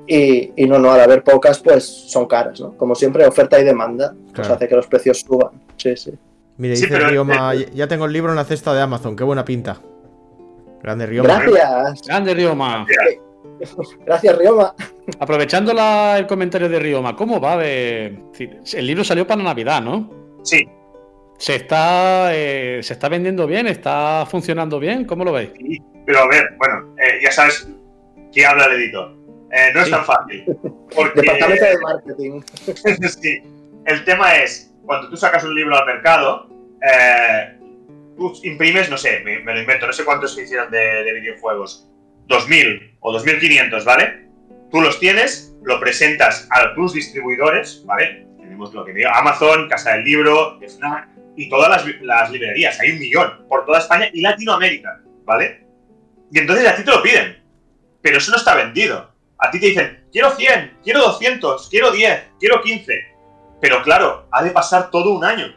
[0.06, 2.76] Y, y, no, no, al haber pocas, pues son caras, ¿no?
[2.76, 4.54] Como siempre, oferta y demanda, pues claro.
[4.54, 5.50] hace que los precios suban.
[5.76, 6.12] Sí, sí.
[6.58, 9.24] Mire, Sí, dice pero- Rioma, ya tengo el libro en la cesta de Amazon, qué
[9.24, 9.78] buena pinta.
[10.82, 11.40] Grande Rioma.
[11.40, 12.86] Gracias, Grande Rioma.
[14.06, 14.74] gracias Rioma.
[15.18, 18.18] Aprovechando la- el comentario de Rioma, ¿cómo va de.
[18.74, 20.10] El libro salió para Navidad, ¿no?
[20.44, 20.66] Sí,
[21.38, 23.66] ¿Se está, eh, ¿Se está vendiendo bien?
[23.66, 25.04] ¿Está funcionando bien?
[25.04, 25.50] ¿Cómo lo veis?
[25.58, 27.68] sí, pero a ver, bueno, eh, ya sabes
[28.32, 29.14] que habla el editor.
[29.52, 29.90] Eh, no es Sí.
[29.92, 30.44] tan fácil.
[30.94, 32.40] Porque Departamento de marketing.
[33.20, 33.42] sí,
[33.86, 36.48] el tema es, cuando tú sacas un libro al mercado,
[36.82, 37.56] eh,
[38.16, 41.12] tú imprimes, no sé, me, me lo invento, no sé cuántos se hicieron de, de
[41.20, 41.88] videojuegos,
[42.26, 44.26] 2000 o 2500, ¿vale?
[44.70, 48.26] Tú los tienes, lo presentas a tus distribuidores, ¿vale?
[48.38, 52.90] Tenemos lo que digo, Amazon, Casa del Libro, Fnac y todas las, las librerías, hay
[52.92, 55.64] un millón por toda España y Latinoamérica, ¿vale?
[56.32, 57.36] Y entonces a ti te lo piden,
[58.02, 59.14] pero eso no está vendido.
[59.38, 62.92] A ti te dicen, quiero 100, quiero 200, quiero 10, quiero 15.
[63.60, 65.54] Pero claro, ha de pasar todo un año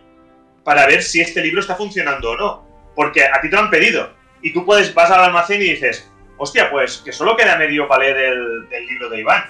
[0.63, 2.69] para ver si este libro está funcionando o no.
[2.95, 4.11] Porque a ti te lo han pedido.
[4.41, 8.13] Y tú puedes, vas al almacén y dices, hostia, pues que solo queda medio palé
[8.13, 9.43] del, del libro de Iván.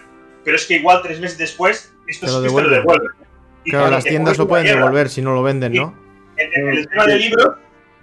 [0.44, 3.12] Pero es que igual tres meses después, esto sí lo que te lo devuelven.
[3.64, 5.74] Y Claro, las tiendas lo pueden mierda, devolver si no lo venden.
[5.74, 5.94] ¿no?
[6.38, 7.58] en, en el tema del libro,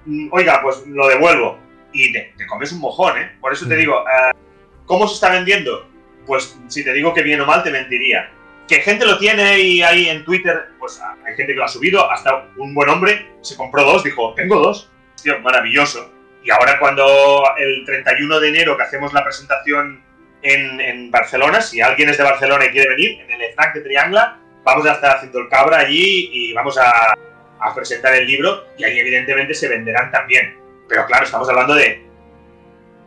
[0.04, 1.58] mm, oiga, pues lo devuelvo.
[1.92, 3.32] Y te, te comes un mojón, ¿eh?
[3.40, 4.36] Por eso te digo, eh,
[4.84, 5.88] ¿cómo se está vendiendo?
[6.26, 8.30] Pues si te digo que bien o mal, te mentiría.
[8.68, 11.68] Que gente lo tiene y ahí en Twitter, pues ah, hay gente que lo ha
[11.68, 12.10] subido.
[12.10, 14.90] Hasta un buen hombre se compró dos, dijo, tengo dos.
[15.22, 16.12] Tío, maravilloso.
[16.42, 20.02] Y ahora cuando el 31 de enero que hacemos la presentación
[20.42, 24.38] en, Barcelona, si alguien es de Barcelona y quiere venir, en el FNAC de Triangla,
[24.62, 27.14] vamos a estar haciendo el cabra allí y vamos a,
[27.60, 30.56] a presentar el libro y ahí evidentemente se venderán también.
[30.88, 32.06] Pero claro, estamos hablando de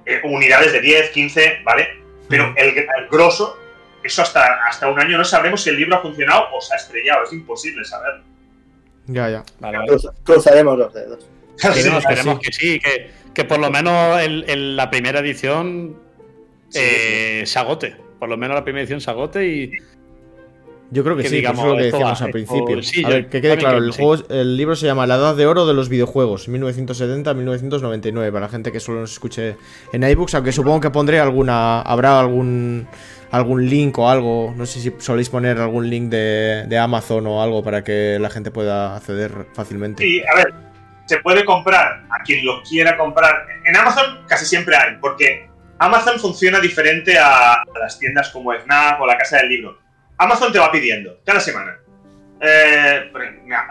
[0.06, 1.99] eh, unidades de 10, 15, ¿vale?
[2.30, 3.58] Pero el, el grosso,
[4.04, 6.78] eso hasta, hasta un año no sabremos si el libro ha funcionado o se ha
[6.78, 8.24] estrellado, es imposible saberlo.
[9.08, 9.44] Ya, ya.
[9.60, 9.90] Vale, vale.
[9.90, 11.28] Cruz- cruzaremos los dedos.
[11.58, 12.46] Esperemos, que esperemos sí.
[12.46, 15.98] que sí, que, que por lo menos el- el- la primera edición
[16.70, 17.96] Sí, eh, se agote.
[18.20, 19.72] Por lo menos la primera edición se agote y,
[20.92, 22.84] Yo creo que, Que sí, digamos, eso es lo que decíamos va, al esto- principio.
[22.84, 24.02] sí, a ver, que quede claro, el, que sí.
[24.04, 28.50] juego, el libro se llama La Edad de Oro de los Videojuegos, 1970-1999, para la
[28.50, 29.56] gente que solo nos escuche
[29.94, 32.88] en iBooks, aunque supongo que pondré alguna, habrá algún
[33.32, 37.44] algún link o algo, no sé si soléis poner algún link de, de Amazon o
[37.44, 40.02] algo para que la gente pueda acceder fácilmente.
[40.04, 40.52] Sí, a ver,
[41.06, 43.46] se puede comprar a quien lo quiera comprar.
[43.66, 49.00] En Amazon casi siempre hay, porque Amazon funciona diferente a, a las tiendas como FNAC
[49.00, 49.78] o la Casa del Libro.
[50.20, 51.80] Amazon te va pidiendo cada semana.
[52.42, 53.12] Eh,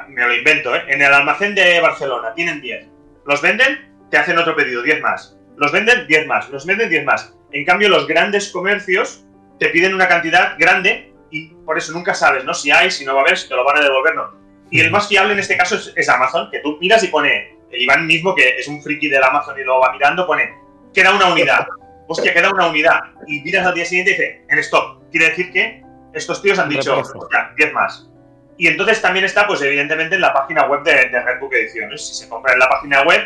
[0.08, 0.82] me, lo invento, ¿eh?
[0.88, 2.86] En el almacén de Barcelona tienen 10.
[3.26, 5.38] Los venden, te hacen otro pedido, 10 más.
[5.56, 6.48] Los venden, 10 más.
[6.48, 7.34] Los venden, 10 más.
[7.52, 9.24] En cambio, los grandes comercios
[9.58, 12.54] te piden una cantidad grande y por eso nunca sabes, ¿no?
[12.54, 14.38] Si hay, si no va a haber, si te lo van a devolver, no.
[14.70, 17.58] Y el más fiable en este caso es, es Amazon, que tú miras y pone,
[17.70, 20.54] el Iván mismo, que es un friki del Amazon y lo va mirando, pone,
[20.94, 21.66] queda una unidad.
[22.06, 23.00] Hostia, queda una unidad.
[23.26, 25.02] Y miras al día siguiente y dice, en stock.
[25.10, 25.82] Quiere decir que
[26.12, 28.08] estos tíos han dicho, hostia, 10 más.
[28.56, 32.06] Y entonces también está, pues evidentemente, en la página web de, de Redbook Ediciones.
[32.08, 33.20] Si se compra en la página web,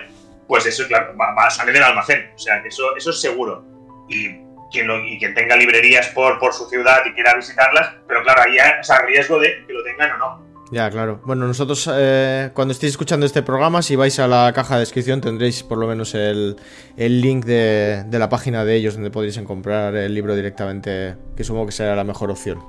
[0.46, 2.30] pues eso, claro, va, va a salir del almacén.
[2.34, 3.64] O sea, que eso, eso es seguro.
[4.08, 8.22] Y quien, lo- y quien tenga librerías por, por su ciudad y quiera visitarlas, pero
[8.22, 10.51] claro, ahí es a riesgo de que lo tengan o no.
[10.72, 11.20] Ya, claro.
[11.26, 15.20] Bueno, nosotros eh, cuando estéis escuchando este programa, si vais a la caja de descripción
[15.20, 16.56] tendréis por lo menos el,
[16.96, 21.44] el link de, de la página de ellos donde podréis comprar el libro directamente, que
[21.44, 22.60] supongo que será la mejor opción.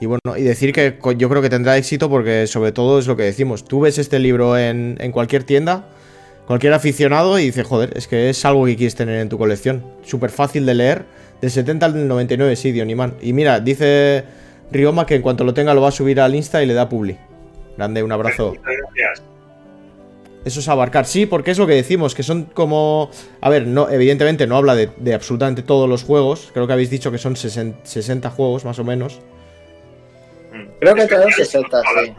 [0.00, 3.16] Y bueno, y decir que yo creo que tendrá éxito porque sobre todo es lo
[3.16, 3.64] que decimos.
[3.64, 5.88] Tú ves este libro en, en cualquier tienda,
[6.46, 9.84] cualquier aficionado y dices, joder, es que es algo que quieres tener en tu colección.
[10.04, 11.06] Súper fácil de leer.
[11.40, 13.14] Del 70 al 99, sí, Dionimán.
[13.20, 14.22] Y mira, dice
[14.70, 16.88] Rioma que en cuanto lo tenga lo va a subir al Insta y le da
[16.88, 17.18] publi.
[17.76, 18.54] Grande, un abrazo.
[18.62, 19.22] Gracias.
[20.44, 23.10] Eso es abarcar, sí, porque es lo que decimos, que son como...
[23.40, 26.90] A ver, no, evidentemente no habla de, de absolutamente todos los juegos, creo que habéis
[26.90, 29.20] dicho que son 60, 60 juegos más o menos.
[30.80, 32.14] Creo que entraron 60, sí.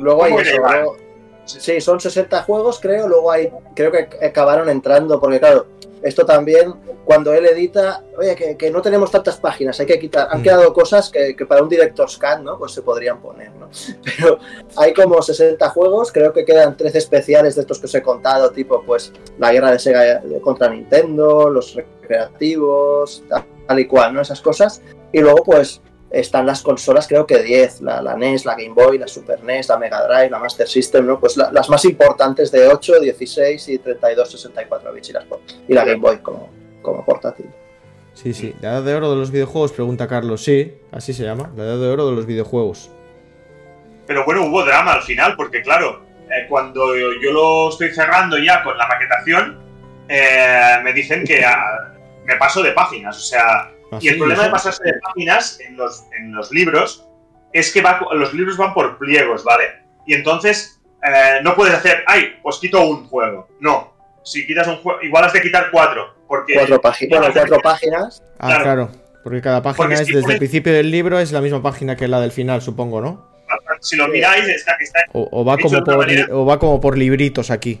[0.00, 0.96] Luego hay ¿Cómo eso, luego-
[1.44, 3.08] Sí, son 60 juegos, creo.
[3.08, 5.66] Luego hay, creo que acabaron entrando, porque claro,
[6.02, 6.74] esto también,
[7.04, 10.28] cuando él edita, oye, que, que no tenemos tantas páginas, hay que quitar.
[10.30, 10.42] Han Mm.
[10.42, 12.58] quedado cosas que, que para un Director's Cut, ¿no?
[12.58, 13.68] Pues se podrían poner, ¿no?
[14.18, 14.38] Pero
[14.76, 18.50] hay como 60 juegos, creo que quedan 13 especiales de estos que os he contado,
[18.50, 23.22] tipo, pues, la guerra de Sega contra Nintendo, los recreativos,
[23.66, 24.20] tal y cual, ¿no?
[24.20, 24.82] Esas cosas.
[25.12, 25.80] Y luego, pues,
[26.10, 29.68] están las consolas, creo que 10, la, la, NES, la Game Boy, la Super NES,
[29.68, 31.20] la Mega Drive, la Master System, ¿no?
[31.20, 35.24] Pues la, las más importantes de 8, 16 y 32, 64 bits y, las,
[35.68, 36.50] y la Game Boy como,
[36.82, 37.46] como portátil.
[38.14, 38.54] Sí, sí.
[38.60, 40.42] La edad de oro de los videojuegos, pregunta Carlos.
[40.44, 41.50] Sí, así se llama.
[41.56, 42.90] La edad de oro de los videojuegos.
[44.06, 48.62] Pero bueno, hubo drama al final, porque claro, eh, cuando yo lo estoy cerrando ya
[48.62, 49.58] con la maquetación,
[50.08, 51.94] eh, me dicen que ah,
[52.24, 53.16] me paso de páginas.
[53.16, 57.06] O sea, y el problema de pasarse de páginas en los, en los libros
[57.52, 59.64] es que va, los libros van por pliegos, ¿vale?
[60.06, 63.48] Y entonces eh, no puedes hacer, ay, pues quito un juego.
[63.60, 63.92] No.
[64.22, 66.14] Si quitas un juego, igual has de quitar cuatro.
[66.28, 68.22] Porque cuatro, páginas bueno, cuatro páginas.
[68.38, 68.64] Ah, claro.
[68.64, 68.90] claro.
[69.24, 70.34] Porque cada página porque es si desde pones...
[70.34, 73.28] el principio del libro es la misma página que la del final, supongo, ¿no?
[73.80, 74.76] Si lo miráis, está.
[74.78, 77.80] está o, o, va como por, o va como por libritos aquí.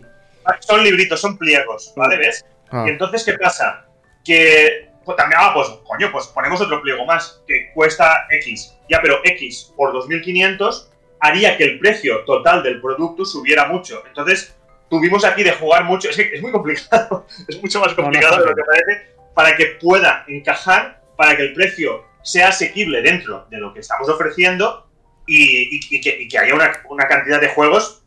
[0.60, 2.16] Son libritos, son pliegos, ¿vale?
[2.16, 2.44] ¿Ves?
[2.70, 2.84] Ah.
[2.86, 3.86] Y entonces, ¿qué pasa?
[4.24, 8.76] Que pues también, ah, pues, coño, pues ponemos otro pliego más que cuesta X.
[8.88, 10.90] Ya, pero X por 2500
[11.20, 14.02] haría que el precio total del producto subiera mucho.
[14.06, 14.56] Entonces,
[14.88, 16.10] tuvimos aquí de jugar mucho.
[16.10, 19.14] Es que es muy complicado, es mucho más complicado no, no, de lo que parece,
[19.34, 24.08] para que pueda encajar, para que el precio sea asequible dentro de lo que estamos
[24.08, 24.88] ofreciendo
[25.26, 28.04] y, y, y, que, y que, haya una, una, cantidad de juegos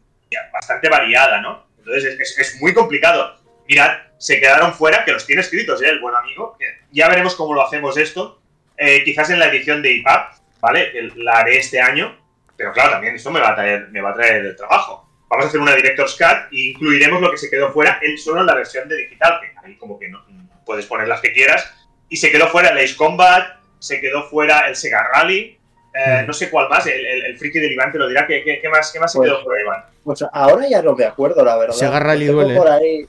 [0.51, 1.65] bastante variada, ¿no?
[1.79, 3.42] Entonces, es, es muy complicado.
[3.67, 5.89] Mirad, se quedaron fuera, que los tiene escritos, ¿eh?
[5.89, 6.55] el buen amigo.
[6.57, 8.41] Que ya veremos cómo lo hacemos esto.
[8.77, 11.11] Eh, quizás en la edición de IPAP, ¿vale?
[11.15, 12.17] La haré este año.
[12.55, 15.09] Pero claro, también esto me va a traer, me va a traer el trabajo.
[15.29, 18.41] Vamos a hacer una Director's Cut e incluiremos lo que se quedó fuera en solo
[18.41, 20.23] en la versión de digital, que ahí como que no,
[20.65, 21.73] puedes poner las que quieras.
[22.07, 25.57] Y se quedó fuera el Ace Combat, se quedó fuera el Sega Rally,
[25.93, 26.27] eh, mm.
[26.27, 28.25] no sé cuál más, el, el, el, friki del Iván te lo dirá.
[28.25, 29.85] ¿Qué, qué, qué más, qué más pues, se quedó fuera, Iván?
[30.03, 31.73] Pues ahora ya no me acuerdo, la verdad.
[31.73, 32.55] Sega Rally duele.
[32.55, 33.05] Por ahí,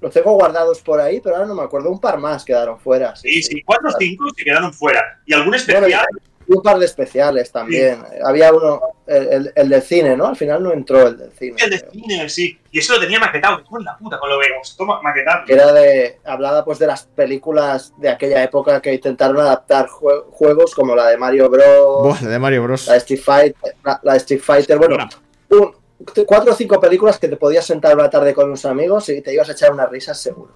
[0.00, 1.90] los tengo guardados por ahí, pero ahora no me acuerdo.
[1.90, 3.14] Un par más quedaron fuera.
[3.16, 5.20] Sí, sí, sí cuatro o cinco se quedaron fuera.
[5.26, 5.82] ¿Y algún especial?
[5.82, 7.98] Bueno, y un par de especiales también.
[8.08, 8.18] Sí.
[8.24, 10.26] Había uno, el, el, el, del cine, ¿no?
[10.26, 11.56] Al final no entró el del cine.
[11.62, 12.58] El del cine, sí.
[12.70, 13.64] Y eso lo tenía maquetado.
[13.64, 14.76] ¿Cómo la puta con lo vemos?
[14.76, 15.44] Toma, maquetado.
[15.44, 16.20] Que era de.
[16.24, 21.08] Hablaba pues de las películas de aquella época que intentaron adaptar jue juegos como la
[21.08, 22.02] de Mario Bros.
[22.04, 22.86] Buah, la de Mario Bros.
[22.86, 23.74] La de Street Fighter.
[23.82, 24.78] La, la de Street Fighter.
[24.78, 24.98] Bueno,
[25.50, 25.74] un,
[26.26, 29.32] cuatro o cinco películas que te podías sentar una tarde con unos amigos y te
[29.32, 30.52] ibas a echar unas risas seguro.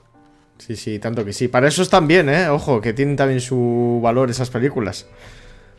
[0.58, 1.48] Sí, sí, tanto que sí.
[1.48, 2.48] Para eso están bien, ¿eh?
[2.48, 5.06] Ojo, que tienen también su valor esas películas.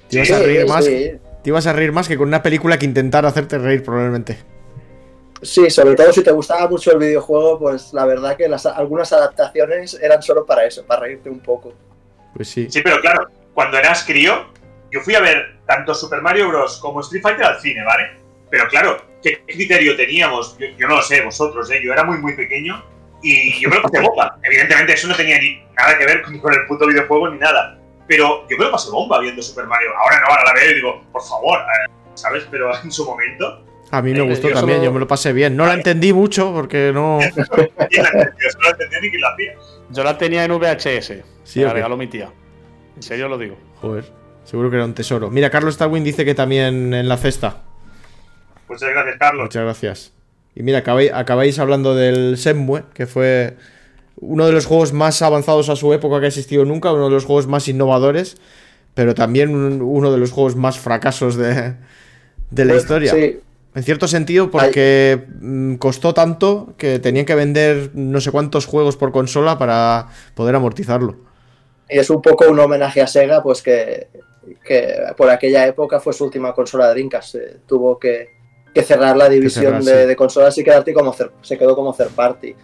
[0.09, 1.11] Te ibas, sí, a reír más, sí.
[1.43, 4.39] te ibas a reír más que con una película que intentara hacerte reír probablemente.
[5.43, 9.11] Sí, sobre todo si te gustaba mucho el videojuego, pues la verdad que las, algunas
[9.13, 11.73] adaptaciones eran solo para eso, para reírte un poco.
[12.35, 12.67] Pues sí.
[12.69, 14.45] Sí, pero claro, cuando eras crío,
[14.91, 16.77] yo fui a ver tanto Super Mario Bros.
[16.77, 18.19] como Street Fighter al cine, ¿vale?
[18.49, 20.57] Pero claro, ¿qué criterio teníamos?
[20.57, 21.81] Yo, yo no lo sé, vosotros, ¿eh?
[21.83, 22.83] Yo era muy, muy pequeño
[23.21, 24.37] y yo me lo pasé bomba.
[24.43, 27.81] Evidentemente, eso no tenía ni nada que ver con, con el puto videojuego ni nada
[28.11, 29.89] pero yo me lo pasé bomba viendo Super Mario.
[29.97, 32.45] Ahora no, ahora la veo y digo, por favor, eh, ¿sabes?
[32.51, 33.63] Pero en su momento.
[33.89, 34.89] A mí me gustó yo también, solo...
[34.89, 35.55] yo me lo pasé bien.
[35.55, 37.19] No la entendí mucho porque no.
[37.89, 39.53] yo no la entendía ni quién la hacía.
[39.91, 41.13] Yo la tenía en VHS.
[41.45, 42.29] Sí, me la regaló mi tía.
[42.97, 43.57] En serio lo digo.
[43.81, 44.05] Joder,
[44.43, 45.29] seguro que era un tesoro.
[45.29, 47.63] Mira, Carlos Starwin dice que también en la cesta.
[48.71, 49.43] Muchas gracias, Carlos.
[49.43, 50.13] Muchas gracias.
[50.55, 53.57] Y mira, acabáis, acabáis hablando del Semue, que fue
[54.17, 57.11] uno de los juegos más avanzados a su época que ha existido nunca, uno de
[57.11, 58.37] los juegos más innovadores,
[58.93, 61.75] pero también uno de los juegos más fracasos de,
[62.49, 63.13] de la pues, historia.
[63.13, 63.39] Sí.
[63.73, 65.77] En cierto sentido, porque Ay.
[65.77, 71.15] costó tanto que tenían que vender no sé cuántos juegos por consola para poder amortizarlo.
[71.89, 74.07] Y es un poco un homenaje a Sega, pues que,
[74.65, 77.35] que por aquella época fue su última consola de Dreamcast.
[77.35, 78.40] Eh, tuvo que,
[78.73, 80.07] que, cerrar la división cerrar, de, sí.
[80.07, 82.55] de, consolas y quedarte como se quedó como third party.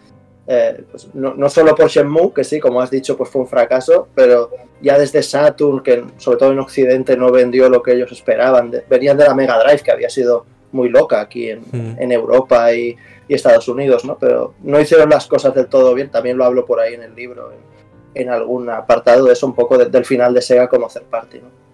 [0.49, 3.47] Eh, pues no, no, solo por Shenmue, que sí, como has dicho, pues fue un
[3.47, 4.49] fracaso, pero
[4.81, 8.83] ya desde Saturn, que sobre todo en Occidente no vendió lo que ellos esperaban, de,
[8.89, 11.95] venían de la Mega Drive, que había sido muy loca aquí en, mm.
[12.01, 12.95] en Europa y,
[13.27, 14.17] y, Estados Unidos, ¿no?
[14.17, 17.13] Pero no hicieron las cosas del todo bien, también lo hablo por ahí en el
[17.13, 20.85] libro, en, en algún apartado de eso, un poco de, del final de Sega como
[20.85, 21.67] hacer parte, ¿no?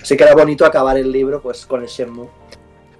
[0.00, 2.28] Así que era bonito acabar el libro pues con el Shenmue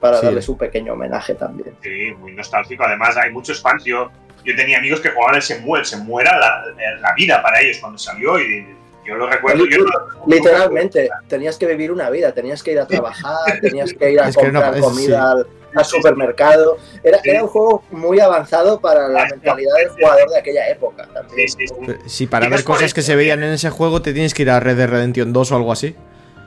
[0.01, 0.27] para sí.
[0.27, 1.75] darles un pequeño homenaje también.
[1.83, 2.85] Sí, muy nostálgico.
[2.85, 3.85] Además, hay muchos fans.
[3.85, 4.11] Yo,
[4.45, 5.81] yo tenía amigos que jugaban el Shenmue.
[5.81, 6.65] El Shenmue era la,
[7.01, 8.67] la, vida para ellos cuando salió y
[9.07, 9.67] yo lo recuerdo.
[9.67, 13.93] Yo no, Literalmente, no tenías que vivir una vida, tenías que ir a trabajar, tenías
[13.93, 15.15] que ir a es comprar no, comida sí.
[15.15, 15.47] al,
[15.79, 16.79] al, supermercado.
[17.03, 17.31] Era, sí.
[17.31, 21.09] era, un juego muy avanzado para la mentalidad del jugador de aquella época.
[21.13, 21.49] También.
[21.49, 21.67] Sí,
[22.07, 24.61] sí, para ver cosas que se veían en ese juego te tienes que ir a
[24.61, 25.95] Red Dead Redemption 2 o algo así.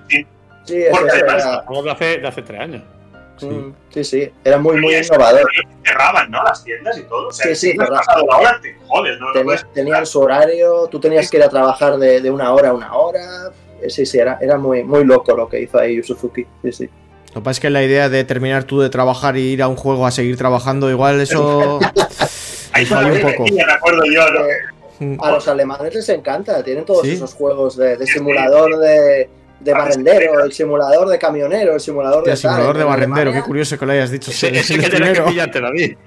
[0.10, 0.26] Sí,
[0.66, 1.64] sí eso era...
[1.84, 2.84] de hace, de hace tres años.
[3.39, 3.47] Sí.
[3.47, 5.49] Mm, sí, sí, era muy, muy innovador.
[5.83, 6.43] Cerraban, ¿no?
[6.43, 7.27] Las tiendas y todo.
[7.27, 9.31] O sea, sí, sí, ahora te jodes, ¿no?
[9.33, 12.73] Tenías, tenían su horario, tú tenías que ir a trabajar de, de una hora a
[12.73, 13.51] una hora.
[13.87, 16.45] sí, sí, era, era muy, muy loco lo que hizo ahí Yu Suzuki.
[16.63, 16.89] Sí, sí.
[17.29, 19.67] Lo que pasa es que la idea de terminar tú de trabajar y ir a
[19.67, 21.79] un juego a seguir trabajando, igual eso.
[22.73, 23.45] Ahí falló un poco.
[23.51, 24.39] me acuerdo yo, ¿no?
[24.99, 25.23] Mm.
[25.23, 27.13] A los alemanes les encanta, tienen todos ¿Sí?
[27.13, 29.29] esos juegos de, de simulador de,
[29.60, 32.38] de barrendero, el simulador de camionero, el simulador de tal.
[32.38, 34.32] simulador de En barrendero, qué Alemania- curioso que lo hayas dicho.
[34.32, 35.60] Ese el que tenés que pillarte,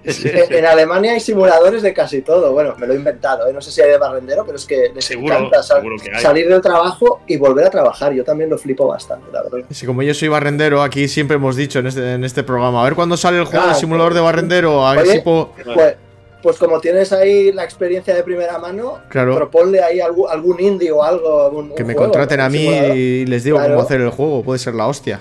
[0.04, 2.52] En, Alemania hay simuladores de casi todo.
[2.52, 3.52] Bueno, me lo he inventado, ¿eh?
[3.52, 6.10] no sé si hay de barrendero, pero es que les Seguro, encanta sal- seguro que
[6.16, 6.22] hay.
[6.22, 8.12] salir del trabajo y volver a trabajar.
[8.12, 9.66] Yo también lo flipo bastante, la verdad.
[9.70, 12.84] Sí, como yo soy barrendero, aquí siempre hemos dicho en este, en este programa, a
[12.84, 15.96] ver cuándo sale el juego Ah, de simulador de barrendero, a ver si puedo- Pues,
[16.42, 19.36] pues como tienes ahí la experiencia de primera mano, Claro.
[19.36, 21.44] proponle ahí algún, algún indie o algo.
[21.46, 22.44] algún- que un me juego, contraten ¿no?
[22.44, 22.96] a Un mí simulador.
[22.96, 23.74] y les digo Claro.
[23.74, 25.20] cómo hacer el juego, puede ser la hostia.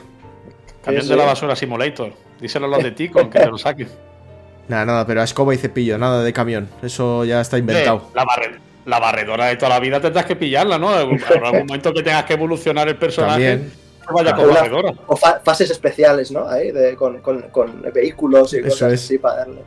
[0.84, 2.12] Camión Sí, de la basura Simulator.
[2.40, 3.88] Díselo a los de Tico, que te lo saquen.
[4.68, 7.98] Nada, nada, pero a escoba y cepillo, nada de camión, eso ya está inventado.
[8.08, 10.90] Eh, la, barre- la barredora de toda la vida tendrás que pillarla, ¿no?
[10.90, 13.50] Habrá algún momento que tengas que evolucionar el personaje.
[13.58, 13.74] También.
[14.12, 14.94] Vaya Una-.
[15.08, 16.48] O fa- fases especiales, ¿no?
[16.48, 19.04] Ahí, de- con, con- con vehículos y Eso cosas es.
[19.06, 19.62] así para darle.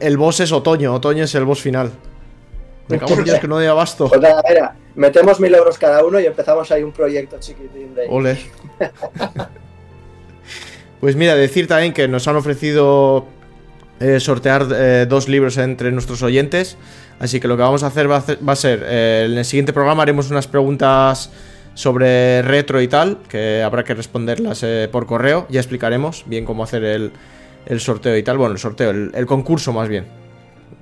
[0.00, 1.90] El boss es otoño, otoño es el boss final.
[2.88, 4.08] Me cago en Dios que no doy abasto.
[4.08, 8.06] Pues nada, mira, metemos mil euros cada uno y empezamos ahí un proyecto chiquitín de.
[8.08, 8.38] Ole.
[11.00, 13.24] Pues mira, decir también que nos han ofrecido
[14.00, 16.76] eh, sortear eh, dos libros entre nuestros oyentes.
[17.20, 19.38] Así que lo que vamos a hacer va a, hacer- va a ser, eh, en
[19.38, 21.30] el siguiente programa haremos unas preguntas
[21.78, 25.46] sobre retro y tal, que habrá que responderlas eh, por correo.
[25.48, 27.12] Ya explicaremos bien cómo hacer el,
[27.66, 28.36] el sorteo y tal.
[28.36, 30.04] Bueno, el sorteo, el, concurso más bien.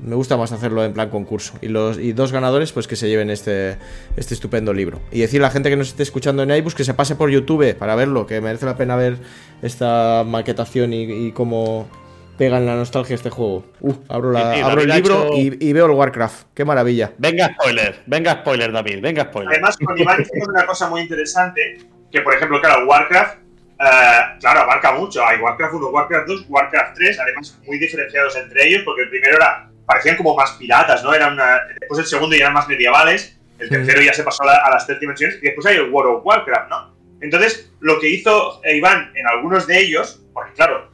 [0.02, 1.52] Me gusta más hacerlo en plan concurso.
[1.60, 3.76] Y los y dos ganadores, pues que se lleven este,
[4.16, 5.02] este estupendo libro.
[5.12, 7.28] Y decir a la gente que nos esté escuchando en iBooks que se pase por
[7.28, 9.18] YouTube para verlo, que merece la pena ver
[9.60, 11.88] esta maquetación y cómo
[12.36, 13.64] pega en la nostalgia este juego.
[13.80, 16.46] Uh, abro, la- Sí, sí, abro el libro hecho- y, y veo el Warcraft.
[16.54, 17.12] Qué maravilla.
[17.18, 18.02] Venga, spoiler.
[18.06, 19.00] Venga, spoiler, David.
[19.02, 19.52] Venga, spoiler.
[19.52, 21.78] Además, con Iván hicimos una cosa muy interesante,
[22.10, 23.38] que por ejemplo, claro, Warcraft,
[23.80, 25.24] eh, claro, abarca mucho.
[25.26, 29.36] Hay Warcraft 1, Warcraft 2, Warcraft 3, además muy diferenciados entre ellos, porque el primero
[29.36, 31.12] era, parecían como más piratas, ¿no?
[31.14, 34.46] Eran una- después el segundo ya eran más medievales, el tercero ya se pasó a,
[34.46, 36.94] la- a las tres dimensiones, y después hay el World of Warcraft, ¿no?
[37.20, 40.90] Entonces, lo que hizo Iván en algunos de ellos, porque claro,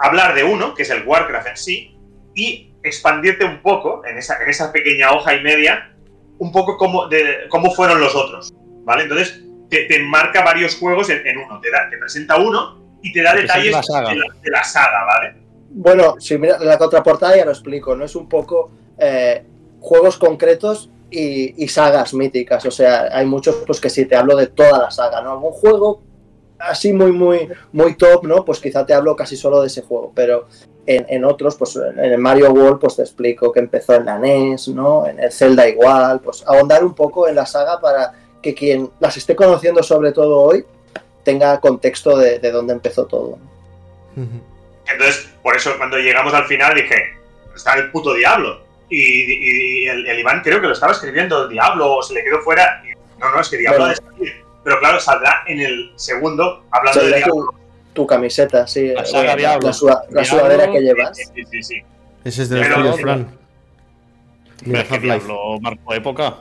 [0.00, 1.96] hablar de uno, que es el Warcraft en sí,
[2.34, 5.94] y expandirte un poco en esa, en esa pequeña hoja y media,
[6.38, 8.52] un poco cómo, de, cómo fueron los otros,
[8.84, 9.04] ¿vale?
[9.04, 13.12] Entonces, te, te marca varios juegos en, en uno, te, da, te presenta uno y
[13.12, 14.10] te da Te detalles la saga.
[14.10, 15.34] de la, de la saga, ¿vale?
[15.70, 18.04] Bueno, si mira la contraportada ya lo explico, ¿no?
[18.04, 19.44] Es un poco eh,
[19.80, 22.66] juegos concretos y, y sagas míticas.
[22.66, 25.32] O sea, hay muchos pues que si te hablo de toda la saga, ¿no?
[25.32, 26.02] Algún juego
[26.68, 28.44] así muy, muy, muy top, ¿no?
[28.44, 30.12] Pues quizá te hablo casi solo de ese juego.
[30.14, 30.46] Pero
[30.86, 34.18] en, en otros, pues en el Mario World, pues te explico que empezó en la
[34.18, 35.06] NES, ¿no?
[35.06, 39.16] En el Zelda igual, pues ahondar un poco en la saga para que quien las
[39.16, 40.64] esté conociendo sobre todo hoy
[41.24, 43.38] tenga contexto de, de dónde empezó todo.
[44.90, 46.96] Entonces, por eso cuando llegamos al final dije,
[47.54, 48.60] está el puto diablo.
[48.88, 52.14] Y, y- y el, el Iván creo que lo estaba escribiendo el diablo o se
[52.14, 52.82] le quedó fuera.
[52.84, 53.92] Y, no, no, es que diablo Bueno.
[53.92, 54.41] ha de salir.
[54.64, 57.34] Pero claro, saldrá en el segundo hablando de diablo.
[57.34, 57.52] tu,
[58.02, 58.88] tu camiseta, sí.
[58.88, 59.66] La eh, saga la, Diablo.
[59.68, 61.16] la suda- la Diablo, sudadera que llevas.
[61.16, 61.82] Sí, sí, sí, sí.
[62.24, 63.28] Ese es de los Pero- Fran.
[64.64, 64.98] Pero es que.
[65.00, 66.36] Diablo marcó época.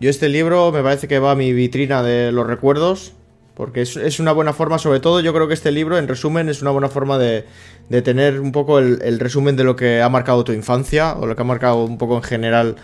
[0.00, 3.14] Yo este libro me parece que va a mi vitrina de los recuerdos,
[3.54, 6.48] porque es, es una buena forma, sobre todo yo creo que este libro, en resumen,
[6.50, 7.46] es una buena forma de,
[7.88, 11.24] de tener un poco el, el resumen de lo que ha marcado tu infancia, o
[11.26, 12.76] lo que ha marcado un poco en general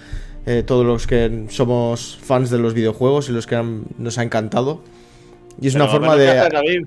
[0.46, 4.22] eh, todos los que somos fans de los videojuegos y los que han- nos ha
[4.22, 4.80] encantado.
[5.60, 6.48] Y es Pero una forma haces, de...
[6.50, 6.86] David,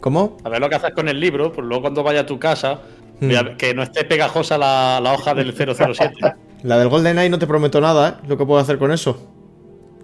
[0.00, 0.36] ¿Cómo?
[0.44, 2.80] a ver lo que haces con el libro, pues luego cuando vaya a tu casa,
[3.20, 3.56] Hmm.
[3.56, 6.16] que no esté pegajosa la, la hoja del 007.
[6.64, 8.26] La del GoldenEye no te prometo nada, ¿eh?
[8.28, 9.16] Lo que puedo hacer con eso.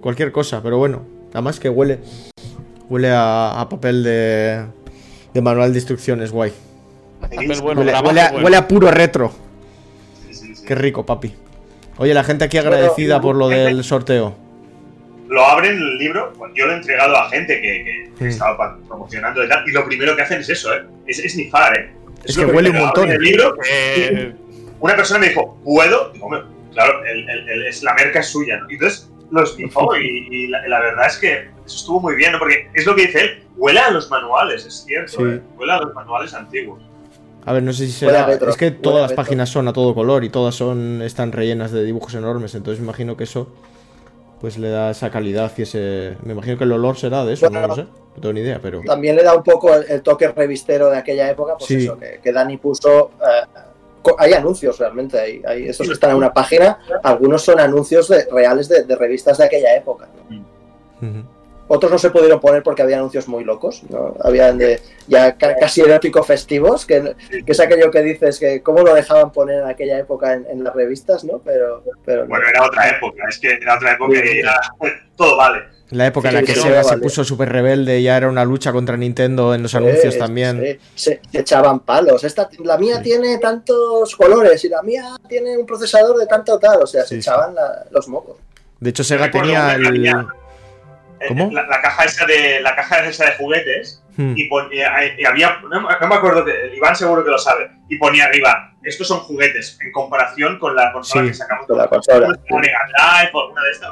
[0.00, 1.02] Cualquier cosa, pero bueno.
[1.32, 1.98] Además que huele.
[2.88, 4.64] Huele a, a papel de,
[5.34, 6.52] de manual de instrucciones, guay.
[7.34, 8.44] Bueno, huele, huele a, bueno.
[8.44, 9.32] huele a puro retro.
[10.28, 10.64] Sí, sí, sí.
[10.64, 11.32] Qué rico, papi.
[11.98, 14.34] Oye, la gente aquí Bueno, agradecida por lo del sorteo.
[15.28, 19.48] Lo abren el libro, pues yo lo he entregado a gente que, estaba promocionando y
[19.48, 20.84] tal, y lo primero que hacen es eso, ¿eh?
[21.06, 21.90] Es, es nifar, ¿eh?
[22.24, 23.10] Es que huele un montón.
[23.10, 24.32] El libro, Eh,
[24.80, 26.10] una persona me dijo, ¿puedo?
[26.12, 26.42] Digo, "Hombre,
[26.72, 28.70] claro, el- el- el- es, la merca es suya, ¿no?
[28.70, 31.32] Y entonces los snifó y, y la, la verdad es que
[31.66, 32.38] eso estuvo muy bien, ¿no?
[32.38, 35.22] Porque es lo que dice él, huele a los manuales, es cierto, Sí.
[35.24, 35.40] ¿eh?
[35.58, 36.80] Huele a los manuales antiguos.
[37.48, 38.26] A ver, no sé si será.
[38.26, 39.24] retro, Es que todas las retro.
[39.24, 42.54] páginas son a todo color y todas son están rellenas de dibujos enormes.
[42.54, 43.48] Entonces me imagino que eso.
[44.40, 46.16] Pues le da esa calidad y ese.
[46.22, 47.82] Me imagino que el olor será de eso, no lo sé.
[47.82, 48.82] No tengo ni idea, pero.
[48.82, 51.74] También le da un poco el, el toque revistero de aquella época, pues Sí.
[51.84, 53.10] eso, que, que Dani puso.
[53.20, 53.60] eh,
[54.16, 58.26] hay anuncios realmente, hay, hay estos que están en una página, algunos son anuncios de-
[58.30, 60.08] reales de, de revistas de aquella época.
[60.30, 61.37] ¿no?
[61.68, 64.16] Otros no se pudieron poner porque había anuncios muy locos, ¿no?
[64.22, 67.14] Habían de ya ca- casi erótico festivos, que,
[67.44, 70.64] que es aquello que dices que cómo lo dejaban poner en aquella época en, en
[70.64, 71.38] las revistas, ¿no?
[71.44, 72.28] Pero, pero no.
[72.28, 74.58] Bueno, era otra época, es que era otra época y ya
[75.16, 75.62] todo vale.
[75.90, 77.02] La época en la que sí, Sega no, se vale.
[77.02, 80.60] puso súper rebelde, ya era una lucha contra Nintendo en los anuncios también.
[80.62, 82.24] sí, se, se echaban palos.
[82.24, 83.04] Esta, la mía Sí.
[83.04, 86.82] tiene tantos colores y la mía tiene un procesador de tanto tal.
[86.82, 87.20] O sea, Sí, se sí.
[87.20, 88.36] echaban la- los mocos.
[88.80, 90.14] De hecho, Sega tenía el.
[91.20, 91.50] Eh, ¿Cómo?
[91.52, 94.34] La, la caja esa de la caja esa de juguetes Hmm.
[94.36, 97.70] y, ponía, y había no, me- no me acuerdo que Iván seguro que lo sabe
[97.88, 101.78] y ponía arriba estos son juguetes en comparación con la consola Sí, que sacamos con
[101.78, 102.26] la consola.
[102.26, 103.90] la Mega Drive o alguna de estas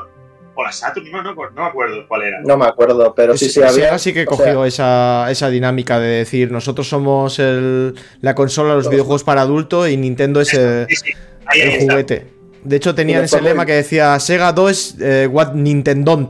[0.58, 3.44] o la Saturn no, no, no me acuerdo cuál era No me acuerdo, pero sí,
[3.44, 3.98] sí Sega había.
[4.00, 8.86] sí que cogió sea, esa, esa dinámica de decir nosotros somos el- la consola, los
[8.86, 11.12] Los- videojuegos para adulto y Nintendo es eh, sí, sí,
[11.46, 11.92] ahí, el ahí está.
[11.92, 12.26] juguete.
[12.64, 16.28] De hecho, tenían ese lema que decía Sega 2 eh, what Nintendo.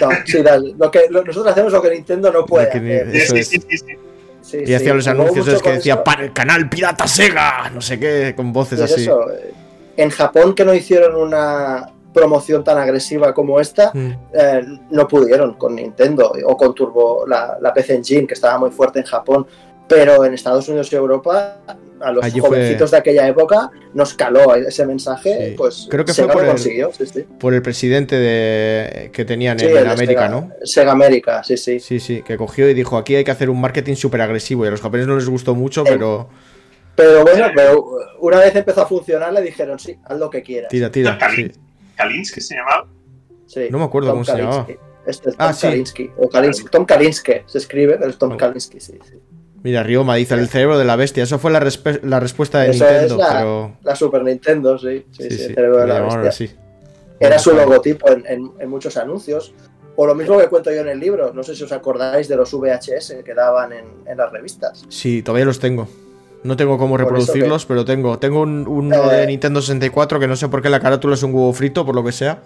[0.00, 2.68] No, sí, dale, lo que, lo- nosotros hacemos lo que Nintendo no puede.
[2.68, 3.10] Hacer.
[3.10, 3.48] Sí, Eso sí, es.
[3.48, 3.86] sí, sí, sí.
[4.42, 6.04] Sí, Y sí, hacía los anuncios esos que decía eso.
[6.04, 9.02] "Pa- canal Pirata Sega, no sé qué, con voces Y es así.
[9.02, 9.52] eso, eh,
[9.96, 14.12] En Japón, que no hicieron una promoción tan agresiva como esta, Mm.
[14.32, 18.70] eh, no pudieron con Nintendo o con Turbo, la, la PC Engine, que estaba muy
[18.70, 19.46] fuerte en Japón.
[19.90, 21.58] Pero en Estados Unidos y Europa,
[22.00, 25.48] a los Allí fue- jovencitos de aquella época, nos caló ese mensaje.
[25.50, 25.54] Sí.
[25.56, 27.24] Pues Creo que Sega fue por lo el- consiguió, sí, sí.
[27.38, 30.50] Por el presidente de, que tenían Sí, en, América, Sega, ¿no?
[30.64, 31.80] Sega América, sí, sí.
[31.80, 34.68] Sí, sí, que cogió y dijo aquí hay que hacer un marketing súper agresivo y
[34.68, 36.28] a los japoneses no les gustó mucho, Eh, pero
[36.94, 37.86] Pero bueno, pero
[38.20, 40.70] una vez empezó a funcionar, le dijeron, sí, haz lo que quieras.
[40.70, 41.18] tira, tira.
[41.18, 41.60] Kalin- sí.
[41.96, 42.86] Kalinsky se llamaba
[43.46, 44.66] Sí, No me acuerdo Tom cómo se llamaba.
[45.06, 45.66] Este es Ah, Tom sí.
[45.66, 46.10] Kalinske.
[46.18, 46.28] O.
[46.70, 48.38] Tom Kalinske se escribe, pero es Tom Vale.
[48.38, 49.18] Kalinske, sí, sí.
[49.62, 51.22] Mira, Rioma dice el cerebro de la bestia.
[51.22, 51.60] Eso fue la,
[52.02, 53.72] la respuesta de Eso Nintendo, es la, pero.
[53.82, 55.04] la Super Nintendo, sí.
[55.10, 56.28] Sí, Sí, sí, sí, el cerebro de la bestia.
[56.28, 56.50] así.
[57.18, 59.52] Era su logotipo en, en- en muchos anuncios.
[59.96, 61.32] O lo mismo que cuento yo en el libro.
[61.34, 64.84] No sé si os acordáis de los VHS que daban en, en las revistas.
[64.88, 65.86] Sí, todavía los tengo.
[66.42, 68.18] No tengo cómo reproducirlos, pero tengo.
[68.18, 69.16] Tengo un, uno Eh.
[69.16, 71.94] de Nintendo 64 que no sé por qué la carátula es un huevo frito, por
[71.94, 72.40] lo que sea.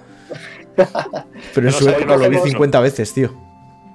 [1.54, 3.32] Pero en su época lo vi cogemos- 50 veces, tío.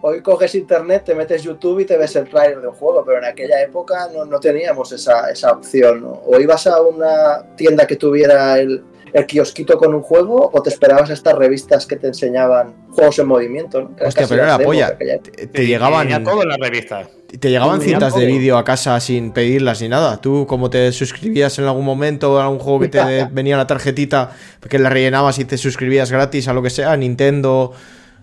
[0.01, 3.17] Hoy coges internet, te metes YouTube y te ves el trailer de un juego, pero
[3.17, 6.01] en aquella época no, no teníamos esa, esa opción.
[6.01, 6.21] ¿no?
[6.25, 8.81] O ibas a una tienda que tuviera el,
[9.11, 13.19] el kiosquito con un juego, o te esperabas a estas revistas que te enseñaban juegos
[13.19, 13.81] en movimiento.
[13.81, 13.89] ¿no?
[13.89, 14.97] Que eran Hostia, pero era polla.
[14.97, 16.07] Te, llegaban.
[16.07, 17.07] venía todo en la revista.
[17.39, 20.21] Te llegaban Tenía cintas de vídeo a casa sin pedirlas ni nada.
[20.21, 24.31] Tú, como te suscribías en algún momento a algún juego que te venía la tarjetita,
[24.69, 27.73] que la rellenabas y te suscribías gratis a lo que sea, Nintendo.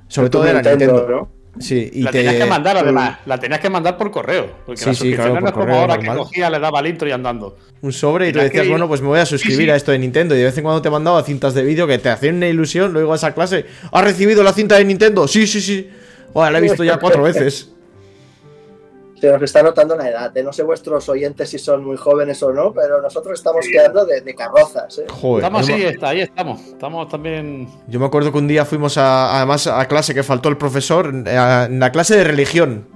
[0.08, 1.06] Sobre todo era Nintendo.
[1.08, 1.35] ¿no?
[1.58, 2.18] Sí, y la te.
[2.18, 4.52] tenías que mandar además, la tenías que mandar por correo.
[4.66, 6.16] Porque Sí, la sí, suscripción claro, no es como correo ahora normal.
[6.16, 7.56] que cogía, le daba al intro y andando.
[7.80, 9.70] un sobre y te Tenías decías, que bueno, pues me voy a suscribir sí.
[9.70, 10.34] a esto de Nintendo.
[10.34, 12.92] Y de vez en cuando te mandaba cintas de vídeo que te hacían una ilusión.
[12.92, 15.26] Luego a clase, ¿has recibido la cinta de Nintendo?
[15.28, 15.88] Sí, sí, sí.
[16.32, 17.70] Joder, la he visto ya cuatro veces.
[19.20, 20.36] Se nos está notando la edad.
[20.36, 20.42] ¿eh?
[20.42, 23.72] No sé vuestros oyentes si son muy jóvenes o no, pero nosotros estamos Sí.
[23.72, 24.98] quedando de, de carrozas.
[24.98, 25.06] ¿eh?
[25.10, 25.42] Joder.
[25.44, 26.60] estamos me- está, ahí estamos.
[26.60, 27.66] Estamos también.
[27.88, 31.14] Yo me acuerdo que un día fuimos a, además a clase que faltó el profesor,
[31.28, 32.88] a- en la clase de religión.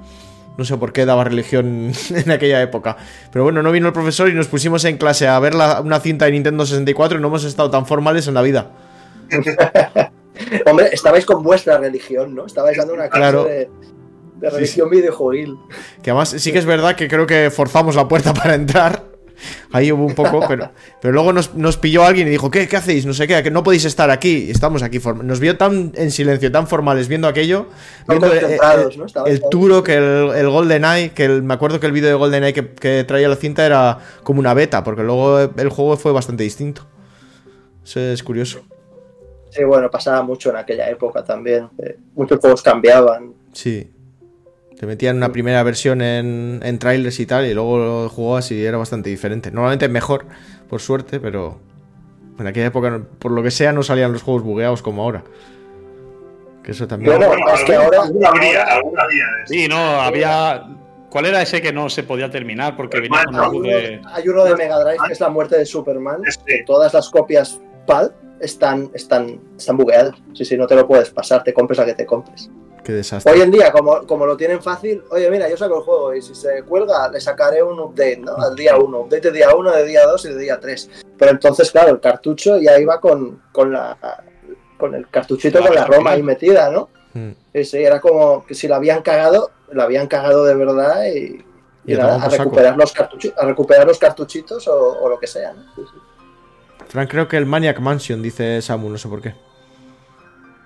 [0.58, 2.98] No sé por qué daba religión en aquella época.
[3.32, 6.00] Pero bueno, no vino el profesor y nos pusimos en clase a ver la- una
[6.00, 8.70] cinta de Nintendo 64 y no hemos estado tan formales en la vida.
[10.66, 12.46] Hombre, estabais con vuestra religión, ¿no?
[12.46, 13.44] Estabais dando una clase Claro.
[13.44, 13.70] de,
[14.40, 15.58] de Sí, religión videojuegil.
[16.02, 19.10] Que además sí que es verdad que creo que forzamos la puerta para entrar.
[19.72, 20.70] Ahí hubo un poco, pero,
[21.00, 23.06] pero luego nos, nos pilló alguien y dijo, ¿qué, ¿qué hacéis?
[23.06, 24.50] No sé qué, que no podéis estar aquí.
[24.50, 25.00] Estamos aquí.
[25.22, 27.68] Nos vio tan en silencio, tan formales, viendo aquello.
[28.06, 28.60] Viendo el, el-
[29.26, 32.52] el Turo, que el, el GoldenEye, que el- me acuerdo que el vídeo de GoldenEye
[32.52, 36.42] que, que traía la cinta era como una beta, porque luego el juego fue bastante
[36.42, 36.86] distinto.
[37.82, 38.60] Eso es curioso.
[39.50, 41.66] Sí, bueno, pasaba mucho en aquella época también.
[41.78, 43.32] eh, muchos juegos cambiaban.
[43.54, 43.90] Sí.
[44.80, 48.64] Te metían una primera versión en, en trailers y tal, y luego lo jugabas y
[48.64, 49.50] era bastante diferente.
[49.50, 50.24] Normalmente mejor,
[50.70, 51.58] por suerte, pero
[52.38, 55.22] en aquella época, por lo que sea, no salían los juegos bugueados como ahora.
[56.62, 57.14] Que eso también.
[57.14, 59.02] Bueno, Bueno, es que ahora- alguna habría, alguna
[59.44, 59.52] eso.
[59.52, 60.66] Sí, no, había.
[61.10, 62.74] ¿Cuál era ese que no se podía terminar?
[62.74, 64.00] Porque venía con algo de.
[64.14, 66.22] Hay uno de Mega Drive que es la muerte de Superman.
[66.26, 70.14] Este, Todas las copias PAL están, están, están bugueadas.
[70.32, 72.50] Sí, sí, no te lo puedes pasar, te compres a que te compres.
[72.84, 73.32] Qué desastre.
[73.32, 76.22] Hoy en día, como, como lo tienen fácil, oye, mira, yo saco el juego y
[76.22, 78.36] si se cuelga, le sacaré un update, ¿no?
[78.36, 80.90] Al día 1, update de día 1, de día 2 y de día 3.
[81.18, 83.96] Pero entonces, claro, el cartucho ya iba con, con la
[84.78, 86.88] con el cartuchito con la Roma ahí metida, ¿no?
[87.12, 87.30] Mm.
[87.52, 91.44] Sí, sí, era como que si la habían cagado, la habían cagado de verdad y,
[91.84, 95.52] y Y a nada, recuperar los a recuperar los cartuchitos o, o lo que sea,
[95.52, 95.62] ¿no?
[95.74, 96.00] Sí, sí.
[96.88, 99.34] Frank, creo que el Maniac Mansion, dice Samu, no sé por qué.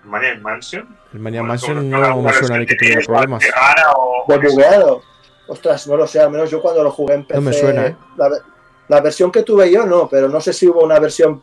[0.04, 0.96] Maniac Mansion.
[1.12, 3.40] El Maniac Bueno, Mansion no me suena a mí es que tuviera problemas.
[3.42, 5.02] bastante rara o- ¿De bugueado?
[5.46, 7.34] Ostras, no lo sé, al menos yo cuando lo jugué en PC.
[7.34, 7.96] No me suena, ¿eh?
[8.16, 8.38] la, ve-
[8.88, 11.42] la versión que tuve yo no, pero no sé si hubo una versión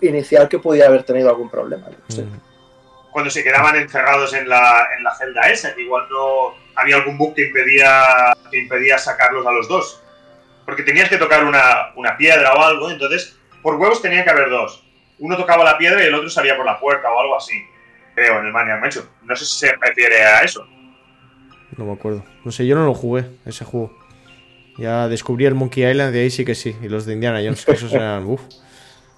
[0.00, 1.86] inicial que pudiera haber tenido algún problema.
[1.88, 2.22] no sé.
[2.22, 2.40] Mm.
[3.12, 7.16] Cuando se quedaban encerrados en la, en la celda esa, que igual no había algún
[7.16, 10.02] bug que impedía, que impedía sacarlos a los dos.
[10.66, 14.50] Porque tenías que tocar una, una piedra o algo, entonces por huevos tenía que haber
[14.50, 14.84] dos.
[15.18, 17.54] Uno tocaba la piedra y el otro salía por la puerta o algo así.
[18.16, 19.04] Creo, en el Maniac Mansion.
[19.22, 20.66] No sé si se refiere a eso.
[21.76, 22.24] No me acuerdo.
[22.44, 23.96] No sé, yo no lo jugué, ese juego.
[24.78, 26.74] Ya descubrí el Monkey Island, de ahí sí que sí.
[26.82, 28.26] Y los de Indiana Jones, que esos eran.
[28.26, 28.40] Uf.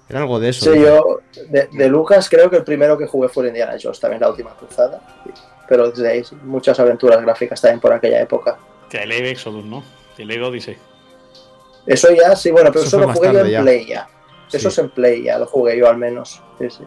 [0.09, 0.71] Era algo de eso.
[0.71, 0.85] Sí, ¿no?
[0.85, 1.19] yo
[1.49, 4.29] de, de Lucas creo que el primero que jugué fue el Indiana Jones, también la
[4.29, 5.01] última cruzada.
[5.67, 8.57] Pero desde ahí sí, muchas aventuras gráficas también por aquella época.
[8.89, 9.83] Que el Eve Exodus, ¿no?
[10.17, 10.77] El Eve Odyssey.
[11.85, 13.61] Eso ya, sí, bueno, pero Eso lo jugué yo en ya.
[13.61, 14.07] Play ya.
[14.51, 14.67] Eso Sí.
[14.67, 16.41] es en Play ya, lo jugué yo al menos.
[16.57, 16.83] Sí, sí.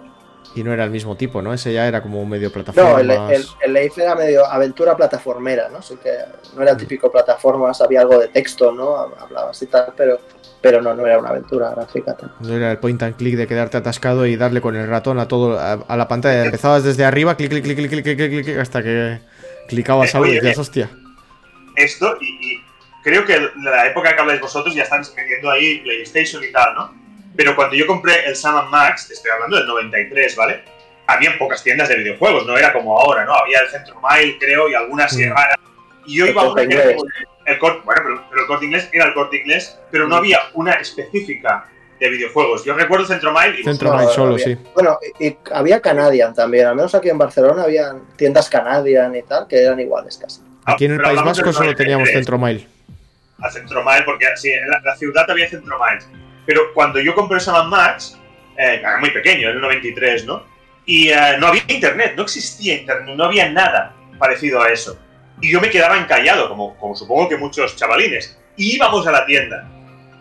[0.55, 1.55] Y no era el mismo tipo, ¿no?
[1.55, 2.91] Ese ya era como un medio plataforma.
[2.91, 3.33] No, el, más...
[3.33, 5.79] el, el era medio aventura plataformera, ¿no?
[5.79, 6.11] Así que
[6.55, 8.97] no era el típico plataformas, había algo de texto, ¿no?
[9.19, 10.21] Hablabas y tal, pero,
[10.61, 12.17] pero no, no era una aventura gráfica.
[12.41, 15.27] No era el point and click de quedarte atascado y darle con el ratón a
[15.27, 16.45] todo a, la pantalla.
[16.45, 19.21] Empezabas desde arriba, clic, clic, clic, clic, clic, clic, clic, hasta que
[19.69, 20.91] clicabas eh, algo y decías, eh, hostia.
[21.77, 22.65] Esto, y, y
[23.03, 27.02] creo que la época que habláis vosotros ya están metiendo ahí PlayStation y tal, ¿no?
[27.37, 30.63] Pero cuando yo compré el Sam Max, estoy hablando del 93, ¿vale?
[31.07, 33.35] Había pocas tiendas de videojuegos, no era como ahora, ¿no?
[33.35, 35.31] Había el Centro Mile, creo, y algunas Mm.
[35.31, 35.57] raras.
[36.07, 36.97] Y yo El iba a una Corte que
[37.45, 40.39] el corte, bueno, pero, pero el corte inglés era el corte inglés, pero no había
[40.55, 41.67] una específica
[41.99, 42.65] de videojuegos.
[42.65, 44.57] Yo recuerdo Centro Mile y Centro No, Mile solo, había- sí.
[44.75, 49.23] Bueno, y, y había Canadian también, al menos aquí en Barcelona había tiendas Canadian y
[49.23, 50.41] tal, que eran iguales casi.
[50.65, 52.15] Aquí en el Pero País Vasco solo teníamos 93.
[52.15, 52.67] Centro Mile.
[53.41, 55.99] a Centromile, porque sí, en la, la ciudad había Centromile.
[56.47, 58.19] Pero cuando yo compré Sam Max,
[58.57, 60.45] eh, era muy pequeño, en el 93, ¿no?
[60.85, 64.99] Y eh, no había internet, no existía internet, no había nada parecido a eso.
[65.41, 68.39] Y yo me quedaba encallado, como, como supongo que muchos chavalines.
[68.57, 69.69] Y íbamos a la tienda,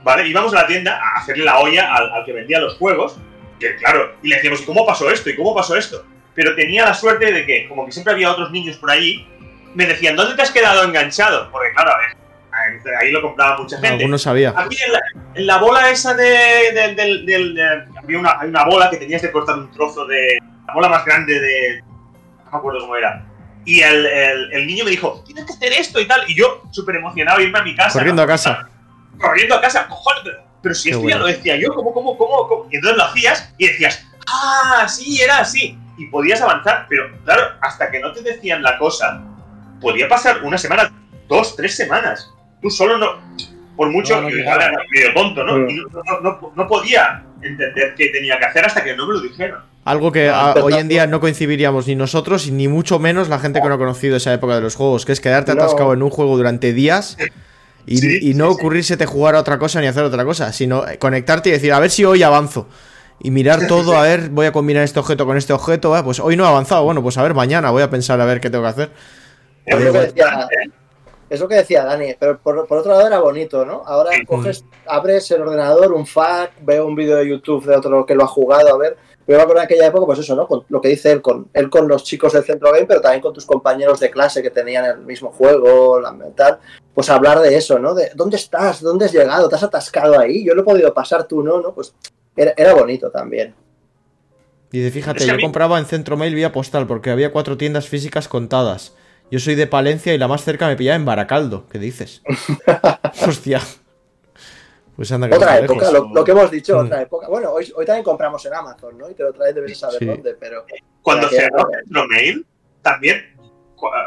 [0.04, 0.28] ¿vale?
[0.28, 3.18] Íbamos a la tienda a hacerle la olla al, al que vendía los juegos,
[3.60, 5.30] que claro, y le decíamos, ¿y cómo pasó esto?
[5.30, 6.06] ¿Y cómo pasó esto?
[6.34, 9.28] Pero tenía la suerte de que, como que siempre había otros niños por allí,
[9.74, 11.52] me decían, ¿dónde te has quedado enganchado?
[11.52, 12.18] Porque claro, a ver,
[13.00, 13.90] ahí- lo compraba mucha gente.
[13.96, 14.54] Algunos sabía.
[14.56, 15.00] Aquí en la,
[15.36, 19.32] en la bola esa de, del- de- había una, hay una bola que tenías que
[19.32, 20.38] cortar un trozo de.
[20.68, 21.82] La bola más grande de.
[22.46, 23.26] No me acuerdo cómo era.
[23.66, 26.24] Y el, el- el niño me dijo, tienes que hacer esto y tal.
[26.30, 28.00] Y yo, súper emocionado, irme a mi casa.
[28.00, 28.68] Corriendo a casa.
[29.20, 32.18] Corriendo a casa, cojones, pero, pero si Qué esto ya lo decía yo, ¿cómo, cómo,
[32.18, 32.68] cómo, cómo?
[32.72, 35.78] Y entonces lo hacías y decías, ah, sí, era así.
[35.98, 39.22] Y podías avanzar, pero claro, hasta que no te decían la cosa,
[39.80, 40.92] podía pasar una semana,
[41.28, 42.34] dos, tres semanas.
[42.62, 43.08] Tú solo no.
[43.76, 44.66] Por mucho, No, llegaba.
[44.66, 45.58] era medio tonto, ¿no?
[45.70, 45.76] Y
[46.22, 49.62] no, no- podía entender qué tenía que hacer hasta que no me lo dijeron.
[49.86, 53.68] Algo que hoy en día no coincidiríamos ni nosotros, ni mucho menos la gente que
[53.68, 56.38] no ha conocido esa época de los juegos, que es quedarte atascado en un juego
[56.38, 57.18] durante días
[57.88, 58.60] y, Sí, y no sí, sí.
[58.60, 61.90] ocurrírsete jugar a otra cosa ni hacer otra cosa, sino conectarte y decir, a ver
[61.90, 62.68] si hoy avanzo.
[63.24, 66.20] Y mirar todo, a ver, voy a combinar este objeto con este objeto, ah, pues
[66.20, 68.52] hoy no he avanzado, bueno, pues a ver, mañana voy a pensar a ver qué
[68.52, 68.92] tengo que hacer.
[69.66, 70.48] Es lo que decía,
[71.34, 73.84] es lo que decía Dani, pero por, por otro lado era bonito, ¿no?
[73.86, 74.26] Ahora Sí.
[74.26, 78.24] coges, abres el ordenador, un FAQ, veo un vídeo de YouTube de otro que lo
[78.24, 78.98] ha jugado, a ver.
[79.26, 80.48] Pero me acuerdo en aquella época, pues eso, ¿no?
[80.48, 83.22] Con lo que dice él con, él con los chicos del centro game, pero también
[83.22, 86.60] con tus compañeros de clase que tenían el mismo juego, la tal.
[86.94, 87.94] Pues hablar de eso, ¿no?
[87.94, 88.82] De ¿dónde estás?
[88.82, 89.48] ¿Dónde has llegado?
[89.48, 90.44] ¿Te has atascado ahí?
[90.44, 91.74] Yo lo he podido pasar, tú no, ¿no?
[91.74, 91.94] Pues
[92.36, 93.56] era, era bonito también.
[94.72, 97.32] Dice, fíjate, Es que a yo mí- compraba en Centro Mail vía postal porque había
[97.32, 98.94] cuatro tiendas físicas contadas.
[99.32, 101.66] Yo soy de Palencia y la más cerca me pillaba en Baracaldo.
[101.70, 102.22] ¿Qué dices?
[103.28, 103.62] Hostia.
[104.96, 106.10] Pues anda que Otra época, lejos.
[106.10, 106.86] lo, lo que hemos dicho, Mm.
[106.86, 107.28] otra época.
[107.30, 109.10] Bueno, hoy, hoy también compramos en Amazon, ¿no?
[109.10, 110.06] Y te lo traes, debes saber Sí.
[110.06, 110.66] dónde, pero...
[111.02, 111.78] Cuando cerró época.
[111.80, 112.46] Centro Mail,
[112.82, 113.36] también,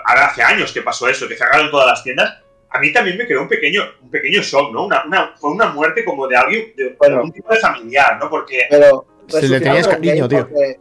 [0.06, 2.38] ahora hace años que pasó eso, que cerraron todas las tiendas,
[2.70, 4.84] a mí también me quedó un pequeño, un pequeño shock, ¿no?
[4.86, 7.16] Una, una- fue una muerte como de alguien, de, Bueno.
[7.16, 8.28] algún tipo de familiar, ¿no?
[8.28, 10.40] Porque Pero Se le tenías en cariño, tío.
[10.48, 10.78] porque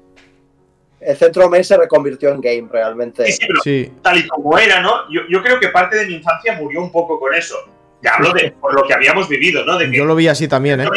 [1.05, 3.25] El centro mail se reconvirtió en game realmente.
[3.25, 5.09] sí, sí, pero Sí, tal y como era, ¿no?
[5.11, 7.55] Yo, yo creo que parte de mi infancia murió un poco con eso.
[8.01, 9.77] Ya hablo de por lo que habíamos vivido, ¿no?
[9.77, 10.87] De que yo lo vi así también, ¿eh?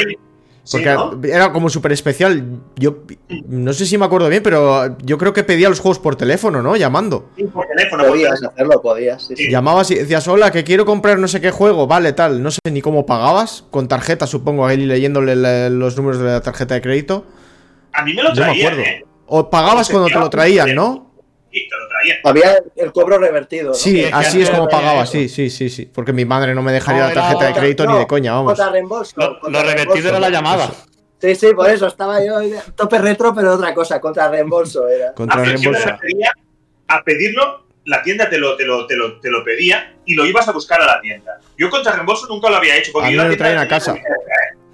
[0.65, 1.21] Sí, Porque ¿no?
[1.23, 2.43] era como súper especial.
[2.75, 3.05] Yo
[3.47, 6.61] no sé si me acuerdo bien, pero yo creo que pedía los juegos por teléfono,
[6.61, 6.75] ¿no?
[6.75, 7.31] Llamando.
[7.37, 8.03] Sí, por teléfono.
[8.03, 8.51] por Podías teléfono.
[8.53, 9.23] hacerlo, podías.
[9.23, 9.45] sí, sí.
[9.45, 9.51] Sí.
[9.53, 12.43] Llamabas y decías, hola, que quiero comprar no sé qué juego, vale, tal.
[12.43, 13.63] No sé ni cómo pagabas.
[13.71, 15.37] Con tarjeta, supongo, ahí leyéndole
[15.71, 17.25] los números de la tarjeta de crédito.
[17.93, 18.91] A mí me lo Yo me traían, acuerdo.
[18.91, 19.05] ¿eh?
[19.27, 21.13] O pagabas cuando te lo traían, ¿no?
[21.53, 22.19] Sí, te lo traían.
[22.25, 23.69] Había el cobro revertido.
[23.69, 23.75] ¿no?
[23.75, 25.13] Sí, que así es como pagaba, eso.
[25.13, 25.87] sí, sí, sí, sí.
[25.87, 28.53] Porque mi madre no me dejaría No, la tarjeta de crédito ni de coña, vamos.
[28.53, 29.15] Contra reembolso.
[29.17, 30.71] Lo, lo revertido era la llamada.
[31.19, 32.35] Sí, sí, por eso estaba yo
[32.75, 35.13] tope retro, pero otra cosa, contra reembolso era.
[35.15, 35.89] Contra reembolso.
[36.89, 40.27] a pedirlo, la tienda te lo, te, lo, te, lo, te lo pedía y lo
[40.27, 41.41] ibas a buscar a la tienda.
[41.57, 42.93] Yo contra reembolso nunca lo había hecho.
[42.93, 43.95] Porque A mí yo me lo traen a casa.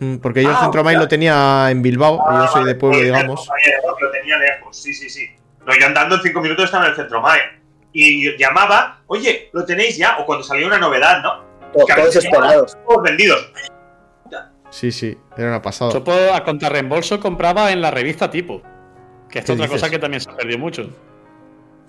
[0.03, 2.63] Mm, Porque yo el Ah, Centro Mail lo tenía en Bilbao, y yo Ah, soy
[2.65, 3.49] de vale, pueblo, pues, digamos.
[3.67, 5.31] lejos, Lo tenía lejos, sí, sí, sí.
[5.65, 7.41] No, yo andando en cinco minutos estaba en el centro Mail.
[7.93, 11.45] Y llamaba, oye, lo tenéis ya, o cuando salía una novedad, ¿no?
[11.87, 12.77] Que Todos esperados.
[12.87, 13.53] Todos vendidos.
[14.71, 15.93] Sí, sí, era una pasada.
[15.93, 18.63] Yo por, a contrarreembolso compraba en la revista Tipo.
[19.29, 19.81] Que es ¿Qué otra dices?
[19.83, 20.91] cosa que también se perdió mucho.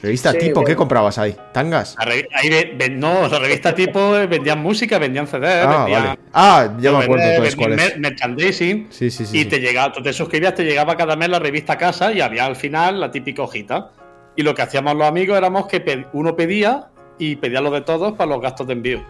[0.03, 0.65] ¿Revista Sí, tipo?
[0.65, 1.33] ¿Qué comprabas ahí?
[1.53, 1.95] ¿Tangas?
[1.97, 6.19] Ahí ve- no, la revista Tipo eh, vendían música, vendían CDs, Ah, vendían vale.
[6.33, 7.99] Ah, ya me acuerdo entonces vendían cuál es.
[7.99, 8.87] mer- merchandising.
[8.89, 9.37] Sí, sí, sí.
[9.37, 9.45] y sí.
[9.47, 12.45] te llegaba, tú te suscribías, te llegaba cada mes la revista a casa y había
[12.45, 13.91] al final la típica hojita.
[14.35, 18.11] Y lo que hacíamos los amigos éramos que uno pedía y pedía lo de todos
[18.13, 19.01] para los gastos de envío.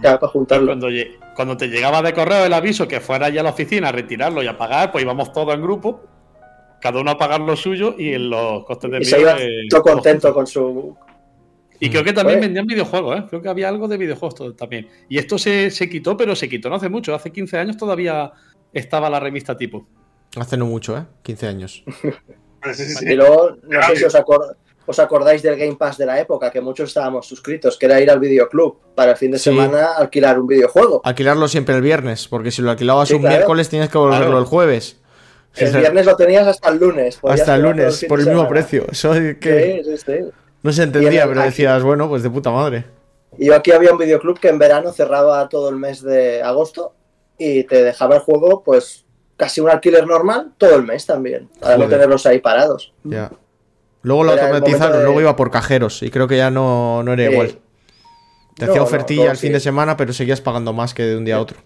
[0.00, 0.66] Ya, para Y juntarlo.
[0.66, 0.88] cuando,
[1.34, 4.44] cuando te llegaba de correo el aviso que fuera ya a la oficina a retirarlo
[4.44, 6.04] y a pagar, pues íbamos todos en grupo,
[6.80, 9.66] cada uno a pagar lo suyo y en los costes de Y se iba eh,
[9.70, 10.96] todo contento con su.
[11.78, 12.46] Y creo que también Oye.
[12.46, 13.24] vendían videojuegos, ¿eh?
[13.28, 14.88] Creo que había algo de videojuegos todo- también.
[15.08, 17.14] Y esto se, se quitó, pero se quitó no hace mucho.
[17.14, 18.32] Hace 15 años todavía
[18.72, 19.86] estaba la revista tipo.
[20.36, 21.04] Hace no mucho, ¿eh?
[21.22, 21.84] 15 años.
[22.72, 23.04] Sí, sí, sí.
[23.10, 26.50] Y luego, no sé si os, acor- os acordáis del Game Pass de la época,
[26.50, 29.44] que muchos estábamos suscritos, que era ir al videoclub para el fin de Sí.
[29.50, 31.00] semana alquilar un videojuego.
[31.04, 33.36] Alquilarlo siempre el viernes, porque si lo alquilabas Sí, un claro.
[33.36, 34.38] miércoles tienes que volverlo Claro.
[34.40, 35.00] el jueves.
[35.56, 37.18] El viernes lo tenías hasta el lunes.
[37.22, 38.48] Hasta el lunes, por el mismo semana.
[38.50, 38.86] precio.
[38.92, 40.24] Eso que Sí, sí, sí.
[40.62, 42.84] no se entendía, el- pero decías, bueno, pues de puta madre.
[43.38, 46.94] Y yo aquí había un videoclub que en verano cerraba todo el mes de agosto
[47.38, 49.04] y te dejaba el juego, pues
[49.36, 52.94] casi un alquiler normal todo el mes también, para no tenerlos ahí parados.
[53.04, 53.30] Ya.
[54.02, 57.24] Luego lo automatizaron, de- luego iba por cajeros y creo que ya no, no era
[57.30, 57.58] igual.
[58.56, 61.02] Te No, hacía no, ofertilla todo el fin de semana, pero seguías pagando más que
[61.02, 61.58] de un día a otro.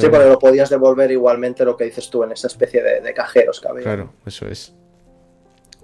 [0.00, 3.14] Sí, porque lo podías devolver igualmente lo que dices tú en esa especie de, de
[3.14, 3.82] cajeros que había.
[3.82, 4.74] Claro, eso es.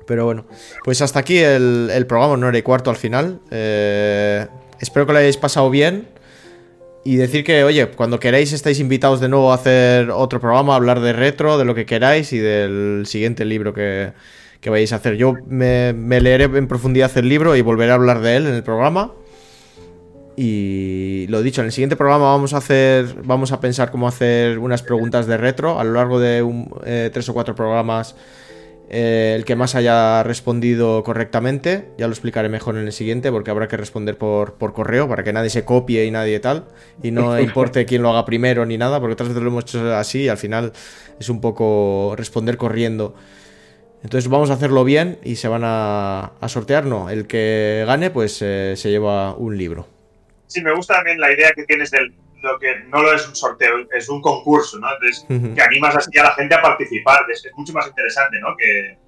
[0.07, 0.47] Pero bueno,
[0.85, 3.41] pues hasta aquí el, el programa, una hora y cuarto al final.
[3.51, 4.47] Eh,
[4.81, 6.09] espero que lo hayáis pasado bien.
[7.07, 10.77] Y decir que, oye, cuando queráis estáis invitados de nuevo a hacer otro programa, a
[10.77, 14.13] hablar de retro, de lo que queráis y del siguiente libro que,
[14.61, 15.17] que vayáis a hacer.
[15.17, 18.55] Yo me, me leeré en profundidad el libro y volveré a hablar de él en
[18.55, 19.13] el programa.
[20.37, 24.59] Y lo dicho, en el siguiente programa vamos a hacer, vamos a pensar cómo hacer
[24.59, 28.17] unas preguntas de retro a lo largo de un, eh, tres o cuatro programas.
[28.91, 33.51] eh, el que más haya respondido correctamente, ya lo explicaré mejor en el siguiente, porque
[33.51, 36.67] habrá que responder por, por correo para que nadie se copie y nadie tal,
[37.03, 39.95] y no importe quién lo haga primero ni nada, porque otras veces lo hemos hecho
[39.95, 40.73] así y al final
[41.19, 43.15] es un poco responder corriendo.
[44.03, 47.09] Entonces vamos a hacerlo bien y se van a, a sortear, no.
[47.11, 49.94] El que gane, pues eh, se lleva un libro.
[50.47, 52.15] Sí, me gusta también la idea que tienes del
[52.45, 54.87] lo que no lo es un sorteo, es un concurso, ¿no?
[54.93, 57.23] Entonces, que animas así a la gente a participar.
[57.33, 58.55] Es, es mucho más interesante, ¿no?
[58.57, 58.99] Que,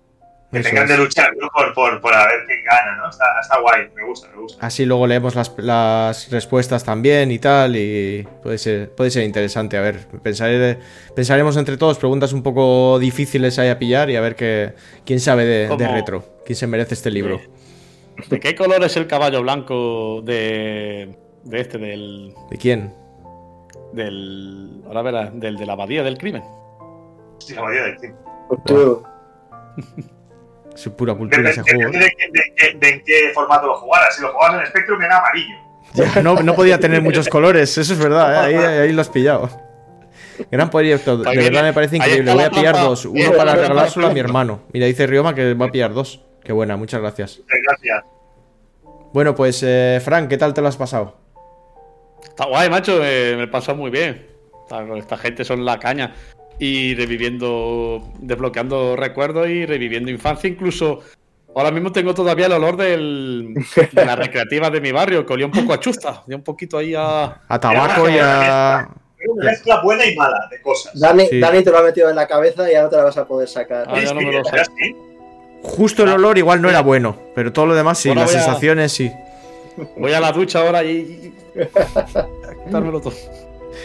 [0.63, 0.91] tengan es.
[0.91, 1.49] de luchar ¿no?
[1.51, 3.11] por, por, por a ver quién gana, ¿no?
[3.11, 4.67] Está, está guay, me gusta, me gusta.
[4.67, 9.77] Así luego leemos las, las respuestas también y tal, y puede ser, puede ser interesante.
[9.77, 10.79] A ver, pensaré,
[11.15, 14.73] pensaremos entre todos preguntas un poco difíciles ahí a pillar y a ver que,
[15.05, 17.41] quién sabe de, retro, quién se merece este libro.
[18.31, 21.15] ¿De qué color es el caballo blanco de,
[21.49, 22.93] de este, del, ¿De quién?
[23.93, 24.83] del.
[24.87, 26.43] Ahora verás, del de la abadía del crimen?
[27.39, 28.63] Sí, la mayoría del tiempo.
[28.65, 29.03] Tú,
[30.75, 31.91] Es pura cultura ese juego.
[31.91, 34.15] de, qué- de en qué formato lo jugaras.
[34.15, 35.55] Si lo jugabas en Spectrum era amarillo.
[35.95, 38.57] Ya, no, no podía tener muchos colores, eso es verdad, ¿eh?
[38.59, 39.49] ahí, ahí lo has pillado.
[40.51, 42.35] Gran proyecto, de verdad me parece increíble.
[42.35, 44.61] Voy a pillar dos, uno para regalárselo a mi hermano.
[44.75, 46.23] Mira, dice Rioma que va a pillar dos.
[46.45, 47.39] Qué buena, muchas gracias.
[47.39, 48.05] Eh, Gracias.
[49.15, 51.17] Bueno, pues eh, Frank, ¿qué tal te lo has pasado?
[52.25, 54.27] Está guay, macho, eh, me pasó muy bien.
[54.63, 56.15] Esta, esta gente son la caña.
[56.59, 60.49] Y reviviendo, desbloqueando recuerdos y reviviendo infancia.
[60.49, 61.01] Incluso
[61.55, 63.55] ahora mismo tengo todavía el olor del,
[63.93, 66.23] de la recreativa de mi barrio, que olía un poco a chusta.
[66.27, 67.43] Olía un poquito ahí a.
[67.49, 68.89] A tabaco y a...
[69.19, 70.99] Es una mezcla buena y mala de cosas.
[70.99, 71.41] Dani, Sí.
[71.41, 73.27] Dani te lo ha metido en la cabeza y ya no te la vas a
[73.27, 73.87] poder sacar.
[73.89, 74.63] Ah, ya no me lo sé.
[75.63, 78.41] Justo el olor igual no era bueno, pero todo lo demás sí, Ahora las voy
[78.41, 79.11] a- sensaciones sí.
[79.97, 81.35] Voy a la ducha ahora y.
[82.65, 83.15] quitármelo todo.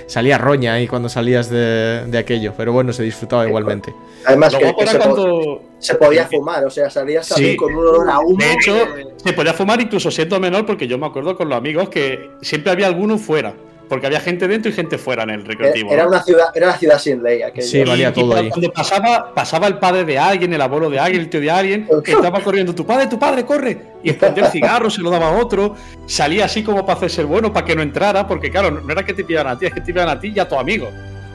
[0.07, 3.93] Salía roña ahí cuando salías de, de aquello, pero bueno, se disfrutaba igualmente.
[4.25, 5.61] Además que, se, po- cuando.
[5.79, 7.33] se podía fumar, o sea, salías Sí.
[7.33, 8.37] también con un olor a humo.
[8.37, 8.73] De hecho,
[9.17, 12.71] se podía fumar incluso siendo menor, porque yo me acuerdo con los amigos que siempre
[12.71, 13.53] había alguno fuera.
[13.91, 15.91] Porque había gente dentro y gente fuera en el recreativo.
[15.91, 16.09] era ¿no?
[16.11, 17.67] una ciudad, era una ciudad sin ley aquello.
[17.67, 18.49] Sí, valía Y- todo cuando- ahí.
[18.49, 21.89] Cuando pasaba, pasaba el padre de alguien, el abuelo de alguien, el tío de alguien,
[22.01, 23.77] que estaba corriendo, tu padre, tu padre, corre.
[24.01, 27.27] Y escondía el cigarro, se lo daba a otro, salía así como para hacerse el
[27.27, 29.73] bueno, para que no entrara, porque claro, no era que te pillaran a ti, es
[29.73, 30.89] que te pillaran a ti y a tu amigo.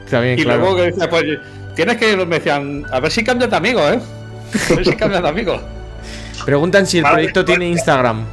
[0.09, 0.61] También, Y claro.
[0.61, 1.23] luego que decía, pues,
[1.75, 2.17] tienes que.
[2.25, 3.99] Me decían, a ver si cambias de amigo, ¿eh?
[4.71, 5.61] A ver si cambias de amigo.
[6.43, 7.47] Preguntan si el Vale, proyecto vale.
[7.51, 8.25] tiene Instagram.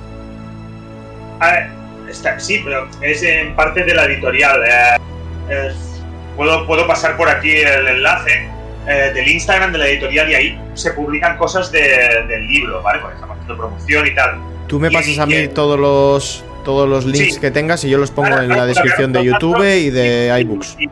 [1.41, 1.67] Ah,
[2.15, 4.61] está- sí, pero es en parte de la editorial.
[4.67, 4.97] eh,
[5.51, 6.03] es-
[6.37, 8.49] puedo, puedo pasar por aquí el enlace
[8.89, 12.99] eh, del Instagram de la editorial y ahí se publican cosas de- del libro, ¿vale?
[13.01, 14.39] Porque estamos haciendo promoción y tal.
[14.67, 17.41] Tú me Y- pasas a mí todos los todos los links Sí.
[17.41, 20.77] que tengas y yo los pongo Ahora, en la descripción de YouTube y de iBooks.
[20.81, 20.89] y-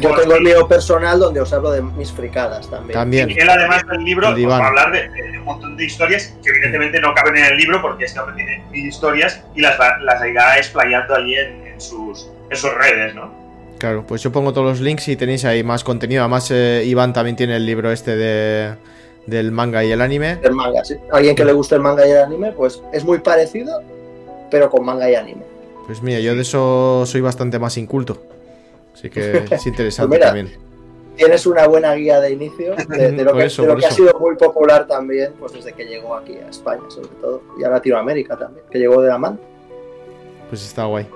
[0.00, 2.92] Yo tengo el y- mío personal donde os hablo de mis fricadas también.
[2.98, 3.30] También.
[3.30, 6.50] Él además del libro os va a hablar de, de un montón de historias que
[6.50, 9.98] evidentemente no caben en el libro porque este hombre tiene mil historias y las, va-
[10.02, 13.32] las irá explayando allí en, en sus, en sus redes, ¿no?
[13.78, 16.22] Claro, pues yo pongo todos los links y tenéis ahí más contenido.
[16.22, 18.74] Además, eh, Iván también tiene el libro este de,
[19.26, 20.38] del manga y el anime.
[20.42, 20.96] El manga, sí.
[21.12, 23.80] Alguien que le guste el manga y el anime, pues es muy parecido,
[24.50, 25.42] pero con manga y anime.
[25.86, 28.20] Pues mira, yo de eso soy bastante más inculto.
[28.98, 30.58] Así que es interesante Pues mira, también.
[31.16, 33.86] Tienes una buena guía de inicio de, de lo que, eso, de lo por que
[33.86, 37.64] ha sido muy popular también, pues desde que llegó aquí a España, sobre todo, y
[37.64, 39.38] a Latinoamérica también, que llegó de la mano.
[40.48, 41.06] Pues está guay.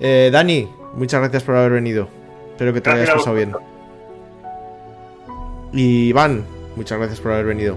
[0.00, 2.08] Eh, Dani, muchas gracias por haber venido.
[2.52, 3.52] Espero que te Gracias hayas pasado bien.
[5.72, 6.44] Y Iván,
[6.76, 7.76] muchas gracias por haber venido.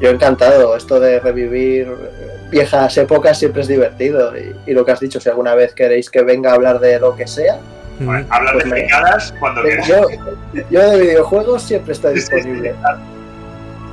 [0.00, 4.32] Yo encantado, esto de revivir eh, viejas épocas siempre es divertido.
[4.36, 6.98] Y, y lo que has dicho, si alguna vez queréis que venga a hablar de
[6.98, 7.60] lo que sea,
[8.00, 9.88] Bueno, hablar Pues de me- fricadas cuando eh, quieras.
[9.88, 12.74] yo, yo de videojuegos siempre estoy disponible.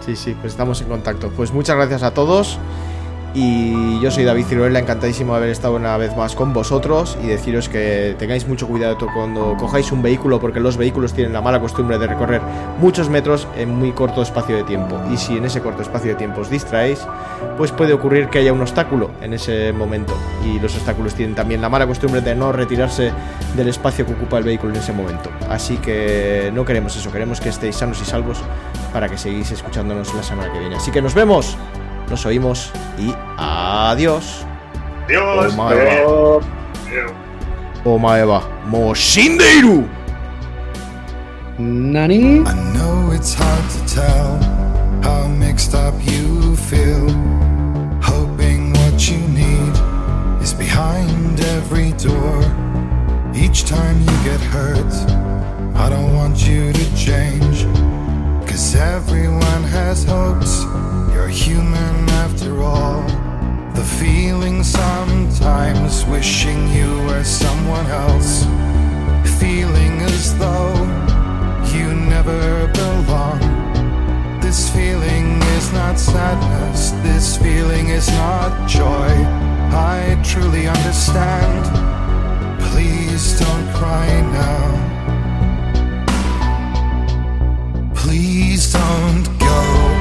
[0.05, 1.29] Sí, sí, pues estamos en contacto.
[1.35, 2.57] Pues muchas gracias a todos.
[3.33, 7.27] Y yo soy David Ciruela, encantadísimo de haber estado una vez más con vosotros y
[7.27, 11.61] deciros que tengáis mucho cuidado cuando cojáis un vehículo porque los vehículos tienen la mala
[11.61, 12.41] costumbre de recorrer
[12.79, 14.99] muchos metros en muy corto espacio de tiempo.
[15.09, 17.07] Y si en ese corto espacio de tiempo os distraéis,
[17.57, 20.13] pues puede ocurrir que haya un obstáculo en ese momento.
[20.45, 23.13] Y los obstáculos tienen también la mala costumbre de no retirarse
[23.55, 25.29] del espacio que ocupa el vehículo en ese momento.
[25.49, 28.39] Así que no queremos eso, queremos que estéis sanos y salvos
[28.91, 30.75] para que seguís escuchándonos la semana que viene.
[30.75, 31.57] Así que nos vemos,
[32.11, 34.45] nos oímos y adiós.
[35.05, 35.53] Adiós.
[35.53, 35.77] Oh, madre.
[35.79, 36.41] Pero-
[36.87, 37.11] Adiós.
[37.83, 39.87] Oh, Omaeva Moshindeiru.
[41.57, 42.39] Nani.
[42.45, 44.37] I know it's hard to tell
[45.03, 47.07] how mixed up you feel.
[48.01, 49.73] Hoping what you need
[50.41, 52.41] is behind every door.
[53.33, 54.93] Each time you get hurt,
[55.75, 57.65] I don't want you to change.
[58.47, 60.90] Cause everyone has hopes, you're
[61.31, 63.01] human after all.
[63.73, 68.43] The feeling sometimes wishing you were someone else.
[69.39, 70.75] Feeling as though
[71.73, 73.39] you never belong.
[74.41, 79.09] This feeling is not sadness, this feeling is not joy.
[79.73, 81.63] I truly understand.
[82.59, 84.81] Please don't cry now.
[87.95, 90.00] Please don't go.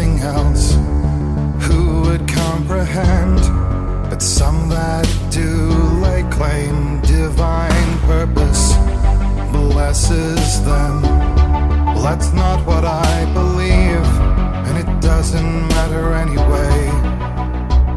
[0.00, 0.74] Something else.
[1.66, 3.40] Who would comprehend?
[4.10, 5.70] But some that do
[6.02, 8.74] lay claim divine purpose
[9.52, 11.02] blesses them.
[11.02, 14.06] Well, that's not what I believe,
[14.66, 16.88] and it doesn't matter anyway.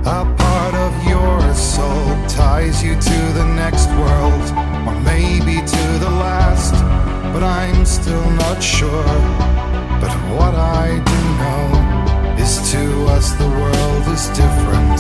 [0.05, 4.45] A part of your soul ties you to the next world,
[4.88, 6.73] or maybe to the last,
[7.34, 9.14] but I'm still not sure.
[10.01, 11.93] But what I do know
[12.44, 14.99] is to us the world is different,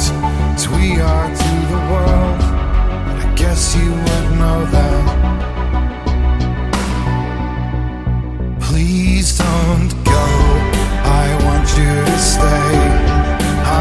[0.55, 2.41] as we are to the world.
[3.21, 5.03] I guess you would know that.
[8.67, 10.25] Please don't go.
[11.23, 12.71] I want you to stay.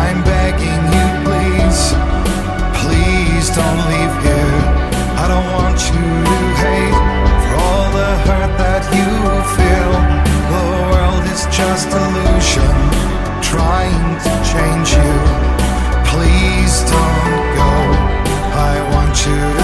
[0.03, 1.81] I'm begging you, please.
[2.83, 4.59] Please don't leave here.
[5.23, 6.99] I don't want you to hate
[7.43, 9.11] for all the hurt that you
[9.57, 9.93] feel.
[10.53, 13.02] The world is just illusion
[13.53, 15.13] trying to change you.
[16.11, 17.73] Please don't go.
[18.71, 19.62] I want you